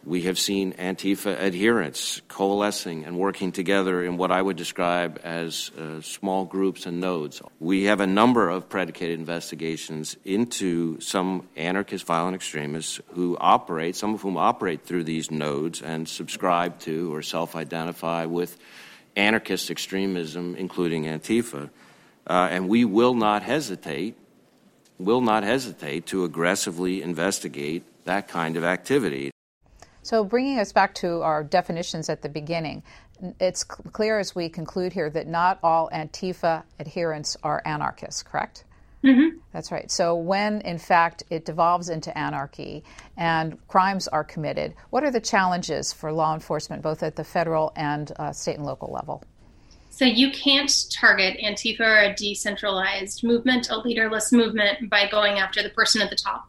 We 0.03 0.23
have 0.23 0.37
seen 0.37 0.73
Antifa 0.73 1.39
adherents 1.39 2.21
coalescing 2.27 3.05
and 3.05 3.17
working 3.17 3.53
together 3.53 4.03
in 4.03 4.17
what 4.17 4.33
I 4.33 4.41
would 4.41 4.57
describe 4.57 5.21
as 5.23 5.71
uh, 5.79 6.01
small 6.01 6.43
groups 6.43 6.85
and 6.85 6.99
nodes. 6.99 7.41
We 7.61 7.85
have 7.85 8.01
a 8.01 8.07
number 8.07 8.49
of 8.49 8.67
predicated 8.67 9.17
investigations 9.17 10.17
into 10.25 10.99
some 10.99 11.47
anarchist 11.55 12.05
violent 12.05 12.35
extremists 12.35 12.99
who 13.13 13.37
operate, 13.39 13.95
some 13.95 14.13
of 14.13 14.21
whom 14.23 14.35
operate 14.35 14.83
through 14.83 15.05
these 15.05 15.31
nodes 15.31 15.81
and 15.81 16.05
subscribe 16.05 16.79
to 16.79 17.15
or 17.15 17.21
self 17.21 17.55
identify 17.55 18.25
with 18.25 18.57
anarchist 19.17 19.69
extremism, 19.69 20.55
including 20.55 21.03
Antifa. 21.05 21.69
Uh, 22.25 22.47
and 22.51 22.69
we 22.69 22.85
will 22.85 23.13
not 23.13 23.43
hesitate 23.43 24.15
will 24.99 25.21
not 25.21 25.43
hesitate 25.43 26.05
to 26.07 26.23
aggressively 26.23 27.01
investigate 27.01 27.83
that 28.05 28.27
kind 28.27 28.57
of 28.57 28.63
activity. 28.63 29.31
So, 30.01 30.23
bringing 30.23 30.59
us 30.59 30.71
back 30.71 30.95
to 30.95 31.21
our 31.21 31.43
definitions 31.43 32.09
at 32.09 32.21
the 32.21 32.29
beginning, 32.29 32.83
it's 33.39 33.63
clear 33.63 34.19
as 34.19 34.33
we 34.33 34.47
conclude 34.47 34.93
here 34.93 35.09
that 35.09 35.27
not 35.27 35.59
all 35.61 35.89
Antifa 35.93 36.63
adherents 36.79 37.35
are 37.43 37.61
anarchists, 37.65 38.23
correct? 38.23 38.63
Mm-hmm. 39.03 39.37
That's 39.53 39.71
right. 39.71 39.89
So, 39.91 40.15
when 40.15 40.61
in 40.61 40.79
fact 40.79 41.23
it 41.29 41.45
devolves 41.45 41.89
into 41.89 42.15
anarchy 42.17 42.83
and 43.15 43.57
crimes 43.67 44.07
are 44.07 44.23
committed, 44.23 44.73
what 44.89 45.03
are 45.03 45.11
the 45.11 45.21
challenges 45.21 45.93
for 45.93 46.11
law 46.11 46.33
enforcement, 46.33 46.81
both 46.81 47.03
at 47.03 47.15
the 47.15 47.23
federal 47.23 47.71
and 47.75 48.11
uh, 48.17 48.31
state 48.31 48.57
and 48.57 48.65
local 48.65 48.91
level? 48.91 49.23
So 49.97 50.05
you 50.05 50.29
can't 50.29 50.71
target 50.91 51.39
Antifa 51.43 51.79
or 51.79 51.99
a 52.01 52.13
decentralized 52.13 53.23
movement, 53.23 53.71
a 53.71 53.79
leaderless 53.79 54.31
movement, 54.31 54.91
by 54.91 55.07
going 55.09 55.39
after 55.39 55.63
the 55.63 55.71
person 55.71 56.03
at 56.03 56.11
the 56.11 56.15
top 56.15 56.47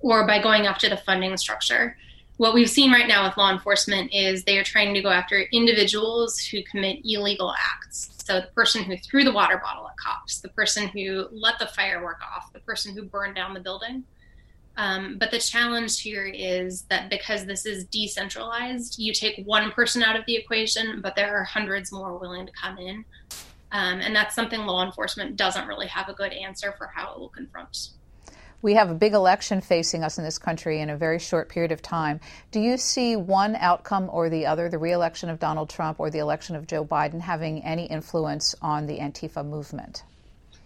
or 0.00 0.26
by 0.26 0.40
going 0.40 0.66
after 0.66 0.88
the 0.88 0.96
funding 0.96 1.36
structure. 1.36 1.98
What 2.38 2.54
we've 2.54 2.70
seen 2.70 2.92
right 2.92 3.06
now 3.06 3.26
with 3.26 3.36
law 3.36 3.52
enforcement 3.52 4.14
is 4.14 4.44
they 4.44 4.56
are 4.56 4.64
trying 4.64 4.94
to 4.94 5.02
go 5.02 5.10
after 5.10 5.40
individuals 5.52 6.38
who 6.38 6.62
commit 6.62 7.00
illegal 7.04 7.52
acts. 7.52 8.15
So 8.26 8.40
the 8.40 8.48
person 8.56 8.82
who 8.82 8.96
threw 8.96 9.22
the 9.22 9.30
water 9.30 9.62
bottle 9.64 9.86
at 9.86 9.96
cops, 9.98 10.40
the 10.40 10.48
person 10.48 10.88
who 10.88 11.28
let 11.30 11.60
the 11.60 11.68
firework 11.68 12.20
off, 12.22 12.52
the 12.52 12.58
person 12.58 12.92
who 12.92 13.04
burned 13.04 13.36
down 13.36 13.54
the 13.54 13.60
building. 13.60 14.02
Um, 14.76 15.16
but 15.16 15.30
the 15.30 15.38
challenge 15.38 16.00
here 16.00 16.26
is 16.26 16.82
that 16.90 17.08
because 17.08 17.46
this 17.46 17.64
is 17.64 17.84
decentralized, 17.84 18.98
you 18.98 19.14
take 19.14 19.46
one 19.46 19.70
person 19.70 20.02
out 20.02 20.16
of 20.16 20.26
the 20.26 20.34
equation, 20.34 21.00
but 21.00 21.14
there 21.14 21.36
are 21.36 21.44
hundreds 21.44 21.92
more 21.92 22.18
willing 22.18 22.46
to 22.46 22.52
come 22.60 22.78
in. 22.78 23.04
Um, 23.70 24.00
and 24.00 24.14
that's 24.14 24.34
something 24.34 24.58
law 24.66 24.84
enforcement 24.84 25.36
doesn't 25.36 25.68
really 25.68 25.86
have 25.86 26.08
a 26.08 26.12
good 26.12 26.32
answer 26.32 26.74
for 26.76 26.88
how 26.88 27.12
it 27.12 27.20
will 27.20 27.28
confront. 27.28 27.90
We 28.66 28.74
have 28.74 28.90
a 28.90 28.94
big 28.94 29.12
election 29.12 29.60
facing 29.60 30.02
us 30.02 30.18
in 30.18 30.24
this 30.24 30.38
country 30.38 30.80
in 30.80 30.90
a 30.90 30.96
very 30.96 31.20
short 31.20 31.48
period 31.48 31.70
of 31.70 31.82
time. 31.82 32.18
Do 32.50 32.58
you 32.58 32.76
see 32.78 33.14
one 33.14 33.54
outcome 33.54 34.10
or 34.12 34.28
the 34.28 34.46
other, 34.46 34.68
the 34.68 34.76
reelection 34.76 35.30
of 35.30 35.38
Donald 35.38 35.70
Trump 35.70 36.00
or 36.00 36.10
the 36.10 36.18
election 36.18 36.56
of 36.56 36.66
Joe 36.66 36.84
Biden, 36.84 37.20
having 37.20 37.62
any 37.62 37.86
influence 37.86 38.56
on 38.60 38.88
the 38.88 38.98
Antifa 38.98 39.46
movement? 39.46 40.02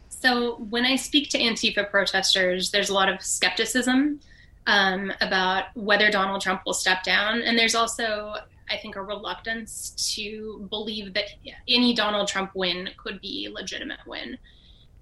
So 0.09 0.55
when 0.71 0.87
I 0.87 0.97
speak 0.97 1.29
to 1.29 1.39
Antifa 1.39 1.91
protesters, 1.91 2.71
there's 2.71 2.89
a 2.89 2.95
lot 2.95 3.11
of 3.11 3.21
skepticism 3.21 4.21
um, 4.67 5.13
about 5.21 5.65
whether 5.75 6.11
Donald 6.11 6.41
Trump 6.41 6.63
will 6.65 6.73
step 6.73 7.05
down, 7.05 7.43
and 7.43 7.59
there's 7.59 7.75
also, 7.75 8.35
I 8.71 8.79
think, 8.79 8.97
a 8.97 9.03
reluctance 9.03 9.91
to 10.15 10.67
believe 10.71 11.13
that 11.13 11.27
any 11.69 11.95
Donald 11.95 12.29
Trump 12.29 12.53
win 12.55 12.89
could 12.97 13.21
be 13.21 13.45
a 13.45 13.53
legitimate 13.53 14.01
win. 14.07 14.39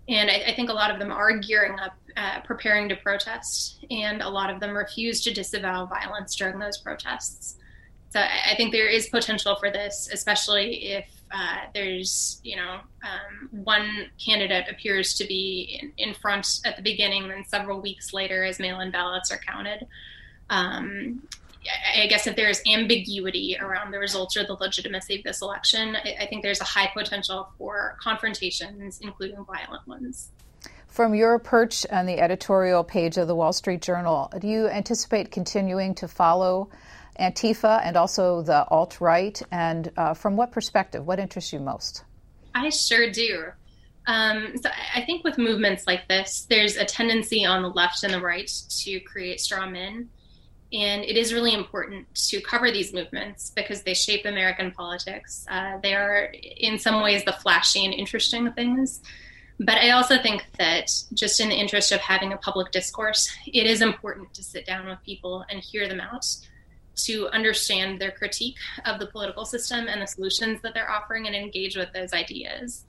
And 0.09 0.31
I, 0.31 0.45
I 0.49 0.55
think 0.55 0.71
a 0.71 0.73
lot 0.73 0.91
of 0.91 0.99
them 0.99 1.13
are 1.13 1.37
gearing 1.37 1.79
up, 1.79 1.95
uh, 2.17 2.41
preparing 2.41 2.89
to 2.89 2.97
protest, 2.97 3.85
and 3.91 4.23
a 4.23 4.29
lot 4.29 4.51
of 4.51 4.61
them 4.61 4.77
refuse 4.77 5.23
to 5.25 5.33
disavow 5.33 5.87
violence 5.87 6.35
during 6.35 6.59
those 6.59 6.79
protests. 6.79 7.57
So 8.11 8.21
I, 8.21 8.53
I 8.53 8.57
think 8.57 8.73
there 8.73 8.89
is 8.89 9.09
potential 9.09 9.57
for 9.57 9.71
this, 9.71 10.09
especially 10.13 10.93
if 10.93 11.07
uh, 11.31 11.59
there's, 11.75 12.41
you 12.43 12.57
know, 12.57 12.81
um, 13.03 13.49
one 13.51 14.07
candidate 14.25 14.65
appears 14.71 15.15
to 15.15 15.27
be 15.27 15.79
in, 15.81 15.93
in, 15.99 16.15
front 16.15 16.61
at 16.65 16.77
the 16.77 16.83
beginning, 16.83 17.29
then 17.29 17.45
several 17.47 17.83
weeks 17.83 18.15
later, 18.15 18.45
as 18.45 18.59
mail-in 18.59 18.91
ballots 18.91 19.31
are 19.31 19.39
counted. 19.39 19.87
Um, 20.49 21.23
I 21.97 22.07
guess 22.07 22.27
if 22.27 22.37
there's 22.37 22.61
ambiguity 22.73 23.57
around 23.61 23.93
the 23.93 23.99
results 23.99 24.37
or 24.37 24.45
the 24.45 24.55
legitimacy 24.55 25.17
of 25.17 25.25
this 25.25 25.43
election, 25.43 25.97
I, 25.97 26.17
I 26.21 26.27
think 26.27 26.43
there's 26.43 26.61
a 26.61 26.65
high 26.65 26.91
potential 26.93 27.49
for 27.59 27.97
confrontations, 28.01 29.01
including 29.01 29.45
violent 29.45 29.87
ones. 29.87 30.31
From 30.89 31.15
your 31.15 31.39
perch 31.39 31.87
on 31.91 32.07
the 32.07 32.19
editorial 32.19 32.83
page 32.83 33.19
of 33.19 33.29
the 33.29 33.35
Wall 33.35 33.53
Street 33.53 33.83
Journal, 33.83 34.33
do 34.39 34.49
you 34.49 34.69
anticipate 34.69 35.31
continuing 35.31 35.95
to 35.97 36.09
follow 36.09 36.71
Antifa 37.21 37.81
and 37.85 37.97
also 37.97 38.43
the 38.43 38.67
alt 38.69 39.01
right? 39.01 39.41
And 39.51 39.93
uh, 39.97 40.15
from 40.15 40.37
what 40.37 40.51
perspective? 40.51 41.07
What 41.07 41.19
interests 41.19 41.53
you 41.53 41.61
most? 41.61 42.05
I 42.55 42.71
sure 42.71 43.11
do. 43.11 43.45
Um, 44.07 44.55
so 44.61 44.71
I 44.95 45.03
think 45.03 45.23
with 45.23 45.37
movements 45.37 45.87
like 45.87 46.09
this, 46.09 46.47
there's 46.49 46.77
a 46.77 46.85
tendency 46.85 47.45
on 47.45 47.63
the 47.63 47.69
left 47.69 48.03
and 48.03 48.13
the 48.13 48.21
right 48.21 48.51
to 48.81 49.01
create 49.01 49.41
straw 49.41 49.69
men. 49.69 50.09
And 50.71 51.03
it 51.03 51.17
is 51.17 51.33
really 51.33 51.55
important 51.55 52.15
to 52.29 52.41
cover 52.43 52.71
these 52.71 52.93
movements 52.93 53.53
because 53.57 53.83
they 53.83 53.95
shape 53.95 54.27
American 54.27 54.71
politics. 54.71 55.47
Uh, 55.49 55.79
they 55.83 55.95
are, 55.95 56.35
in 56.59 56.79
some 56.79 57.03
ways, 57.03 57.25
the 57.25 57.33
flashy 57.33 57.85
and 57.87 57.95
interesting 57.95 58.53
things. 58.53 59.01
But 59.61 59.79
I 59.79 59.91
also 59.91 60.23
think 60.23 60.45
that, 60.59 60.91
just 61.15 61.41
in 61.41 61.49
the 61.49 61.55
interest 61.55 61.91
of 61.91 62.01
having 62.01 62.33
a 62.33 62.37
public 62.37 62.71
discourse, 62.71 63.29
it 63.47 63.67
is 63.67 63.81
important 63.81 64.33
to 64.35 64.43
sit 64.43 64.67
down 64.67 64.87
with 64.87 65.03
people 65.05 65.45
and 65.51 65.61
hear 65.61 65.89
them 65.89 66.01
out 66.01 66.27
to 66.97 67.29
understand 67.29 68.01
their 68.01 68.11
critique 68.11 68.59
of 68.85 68.99
the 68.99 69.07
political 69.07 69.45
system 69.45 69.87
and 69.89 70.03
the 70.03 70.07
solutions 70.07 70.61
that 70.63 70.75
they're 70.75 70.91
offering 70.91 71.27
and 71.27 71.35
engage 71.35 71.77
with 71.77 71.93
those 71.93 72.13
ideas. 72.13 72.85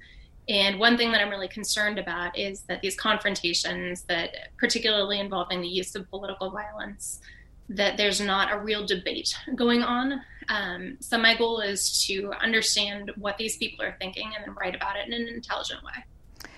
And 0.47 0.79
one 0.79 0.97
thing 0.97 1.11
that 1.11 1.21
I'm 1.21 1.29
really 1.29 1.47
concerned 1.47 1.99
about 1.99 2.37
is 2.37 2.61
that 2.63 2.81
these 2.81 2.95
confrontations, 2.95 4.03
that 4.03 4.31
particularly 4.57 5.19
involving 5.19 5.61
the 5.61 5.67
use 5.67 5.95
of 5.95 6.09
political 6.09 6.49
violence, 6.49 7.21
that 7.69 7.97
there's 7.97 8.19
not 8.19 8.51
a 8.51 8.59
real 8.59 8.85
debate 8.85 9.35
going 9.55 9.83
on. 9.83 10.21
Um, 10.49 10.97
so 10.99 11.17
my 11.17 11.35
goal 11.35 11.59
is 11.59 12.05
to 12.07 12.33
understand 12.41 13.11
what 13.17 13.37
these 13.37 13.57
people 13.57 13.85
are 13.85 13.95
thinking 13.99 14.31
and 14.35 14.45
then 14.45 14.55
write 14.59 14.75
about 14.75 14.95
it 14.95 15.07
in 15.07 15.13
an 15.13 15.27
intelligent 15.27 15.83
way. 15.83 16.03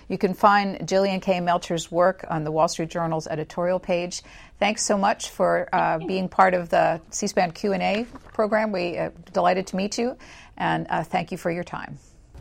You 0.08 0.18
can 0.18 0.34
find 0.34 0.78
Jillian 0.80 1.22
K. 1.22 1.40
Melchior's 1.40 1.90
work 1.90 2.24
on 2.28 2.44
the 2.44 2.50
Wall 2.50 2.68
Street 2.68 2.90
Journal's 2.90 3.26
editorial 3.26 3.78
page. 3.78 4.22
Thanks 4.58 4.82
so 4.82 4.98
much 4.98 5.30
for 5.30 5.68
uh, 5.72 5.98
being 5.98 6.28
part 6.28 6.54
of 6.54 6.68
the 6.68 7.00
C-SPAN 7.10 7.52
Q&A 7.52 8.06
program. 8.34 8.72
We 8.72 8.98
are 8.98 9.06
uh, 9.06 9.10
delighted 9.32 9.66
to 9.68 9.76
meet 9.76 9.98
you, 9.98 10.16
and 10.56 10.86
uh, 10.90 11.02
thank 11.04 11.30
you 11.32 11.38
for 11.38 11.50
your 11.50 11.64
time. 11.64 11.98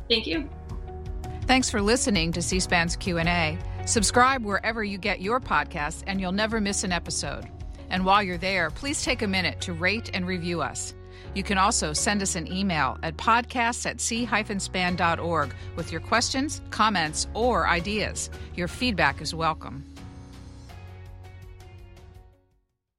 Thank 0.09 0.27
you. 0.27 0.49
Thanks 1.45 1.69
for 1.69 1.81
listening 1.81 2.31
to 2.33 2.41
C-SPAN's 2.41 2.95
Q&A. 2.95 3.57
Subscribe 3.85 4.43
wherever 4.43 4.83
you 4.83 4.97
get 4.97 5.21
your 5.21 5.39
podcasts, 5.39 6.03
and 6.07 6.19
you'll 6.19 6.31
never 6.31 6.59
miss 6.59 6.83
an 6.83 6.91
episode. 6.91 7.49
And 7.91 8.05
while 8.05 8.23
you're 8.23 8.37
there, 8.37 8.71
please 8.71 9.03
take 9.03 9.21
a 9.21 9.27
minute 9.27 9.61
to 9.61 9.73
rate 9.73 10.09
and 10.13 10.25
review 10.25 10.61
us. 10.61 10.95
You 11.35 11.43
can 11.43 11.57
also 11.57 11.93
send 11.93 12.21
us 12.21 12.35
an 12.35 12.51
email 12.51 12.97
at 13.03 13.17
podcasts 13.17 13.85
at 13.85 14.01
c-span.org 14.01 15.53
with 15.75 15.91
your 15.91 16.01
questions, 16.01 16.61
comments, 16.71 17.27
or 17.33 17.67
ideas. 17.67 18.29
Your 18.55 18.67
feedback 18.67 19.21
is 19.21 19.35
welcome. 19.35 19.90